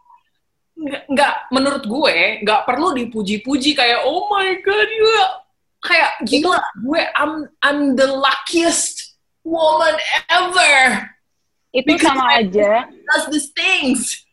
nggak- 0.79 1.05
nggak, 1.11 1.35
menurut 1.51 1.85
gue, 1.85 2.16
nggak 2.47 2.62
perlu 2.62 2.95
dipuji-puji 2.95 3.74
kayak, 3.74 4.07
oh 4.07 4.31
my 4.31 4.55
god, 4.62 4.89
you 4.89 5.11
kayak 5.79 6.11
gila, 6.22 6.59
gue 6.81 7.03
I'm 7.14 7.33
I'm 7.61 7.95
the 7.95 8.07
luckiest 8.09 9.14
woman 9.43 9.95
ever. 10.26 11.07
itu 11.68 11.85
Because 11.85 12.09
sama 12.09 12.24
aja 12.41 12.89
does 12.89 13.26
these 13.29 13.51
things. 13.53 14.24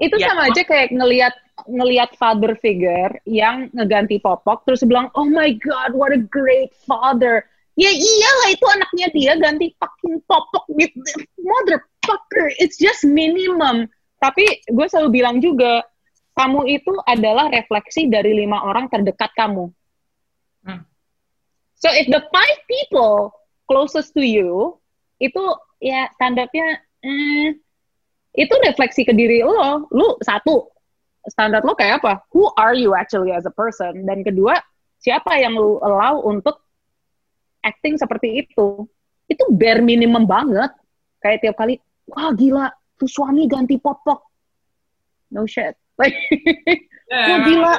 itu 0.00 0.16
Ya. 0.16 0.32
sama 0.32 0.48
aja 0.48 0.64
kayak 0.64 0.88
ngelihat 0.88 1.36
ngelihat 1.68 2.16
father 2.16 2.56
figure 2.56 3.12
yang 3.28 3.68
ngeganti 3.76 4.16
popok 4.16 4.64
terus 4.64 4.80
bilang 4.80 5.12
oh 5.12 5.28
my 5.28 5.52
god 5.60 5.92
what 5.92 6.08
a 6.08 6.16
great 6.16 6.72
father 6.88 7.44
ya 7.76 7.92
iyalah 7.92 8.48
itu 8.48 8.64
anaknya 8.64 9.06
dia 9.12 9.32
ganti 9.36 9.76
fucking 9.76 10.24
popok 10.24 10.64
gitu 10.80 10.96
motherfucker 11.44 12.48
it's 12.56 12.80
just 12.80 13.04
minimum 13.04 13.84
tapi 14.20 14.44
gue 14.68 14.86
selalu 14.86 15.10
bilang 15.20 15.40
juga 15.40 15.82
kamu 16.36 16.68
itu 16.68 16.92
adalah 17.08 17.50
refleksi 17.50 18.06
dari 18.06 18.36
lima 18.36 18.62
orang 18.62 18.86
terdekat 18.86 19.32
kamu. 19.34 19.72
Hmm. 20.60 20.84
so 21.80 21.88
if 21.88 22.04
the 22.12 22.20
five 22.28 22.58
people 22.68 23.32
closest 23.64 24.12
to 24.12 24.20
you 24.20 24.76
itu 25.16 25.40
ya 25.80 26.04
standarnya 26.20 26.84
eh, 27.00 27.56
itu 28.36 28.54
refleksi 28.60 29.08
ke 29.08 29.16
diri 29.16 29.40
lo 29.40 29.88
lu 29.88 30.20
satu 30.20 30.68
standar 31.28 31.60
lo 31.66 31.76
kayak 31.76 32.00
apa? 32.00 32.24
Who 32.32 32.48
are 32.56 32.72
you 32.72 32.96
actually 32.96 33.34
as 33.34 33.44
a 33.44 33.52
person? 33.52 34.08
Dan 34.08 34.24
kedua 34.24 34.56
siapa 35.02 35.36
yang 35.36 35.58
lu 35.58 35.76
allow 35.84 36.24
untuk 36.24 36.64
acting 37.60 38.00
seperti 38.00 38.46
itu? 38.46 38.88
Itu 39.28 39.44
bare 39.52 39.84
minimum 39.84 40.24
banget. 40.24 40.72
Kayak 41.20 41.38
tiap 41.44 41.56
kali 41.60 41.76
wah 42.08 42.32
gila 42.32 42.72
tuh 43.00 43.08
suami 43.08 43.48
ganti 43.48 43.80
popok. 43.80 44.20
No 45.32 45.48
shit. 45.48 45.72
Like 45.96 46.16
Yeah, 47.10 47.42
gila. 47.42 47.74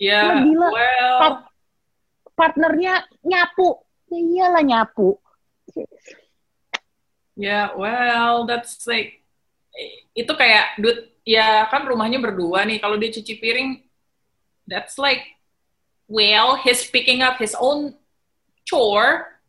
Yeah, 0.00 0.24
Wah, 0.24 0.40
gila. 0.40 0.68
well, 0.72 1.16
Par- 1.20 1.44
partnernya 2.32 3.04
nyapu. 3.20 3.76
Ya 4.08 4.18
iyalah 4.18 4.64
nyapu. 4.64 5.20
Yeah, 7.36 7.72
well, 7.76 8.44
that's 8.48 8.80
like 8.88 9.20
itu 10.16 10.32
kayak 10.34 10.76
dude 10.82 11.12
ya 11.22 11.68
kan 11.68 11.84
rumahnya 11.84 12.18
berdua 12.20 12.64
nih. 12.64 12.80
Kalau 12.80 12.96
dia 12.96 13.12
cuci 13.12 13.36
piring 13.38 13.84
that's 14.64 14.96
like 14.96 15.24
well 16.08 16.56
he's 16.58 16.84
picking 16.88 17.20
up 17.20 17.36
his 17.36 17.52
own 17.56 17.94
chore 18.64 19.39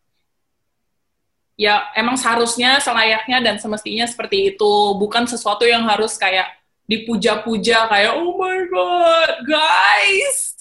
ya 1.56 1.92
emang 1.94 2.16
seharusnya 2.16 2.78
selayaknya 2.78 3.38
dan 3.40 3.56
semestinya 3.58 4.06
seperti 4.06 4.56
itu 4.56 4.74
bukan 4.98 5.26
sesuatu 5.26 5.64
yang 5.64 5.86
harus 5.86 6.16
kayak 6.16 6.48
dipuja-puja 6.86 7.88
kayak 7.88 8.18
oh 8.18 8.36
my 8.36 8.60
god 8.68 9.32
guys 9.44 10.56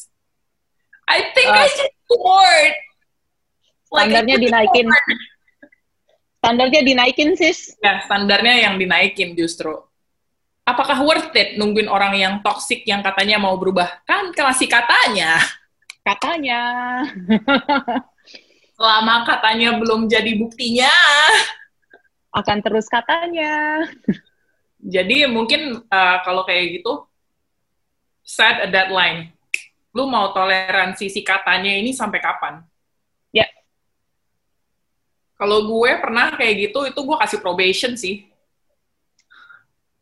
I 1.07 1.34
think 1.34 1.49
I 1.49 1.66
Ah. 1.66 1.66
just 1.66 1.91
Standarnya 3.91 4.34
I 4.34 4.38
just 4.38 4.45
dinaikin. 4.47 4.86
bored. 4.86 5.18
standarnya 6.38 6.80
dinaikin 6.80 7.30
sis 7.34 7.74
Ya, 7.78 8.01
standarnya 8.01 8.55
yang 8.64 8.74
dinaikin 8.76 9.34
justru. 9.34 9.74
Apakah 10.62 11.03
worth 11.03 11.34
it 11.34 11.59
nungguin 11.59 11.84
orang 11.84 12.14
yang 12.14 12.34
toxic 12.41 12.86
yang 12.86 13.03
katanya 13.03 13.36
mau 13.36 13.59
berubah? 13.59 14.05
Kan 14.05 14.30
masih 14.32 14.70
katanya. 14.70 15.36
katanya 16.01 16.61
Selama 18.81 19.28
katanya 19.28 19.76
belum 19.76 20.09
jadi 20.09 20.41
buktinya. 20.41 20.89
akan 22.33 22.59
terus 22.64 22.89
katanya 22.89 23.85
Jadi 24.81 25.28
mungkin 25.28 25.85
uh, 25.85 26.16
kalau 26.24 26.49
kayak 26.49 26.81
gitu, 26.81 27.05
set 28.24 28.64
a 28.64 28.68
deadline. 28.72 29.37
Lu 29.93 30.09
mau 30.09 30.33
toleransi 30.33 31.12
si 31.12 31.20
katanya 31.20 31.68
ini 31.76 31.93
sampai 31.93 32.24
kapan? 32.24 32.64
Ya. 33.28 33.45
Kalau 35.37 35.68
gue 35.68 35.91
pernah 36.01 36.33
kayak 36.33 36.72
gitu, 36.72 36.89
itu 36.89 36.97
gue 36.97 37.16
kasih 37.20 37.39
probation 37.45 37.93
sih. 38.01 38.24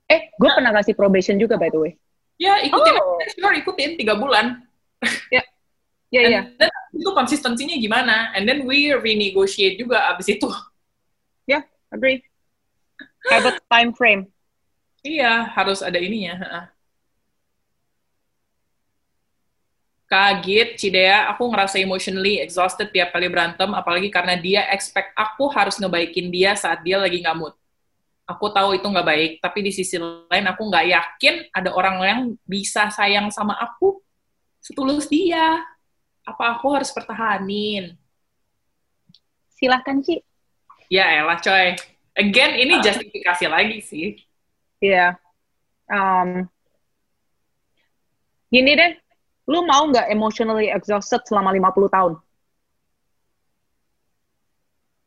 eh 0.06 0.32
gue 0.40 0.50
pernah 0.54 0.72
kasih 0.72 0.94
probation 0.96 1.36
juga 1.36 1.60
by 1.60 1.68
the 1.68 1.76
way 1.76 1.92
Ya, 2.40 2.62
ikutin 2.64 2.94
Oh. 2.96 3.18
sure, 3.28 3.52
ikutin 3.58 3.98
tiga 3.98 4.14
bulan. 4.16 4.62
ya 5.28 5.42
ya 6.08 6.48
then 6.56 6.70
itu 6.92 7.10
konsistensinya 7.12 7.76
gimana? 7.76 8.32
And 8.36 8.48
then 8.48 8.64
we 8.64 8.92
renegotiate 8.92 9.80
juga 9.80 10.08
abis 10.12 10.38
itu. 10.38 10.48
agree 11.92 12.20
have 13.32 13.44
a 13.48 13.54
time 13.72 13.92
frame 13.96 14.28
Iya, 14.98 15.54
harus 15.54 15.78
ada 15.78 15.94
ininya. 15.94 16.66
Kaget, 20.10 20.74
Cidea, 20.74 21.30
aku 21.30 21.46
ngerasa 21.46 21.78
emotionally 21.78 22.42
exhausted 22.42 22.90
tiap 22.90 23.14
kali 23.14 23.30
berantem, 23.30 23.70
apalagi 23.78 24.10
karena 24.10 24.34
dia 24.34 24.66
expect 24.74 25.14
aku 25.14 25.46
harus 25.54 25.78
ngebaikin 25.78 26.34
dia 26.34 26.58
saat 26.58 26.82
dia 26.82 26.98
lagi 26.98 27.22
nggak 27.22 27.36
mood. 27.38 27.54
Aku 28.26 28.50
tahu 28.50 28.74
itu 28.74 28.90
nggak 28.90 29.06
baik, 29.06 29.32
tapi 29.38 29.62
di 29.62 29.70
sisi 29.70 30.02
lain 30.02 30.46
aku 30.50 30.66
nggak 30.66 30.86
yakin 30.90 31.34
ada 31.54 31.70
orang 31.70 31.96
yang 32.02 32.20
bisa 32.42 32.90
sayang 32.90 33.30
sama 33.30 33.54
aku 33.54 34.02
setulus 34.58 35.06
dia. 35.06 35.62
Apa 36.28 36.60
aku 36.60 36.76
harus 36.76 36.92
pertahanin? 36.92 37.96
silahkan 39.58 39.98
Ci 39.98 40.22
Ya 40.88 41.20
elah 41.20 41.36
coy. 41.42 41.76
Again, 42.16 42.56
ini 42.56 42.80
justifikasi 42.80 43.44
lagi 43.44 43.78
sih. 43.84 44.16
Iya. 44.80 45.20
Um, 45.84 46.48
gini 48.48 48.72
deh, 48.72 48.96
lu 49.44 49.68
mau 49.68 49.84
nggak 49.84 50.08
emotionally 50.08 50.72
exhausted 50.72 51.20
selama 51.28 51.52
50 51.52 51.92
tahun? 51.92 52.12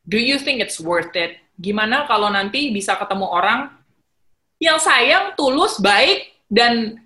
Do 0.05 0.21
you 0.21 0.37
think 0.37 0.61
it's 0.61 0.77
worth 0.77 1.17
it? 1.17 1.41
Gimana 1.57 2.05
kalau 2.05 2.29
nanti 2.29 2.69
bisa 2.69 2.93
ketemu 2.93 3.25
orang 3.25 3.73
yang 4.61 4.77
sayang, 4.77 5.33
tulus, 5.33 5.81
baik, 5.81 6.29
dan 6.45 7.01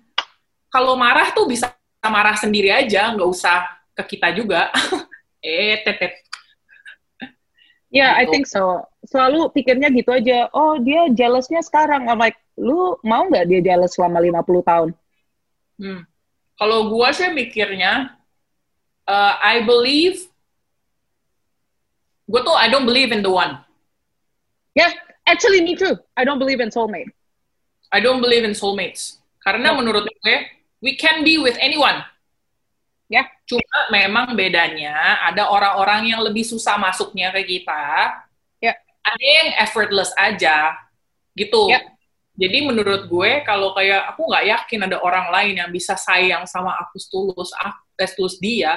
kalau 0.68 1.00
marah 1.00 1.32
tuh 1.32 1.48
bisa 1.48 1.72
marah 2.04 2.36
sendiri 2.36 2.68
aja, 2.68 3.08
nggak 3.16 3.30
usah 3.32 3.64
ke 3.96 4.02
kita 4.06 4.28
juga. 4.36 4.68
eh, 5.40 5.80
tetet. 5.80 6.12
Ya, 7.88 8.12
I 8.18 8.26
Gitu. 8.26 8.32
think 8.34 8.46
so. 8.46 8.84
Selalu 9.06 9.48
pikirnya 9.54 9.88
gitu 9.88 10.10
aja. 10.12 10.50
Oh, 10.52 10.76
dia 10.76 11.08
jealousnya 11.10 11.62
sekarang. 11.62 12.10
I'm 12.10 12.18
like, 12.18 12.36
lu 12.58 12.98
mau 13.00 13.24
nggak 13.24 13.46
dia 13.48 13.60
jealous 13.62 13.94
selama 13.96 14.20
50 14.20 14.60
tahun? 14.62 14.88
Hmm. 15.78 16.02
Kalau 16.56 16.88
gua 16.90 17.12
sih 17.12 17.30
mikirnya, 17.30 18.16
uh, 19.06 19.34
I 19.38 19.62
believe, 19.62 20.24
gue 22.26 22.40
tuh 22.42 22.56
I 22.56 22.66
don't 22.66 22.88
believe 22.88 23.12
in 23.14 23.22
the 23.22 23.30
one. 23.30 23.60
Yeah, 24.74 24.92
actually 25.24 25.62
me 25.62 25.76
too. 25.78 25.94
I 26.18 26.24
don't 26.26 26.40
believe 26.42 26.60
in 26.60 26.68
soulmate. 26.74 27.12
I 27.94 28.02
don't 28.02 28.18
believe 28.20 28.42
in 28.42 28.52
soulmates. 28.52 29.22
Karena 29.40 29.72
No. 29.72 29.78
menurut 29.78 30.04
gue, 30.10 30.36
we 30.82 30.98
can 30.98 31.22
be 31.22 31.38
with 31.38 31.54
anyone. 31.62 32.02
Cuma 33.46 33.78
memang 33.94 34.34
bedanya 34.34 35.22
ada 35.22 35.46
orang-orang 35.54 36.10
yang 36.10 36.20
lebih 36.26 36.42
susah 36.42 36.74
masuknya 36.76 37.30
ke 37.30 37.46
kita. 37.46 38.10
Ya. 38.58 38.74
Ada 39.06 39.22
yang 39.22 39.48
effortless 39.62 40.10
aja, 40.18 40.74
gitu. 41.38 41.70
Ya. 41.70 41.78
Jadi 42.36 42.68
menurut 42.68 43.06
gue 43.08 43.40
kalau 43.46 43.72
kayak 43.72 44.12
aku 44.12 44.28
nggak 44.28 44.44
yakin 44.44 44.80
ada 44.90 44.98
orang 45.00 45.30
lain 45.32 45.54
yang 45.62 45.70
bisa 45.72 45.96
sayang 45.96 46.44
sama 46.44 46.74
aku 46.82 46.98
setulus, 47.00 47.54
aku 47.56 47.80
eh, 47.96 48.08
setulus 48.10 48.36
dia, 48.42 48.76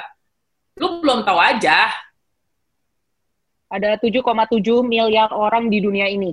lu 0.78 1.02
belum 1.02 1.26
tahu 1.26 1.36
aja. 1.36 1.90
Ada 3.68 3.98
7,7 4.00 4.22
miliar 4.86 5.30
orang 5.34 5.68
di 5.68 5.78
dunia 5.82 6.06
ini. 6.08 6.32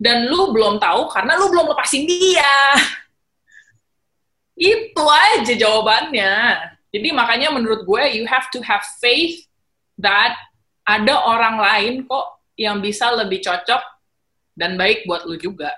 dan 0.00 0.32
lu 0.32 0.48
belum 0.56 0.80
tahu 0.80 1.12
karena 1.12 1.36
lu 1.36 1.52
belum 1.52 1.76
lepasin 1.76 2.08
dia. 2.08 2.56
Itu 4.56 5.04
aja 5.04 5.52
jawabannya. 5.52 6.32
Jadi 6.90 7.14
makanya 7.14 7.54
menurut 7.54 7.86
gue 7.86 8.02
you 8.18 8.26
have 8.26 8.50
to 8.50 8.58
have 8.66 8.82
faith 8.98 9.46
that 9.98 10.34
ada 10.82 11.14
orang 11.22 11.56
lain 11.62 11.94
kok 12.06 12.42
yang 12.58 12.82
bisa 12.82 13.14
lebih 13.14 13.40
cocok 13.40 13.82
dan 14.58 14.74
baik 14.74 15.06
buat 15.06 15.24
lu 15.24 15.38
juga. 15.38 15.70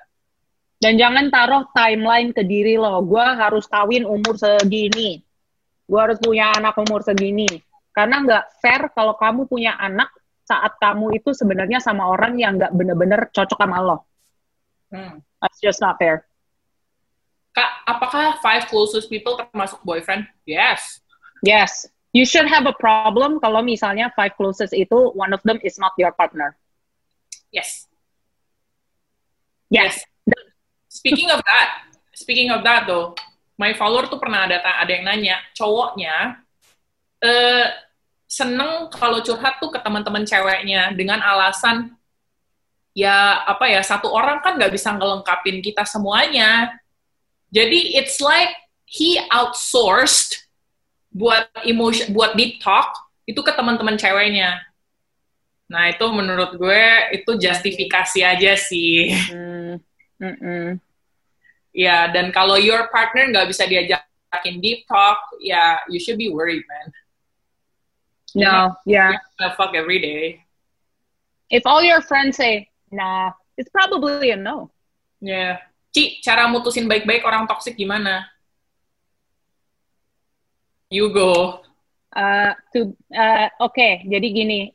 Dan 0.82 0.98
jangan 0.98 1.30
taruh 1.30 1.70
timeline 1.70 2.34
ke 2.34 2.42
diri 2.42 2.74
lo. 2.74 2.98
Gue 3.06 3.22
harus 3.22 3.70
kawin 3.70 4.02
umur 4.02 4.34
segini. 4.34 5.22
Gue 5.86 6.00
harus 6.00 6.18
punya 6.18 6.50
anak 6.58 6.74
umur 6.80 7.06
segini. 7.06 7.46
Karena 7.94 8.24
nggak 8.24 8.44
fair 8.58 8.90
kalau 8.90 9.14
kamu 9.14 9.46
punya 9.46 9.78
anak 9.78 10.10
saat 10.42 10.74
kamu 10.82 11.22
itu 11.22 11.30
sebenarnya 11.30 11.78
sama 11.78 12.10
orang 12.10 12.34
yang 12.34 12.58
nggak 12.58 12.74
bener-bener 12.74 13.30
cocok 13.30 13.58
sama 13.62 13.78
lo. 13.78 13.96
Hmm. 14.90 15.22
That's 15.38 15.60
just 15.62 15.78
not 15.78 16.02
fair. 16.02 16.26
Kak, 17.52 17.84
apakah 17.84 18.40
five 18.40 18.64
closest 18.66 19.12
people 19.12 19.36
termasuk 19.36 19.78
boyfriend? 19.84 20.24
Yes. 20.48 21.01
Yes. 21.42 21.90
You 22.14 22.22
should 22.22 22.46
have 22.46 22.70
a 22.70 22.76
problem 22.76 23.42
kalau 23.42 23.64
misalnya 23.64 24.14
five 24.14 24.38
closest 24.38 24.76
itu 24.76 25.10
one 25.16 25.34
of 25.34 25.42
them 25.42 25.58
is 25.66 25.76
not 25.80 25.92
your 25.98 26.14
partner. 26.14 26.54
Yes. 27.50 27.90
Yes. 29.72 30.04
Speaking 30.92 31.32
of 31.32 31.40
that, 31.42 31.88
speaking 32.12 32.52
of 32.52 32.60
that 32.62 32.84
though, 32.84 33.16
my 33.56 33.72
follower 33.74 34.06
tuh 34.06 34.20
pernah 34.20 34.44
ada 34.44 34.60
ada 34.60 34.90
yang 34.92 35.08
nanya, 35.08 35.40
cowoknya 35.56 36.44
eh 37.22 37.66
seneng 38.28 38.92
kalau 38.92 39.24
curhat 39.24 39.56
tuh 39.60 39.72
ke 39.72 39.80
teman-teman 39.80 40.24
ceweknya 40.24 40.92
dengan 40.96 41.20
alasan 41.20 41.96
ya 42.92 43.44
apa 43.44 43.68
ya 43.68 43.80
satu 43.80 44.08
orang 44.12 44.40
kan 44.44 44.60
nggak 44.60 44.72
bisa 44.72 44.92
ngelengkapin 44.92 45.64
kita 45.64 45.88
semuanya. 45.88 46.76
Jadi 47.52 47.96
it's 47.96 48.20
like 48.20 48.52
he 48.84 49.16
outsourced 49.32 50.51
buat 51.12 51.44
emotion 51.68 52.08
buat 52.10 52.32
deep 52.32 52.58
talk 52.58 52.96
itu 53.28 53.38
ke 53.44 53.52
teman-teman 53.52 54.00
ceweknya. 54.00 54.64
Nah 55.68 55.92
itu 55.92 56.04
menurut 56.08 56.56
gue 56.56 56.84
itu 57.12 57.30
justifikasi 57.36 58.20
aja 58.24 58.52
sih. 58.56 59.12
Mm-mm. 60.18 60.80
Ya 61.72 62.08
dan 62.08 62.32
kalau 62.32 62.56
your 62.56 62.88
partner 62.88 63.28
nggak 63.28 63.48
bisa 63.48 63.64
diajakin 63.68 64.56
deep 64.60 64.88
talk, 64.88 65.20
ya 65.40 65.80
you 65.92 66.00
should 66.00 66.16
be 66.16 66.32
worried 66.32 66.64
man. 66.64 66.88
No, 68.32 68.72
yeah. 68.88 69.20
Gonna 69.36 69.52
fuck 69.52 69.76
every 69.76 70.00
day. 70.00 70.40
If 71.52 71.68
all 71.68 71.84
your 71.84 72.00
friends 72.00 72.40
say, 72.40 72.72
nah, 72.88 73.36
it's 73.60 73.68
probably 73.68 74.32
a 74.32 74.40
no. 74.40 74.72
Ya. 75.20 75.60
Ci, 75.92 76.24
cara 76.24 76.48
mutusin 76.48 76.88
baik-baik 76.88 77.28
orang 77.28 77.44
toksik 77.44 77.76
gimana? 77.76 78.31
You 80.92 81.08
go. 81.08 81.64
Uh, 82.12 82.52
to, 82.76 82.92
uh, 83.16 83.48
Oke, 83.64 84.04
jadi 84.04 84.28
gini. 84.28 84.68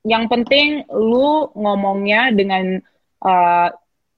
Yang 0.00 0.24
penting 0.32 0.68
lu 0.88 1.52
ngomongnya 1.52 2.32
dengan 2.32 2.80
uh, 3.20 3.68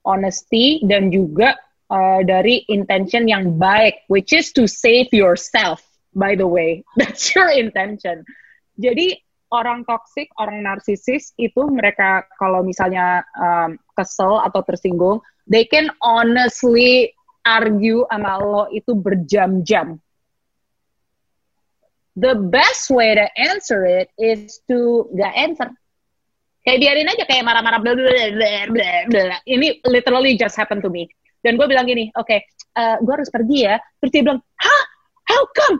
honesty 0.06 0.78
dan 0.86 1.10
juga 1.10 1.58
uh, 1.90 2.22
dari 2.22 2.62
intention 2.70 3.26
yang 3.26 3.58
baik, 3.58 4.06
which 4.06 4.30
is 4.30 4.54
to 4.54 4.70
save 4.70 5.10
yourself. 5.10 5.82
By 6.14 6.38
the 6.38 6.46
way, 6.46 6.86
that's 7.02 7.34
your 7.34 7.50
intention. 7.50 8.22
Jadi 8.78 9.18
orang 9.50 9.82
toksik, 9.82 10.30
orang 10.38 10.62
narsisis 10.62 11.34
itu 11.34 11.66
mereka 11.66 12.30
kalau 12.38 12.62
misalnya 12.62 13.26
um, 13.34 13.74
kesel 13.98 14.38
atau 14.38 14.62
tersinggung, 14.62 15.18
they 15.50 15.66
can 15.66 15.90
honestly 15.98 17.10
argue 17.42 18.06
sama 18.06 18.38
lo 18.38 18.70
itu 18.70 18.94
berjam-jam. 18.94 19.98
The 22.12 22.36
best 22.36 22.92
way 22.92 23.16
to 23.16 23.24
answer 23.40 23.88
it 23.88 24.12
is 24.20 24.60
to 24.68 25.08
gak 25.16 25.32
answer. 25.32 25.72
Kayak 26.62 26.78
biarin 26.78 27.08
aja 27.10 27.24
kayak 27.26 27.42
marah-marah 27.42 27.80
bla 27.80 27.92
bla. 27.96 29.38
Ini 29.48 29.82
literally 29.88 30.36
just 30.36 30.54
happened 30.54 30.84
to 30.84 30.92
me. 30.92 31.08
Dan 31.42 31.58
gue 31.58 31.66
bilang 31.66 31.90
gini, 31.90 32.12
oke, 32.14 32.28
okay, 32.28 32.46
uh, 32.78 33.02
gue 33.02 33.12
harus 33.12 33.32
pergi 33.32 33.66
ya. 33.66 33.82
Terus 33.98 34.10
dia 34.14 34.22
bilang, 34.22 34.38
hah? 34.38 34.82
How 35.26 35.42
come? 35.50 35.76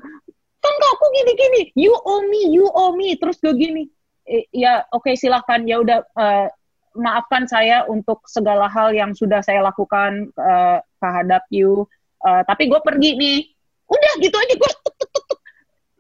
Kan 0.63 0.75
aku 0.75 1.05
gini-gini. 1.23 1.63
You 1.79 1.95
owe 1.95 2.27
me, 2.27 2.51
you 2.51 2.67
owe 2.67 2.95
me. 2.99 3.15
Terus 3.15 3.39
gue 3.39 3.55
gini, 3.55 3.87
e, 4.27 4.47
ya 4.51 4.83
oke 4.91 5.07
okay, 5.07 5.15
silahkan. 5.15 5.63
Ya 5.69 5.79
udah, 5.79 6.03
uh, 6.19 6.51
maafkan 6.99 7.47
saya 7.47 7.87
untuk 7.87 8.27
segala 8.27 8.67
hal 8.67 8.91
yang 8.91 9.15
sudah 9.15 9.39
saya 9.45 9.63
lakukan 9.63 10.35
uh, 10.35 10.83
terhadap 10.99 11.47
you. 11.55 11.87
Uh, 12.27 12.43
tapi 12.43 12.67
gue 12.67 12.81
pergi 12.83 13.15
nih. 13.15 13.39
Udah 13.87 14.13
gitu 14.19 14.35
aja 14.35 14.55
gue. 14.57 14.73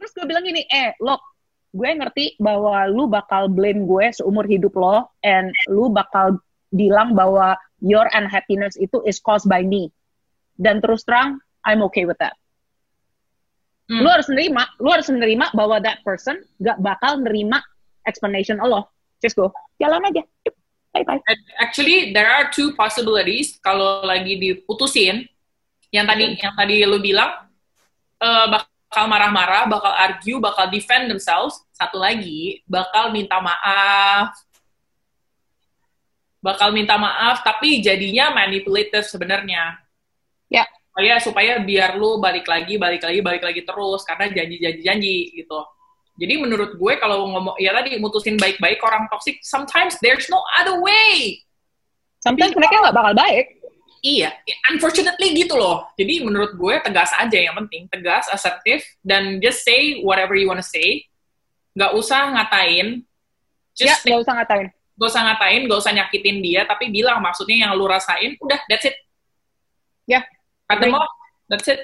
Terus 0.03 0.19
gue 0.19 0.27
bilang 0.27 0.43
gini, 0.43 0.67
eh, 0.67 0.99
look, 0.99 1.23
gue 1.71 1.87
ngerti 1.95 2.35
bahwa 2.43 2.91
lu 2.91 3.07
bakal 3.07 3.47
blame 3.47 3.87
gue 3.87 4.11
seumur 4.11 4.43
hidup 4.51 4.75
lo, 4.75 5.07
and 5.23 5.55
lu 5.71 5.87
bakal 5.95 6.43
bilang 6.75 7.15
bahwa 7.15 7.55
your 7.79 8.11
unhappiness 8.19 8.75
itu 8.83 8.99
is 9.07 9.23
caused 9.23 9.47
by 9.47 9.63
me. 9.63 9.95
Dan 10.59 10.83
terus 10.83 11.07
terang, 11.07 11.39
I'm 11.63 11.87
okay 11.87 12.03
with 12.03 12.19
that. 12.19 12.35
Hmm. 13.87 14.03
Lu 14.03 14.11
harus 14.11 14.27
nerima, 14.27 14.67
lu 14.83 14.91
harus 14.91 15.07
nerima 15.07 15.55
bahwa 15.55 15.79
that 15.79 16.03
person 16.03 16.43
gak 16.59 16.83
bakal 16.83 17.23
nerima 17.23 17.63
explanation 18.03 18.59
lo. 18.59 18.91
Just 19.23 19.39
go, 19.39 19.55
jalan 19.79 20.03
aja. 20.03 20.27
Bye 20.91 21.07
bye. 21.07 21.23
Actually, 21.63 22.11
there 22.11 22.27
are 22.27 22.51
two 22.51 22.75
possibilities 22.75 23.55
kalau 23.63 24.03
lagi 24.03 24.35
diputusin. 24.35 25.31
Yang 25.95 26.07
tadi, 26.11 26.25
hmm. 26.27 26.39
yang 26.43 26.55
tadi 26.59 26.75
lu 26.91 26.99
bilang, 26.99 27.31
uh, 28.19 28.67
bakal 28.93 29.09
marah-marah, 29.09 29.65
bakal 29.73 29.89
argue, 29.89 30.37
bakal 30.37 30.69
defend 30.69 31.09
themselves. 31.09 31.65
Satu 31.73 31.97
lagi, 31.97 32.61
bakal 32.69 33.09
minta 33.09 33.41
maaf. 33.41 34.37
Bakal 36.45 36.77
minta 36.77 37.01
maaf, 37.01 37.41
tapi 37.41 37.81
jadinya 37.81 38.29
manipulative 38.37 39.09
sebenarnya. 39.09 39.81
Ya. 40.53 40.69
Supaya, 40.93 41.15
supaya 41.25 41.53
biar 41.65 41.97
lu 41.97 42.21
balik 42.21 42.45
lagi, 42.45 42.77
balik 42.77 43.01
lagi, 43.01 43.25
balik 43.25 43.41
lagi 43.41 43.65
terus. 43.65 44.05
Karena 44.05 44.29
janji-janji-janji 44.29 45.41
gitu. 45.41 45.65
Jadi 46.21 46.35
menurut 46.37 46.77
gue 46.77 46.93
kalau 47.01 47.33
ngomong, 47.33 47.57
ya 47.57 47.73
tadi 47.73 47.97
mutusin 47.97 48.37
baik-baik 48.37 48.77
orang 48.85 49.09
toxic, 49.09 49.41
sometimes 49.41 49.97
there's 50.05 50.29
no 50.29 50.45
other 50.61 50.77
way. 50.85 51.41
Sometimes 52.21 52.53
mereka 52.53 52.77
nggak 52.85 52.93
bakal 52.93 53.17
baik 53.17 53.62
Iya, 54.03 54.35
unfortunately 54.67 55.31
gitu 55.31 55.55
loh. 55.55 55.87
Jadi 55.95 56.27
menurut 56.27 56.59
gue 56.59 56.75
tegas 56.83 57.15
aja 57.15 57.39
yang 57.39 57.55
penting, 57.55 57.87
tegas, 57.87 58.27
asertif, 58.27 58.83
dan 58.99 59.39
just 59.39 59.63
say 59.63 60.03
whatever 60.03 60.35
you 60.35 60.51
wanna 60.51 60.67
say. 60.67 61.07
Gak 61.79 61.95
usah 61.95 62.35
ngatain. 62.35 63.07
Just 63.79 64.03
ya, 64.03 64.19
gak 64.19 64.27
usah 64.27 64.35
ngatain. 64.43 64.67
Gak 64.75 65.09
usah 65.09 65.23
ngatain, 65.23 65.61
gak 65.71 65.79
usah 65.79 65.93
nyakitin 65.95 66.37
dia, 66.43 66.67
tapi 66.67 66.91
bilang 66.91 67.23
maksudnya 67.23 67.67
yang 67.67 67.79
lu 67.79 67.87
rasain, 67.87 68.35
udah, 68.43 68.59
that's 68.67 68.91
it. 68.91 68.99
Ya. 70.11 70.27
Cut 70.67 70.83
them 70.83 70.99
off, 70.99 71.07
that's 71.47 71.71
it. 71.71 71.79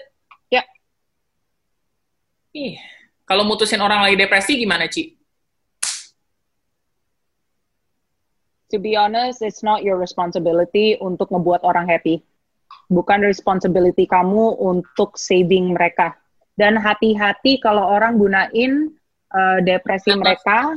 Ya. 0.50 0.66
Ih, 2.50 2.82
kalau 3.30 3.46
mutusin 3.46 3.78
orang 3.78 4.02
lagi 4.02 4.18
depresi 4.18 4.58
gimana, 4.58 4.90
Ci? 4.90 5.17
To 8.70 8.76
be 8.78 8.96
honest, 8.96 9.40
it's 9.40 9.64
not 9.64 9.80
your 9.82 9.96
responsibility 9.96 10.96
untuk 11.00 11.32
ngebuat 11.32 11.64
orang 11.64 11.88
happy. 11.88 12.20
Bukan 12.88 13.24
responsibility 13.24 14.08
kamu 14.08 14.56
untuk 14.60 15.16
saving 15.16 15.76
mereka. 15.76 16.16
Dan 16.56 16.76
hati-hati 16.76 17.60
kalau 17.60 17.84
orang 17.84 18.16
gunain 18.20 18.92
uh, 19.32 19.58
depresi 19.64 20.12
mereka 20.16 20.76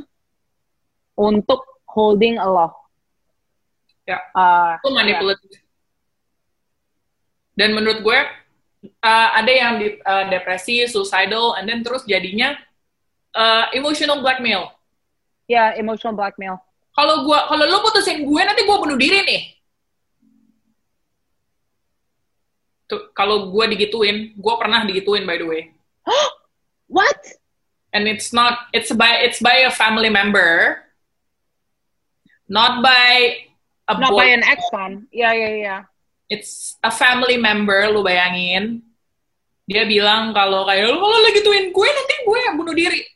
untuk 1.19 1.63
holding 1.87 2.39
a 2.39 2.47
law. 2.47 2.71
Ya, 4.07 4.19
uh, 4.35 4.79
itu 4.79 4.89
manipulatif. 4.91 5.51
Ya. 5.51 5.59
Dan 7.51 7.75
menurut 7.75 7.99
gue, 8.03 8.19
uh, 9.03 9.29
ada 9.35 9.51
yang 9.51 9.73
di, 9.79 9.99
uh, 9.99 10.25
depresi, 10.31 10.87
suicidal, 10.87 11.59
and 11.59 11.67
then 11.67 11.83
terus 11.83 12.07
jadinya 12.07 12.55
uh, 13.35 13.67
emotional 13.75 14.23
blackmail. 14.23 14.71
Ya, 15.51 15.75
yeah, 15.75 15.79
emotional 15.79 16.15
blackmail 16.15 16.63
kalau 16.91 17.23
gua 17.23 17.47
kalau 17.47 17.63
lo 17.67 17.79
putusin 17.87 18.27
gue 18.27 18.41
nanti 18.43 18.67
gue 18.67 18.77
bunuh 18.77 18.99
diri 18.99 19.23
nih. 19.23 19.41
Tuh 22.91 23.15
kalau 23.15 23.47
gue 23.47 23.65
digituin 23.75 24.35
gue 24.35 24.53
pernah 24.59 24.83
digituin 24.83 25.23
by 25.23 25.39
the 25.39 25.47
way. 25.47 25.61
What? 26.91 27.15
And 27.95 28.07
it's 28.07 28.35
not 28.35 28.67
it's 28.75 28.91
by 28.91 29.23
it's 29.23 29.39
by 29.39 29.63
a 29.63 29.71
family 29.71 30.11
member. 30.11 30.83
Not 32.51 32.83
by 32.83 33.47
a 33.87 33.95
not 33.95 34.11
boy. 34.11 34.27
by 34.27 34.35
an 34.35 34.43
ex 34.43 34.59
kan 34.67 35.07
ya 35.15 35.31
ya 35.31 35.49
ya. 35.55 35.77
It's 36.27 36.75
a 36.83 36.91
family 36.91 37.39
member 37.39 37.87
lu 37.87 38.03
bayangin. 38.03 38.83
Dia 39.63 39.87
bilang 39.87 40.35
kalau 40.35 40.67
kayak 40.67 40.91
lo 40.91 40.99
kalau 40.99 41.17
lagi 41.23 41.39
gituin 41.39 41.71
gue 41.71 41.87
nanti 41.87 42.15
gue 42.27 42.39
yang 42.43 42.55
bunuh 42.59 42.75
diri. 42.75 43.07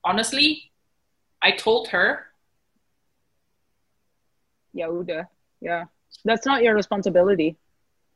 Honestly 0.00 0.72
I 1.44 1.52
told 1.52 1.92
her 1.92 2.32
ya 4.74 4.90
udah 4.90 5.30
ya 5.62 5.86
that's 6.26 6.46
not 6.46 6.62
your 6.62 6.74
responsibility. 6.74 7.56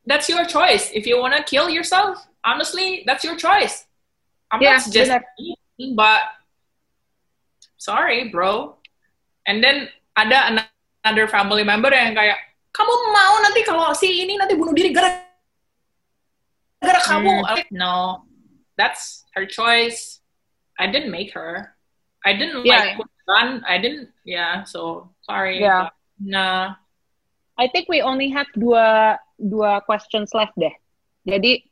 That's 0.06 0.28
your 0.28 0.44
choice. 0.44 0.90
If 0.92 1.06
you 1.06 1.18
wanna 1.18 1.42
kill 1.42 1.70
yourself 1.70 2.26
honestly 2.44 3.02
that's 3.06 3.22
your 3.22 3.36
choice. 3.36 3.86
I'm 4.50 4.60
yeah, 4.60 4.80
not 4.80 4.90
just 4.90 5.12
but 5.94 6.20
sorry 7.76 8.28
bro. 8.28 8.76
And 9.46 9.62
then 9.62 9.88
ada 10.16 10.58
another 11.04 11.28
family 11.28 11.64
member 11.64 11.94
yang 11.94 12.12
kayak 12.12 12.36
kamu 12.74 12.94
mau 13.14 13.34
nanti 13.42 13.64
kalau 13.64 13.92
si 13.96 14.24
ini 14.24 14.36
nanti 14.36 14.54
bunuh 14.56 14.74
diri 14.76 14.92
gara 14.92 15.24
gara 16.82 17.00
kamu. 17.00 17.42
Mm. 17.42 17.42
like, 17.44 17.70
no. 17.72 18.24
That's 18.78 19.26
her 19.34 19.42
choice. 19.42 20.22
I 20.78 20.86
didn't 20.86 21.10
make 21.10 21.34
her. 21.34 21.74
I 22.22 22.38
didn't 22.38 22.62
yeah. 22.62 22.94
like 22.94 23.62
I 23.66 23.76
didn't 23.82 24.14
yeah 24.22 24.62
so 24.62 25.10
sorry. 25.26 25.58
Yeah 25.58 25.90
Nah, 26.18 26.74
I 27.58 27.66
think 27.70 27.86
we 27.86 28.02
only 28.02 28.30
have 28.34 28.46
dua 28.54 29.18
dua 29.38 29.82
questions 29.86 30.34
left 30.34 30.54
deh. 30.58 30.74
Jadi 31.26 31.62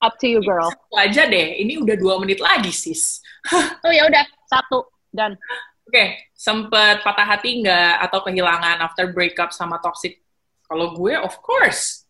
up 0.00 0.16
to 0.18 0.26
you 0.28 0.40
girl. 0.44 0.72
Satu 0.72 0.96
aja 0.96 1.22
deh. 1.28 1.60
Ini 1.60 1.80
udah 1.80 1.96
dua 1.96 2.16
menit 2.20 2.40
lagi 2.40 2.72
sis. 2.72 3.20
oh 3.84 3.92
ya 3.92 4.08
udah 4.08 4.24
satu 4.48 4.88
dan. 5.12 5.36
Oke, 5.82 5.92
okay. 5.92 6.08
sempet 6.32 7.04
patah 7.04 7.26
hati 7.26 7.60
nggak 7.60 7.94
atau 8.08 8.24
kehilangan 8.24 8.80
after 8.80 9.12
breakup 9.12 9.52
sama 9.52 9.76
toxic? 9.82 10.22
Kalau 10.64 10.96
gue, 10.96 11.12
of 11.20 11.36
course. 11.44 12.08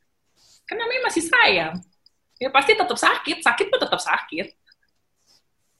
Kan 0.68 0.78
namanya 0.78 1.10
masih 1.10 1.26
sayang. 1.26 1.82
Ya 2.38 2.46
pasti 2.50 2.78
tetap 2.78 2.94
sakit. 2.94 3.42
Sakit 3.42 3.66
pun 3.70 3.80
tetap 3.82 3.98
sakit. 3.98 4.54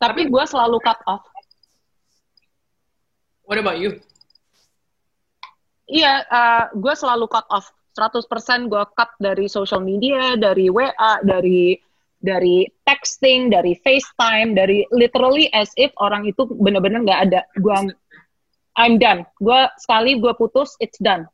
Tapi 0.03 0.27
gue 0.27 0.45
selalu 0.51 0.83
cut 0.83 0.99
off. 1.07 1.23
What 3.47 3.63
about 3.63 3.79
you? 3.79 4.03
Iya, 5.89 6.23
uh, 6.29 6.65
gue 6.75 6.95
selalu 6.95 7.27
cut 7.31 7.47
off. 7.49 7.71
100% 7.93 8.25
gue 8.73 8.85
cut 8.97 9.11
dari 9.21 9.47
social 9.53 9.85
media, 9.85 10.33
dari 10.41 10.73
WA, 10.73 11.21
dari 11.21 11.77
dari 12.23 12.65
texting, 12.87 13.51
dari 13.51 13.75
FaceTime, 13.83 14.55
dari 14.55 14.87
literally 14.95 15.51
as 15.53 15.75
if 15.77 15.91
orang 15.99 16.25
itu 16.25 16.47
bener-bener 16.47 17.03
nggak 17.03 17.21
ada. 17.29 17.41
Gue 17.59 17.75
I'm 18.79 18.97
done. 18.97 19.29
Gue 19.43 19.69
sekali 19.77 20.17
gue 20.17 20.33
putus, 20.33 20.79
it's 20.81 20.97
done. 21.03 21.29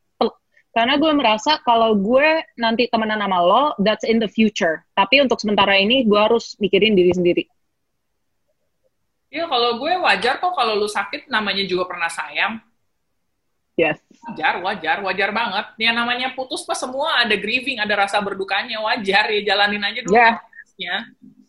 Karena 0.75 0.95
gue 0.95 1.11
merasa 1.11 1.59
kalau 1.67 1.99
gue 1.99 2.45
nanti 2.55 2.87
temenan 2.87 3.19
sama 3.19 3.39
lo, 3.43 3.65
that's 3.83 4.07
in 4.07 4.23
the 4.23 4.31
future. 4.31 4.87
Tapi 4.95 5.23
untuk 5.23 5.41
sementara 5.43 5.75
ini 5.75 6.07
gue 6.07 6.19
harus 6.19 6.55
mikirin 6.63 6.95
diri 6.95 7.11
sendiri. 7.11 7.45
Iya, 9.29 9.45
kalau 9.45 9.77
gue 9.83 9.93
wajar 10.01 10.41
kok 10.41 10.55
kalau 10.57 10.79
lu 10.79 10.89
sakit 10.89 11.29
namanya 11.29 11.67
juga 11.67 11.85
pernah 11.91 12.09
sayang. 12.09 12.63
Yes. 13.79 14.03
Wajar, 14.27 14.59
wajar, 14.59 14.97
wajar 15.07 15.31
banget. 15.31 15.67
Ya 15.79 15.95
namanya 15.95 16.35
putus 16.35 16.67
pas 16.67 16.75
semua 16.75 17.23
ada 17.23 17.39
grieving, 17.39 17.79
ada 17.79 17.95
rasa 17.95 18.19
berdukanya, 18.19 18.83
wajar 18.83 19.31
ya 19.31 19.41
jalanin 19.47 19.87
aja 19.87 20.03
dulu 20.03 20.19
Yeah. 20.19 20.35
prosesnya. 20.43 20.95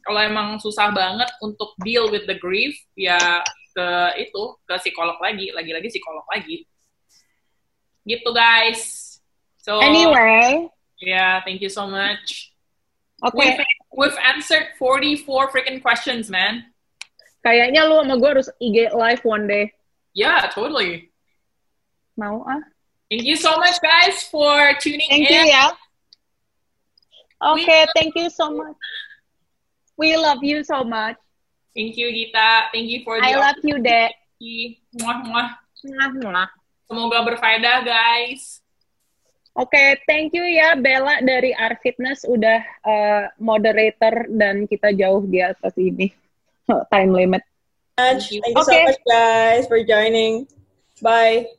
Kalau 0.06 0.22
emang 0.22 0.48
susah 0.62 0.94
banget 0.94 1.26
untuk 1.42 1.74
deal 1.82 2.14
with 2.14 2.30
the 2.30 2.38
grief, 2.38 2.78
ya 2.94 3.18
ke 3.74 3.88
itu, 4.22 4.44
ke 4.62 4.74
psikolog 4.78 5.18
lagi, 5.18 5.50
lagi-lagi 5.50 5.90
psikolog 5.90 6.22
lagi. 6.30 6.70
Gitu 8.06 8.30
guys. 8.30 9.18
So 9.60 9.82
Anyway, 9.82 10.70
yeah, 11.02 11.42
thank 11.42 11.66
you 11.66 11.70
so 11.74 11.90
much. 11.90 12.54
oke. 13.26 13.34
We've, 13.36 13.58
we've 13.94 14.20
answered 14.22 14.78
44 14.78 15.50
freaking 15.50 15.82
questions, 15.82 16.30
man. 16.30 16.70
Kayaknya 17.42 17.90
lu 17.90 18.02
sama 18.06 18.16
gue 18.22 18.30
harus 18.38 18.50
IG 18.62 18.94
live 18.94 19.22
one 19.26 19.46
day. 19.50 19.74
Yeah, 20.14 20.46
totally. 20.50 21.09
Mau 22.20 22.44
ah? 22.44 22.60
Thank 23.08 23.24
you 23.26 23.40
so 23.40 23.56
much, 23.58 23.80
guys, 23.80 24.28
for 24.28 24.76
tuning 24.78 25.08
Thank 25.08 25.32
in. 25.32 25.34
you 25.34 25.44
ya. 25.50 25.72
Oke, 27.42 27.64
We- 27.64 27.90
thank 27.96 28.14
you 28.14 28.28
so 28.28 28.52
much. 28.52 28.76
We 29.96 30.20
love 30.20 30.44
you 30.44 30.62
so 30.62 30.84
much. 30.84 31.16
Thank 31.72 31.96
you, 31.96 32.12
Gita. 32.12 32.70
Thank 32.76 32.92
you 32.92 33.02
for 33.08 33.16
the 33.18 33.24
I 33.24 33.40
love 33.40 33.60
you, 33.64 33.80
Dek. 33.80 34.12
Muah, 35.00 35.24
muah. 35.24 35.48
Mwah, 35.80 36.10
mwah. 36.20 36.48
Semoga 36.92 37.24
berfaedah, 37.24 37.88
guys. 37.88 38.60
Oke, 39.56 40.00
thank 40.08 40.32
you 40.32 40.44
ya 40.46 40.72
Bella 40.80 41.20
dari 41.20 41.52
Art 41.52 41.84
Fitness 41.84 42.24
udah 42.24 42.64
uh, 42.86 43.24
moderator 43.36 44.28
dan 44.32 44.64
kita 44.64 44.96
jauh 44.96 45.20
di 45.28 45.44
atas 45.44 45.76
ini 45.76 46.16
time 46.94 47.12
limit. 47.12 47.44
Thank 48.00 48.32
you. 48.32 48.40
Thank 48.40 48.56
you 48.56 48.64
so 48.64 48.72
Okay. 48.72 48.84
much, 48.88 49.02
guys, 49.04 49.64
for 49.68 49.80
joining. 49.84 50.48
Bye. 51.04 51.59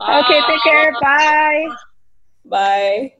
Oke, 0.00 0.26
take 0.46 0.62
care. 0.62 0.92
Bye. 1.00 1.66
Bye. 2.44 3.12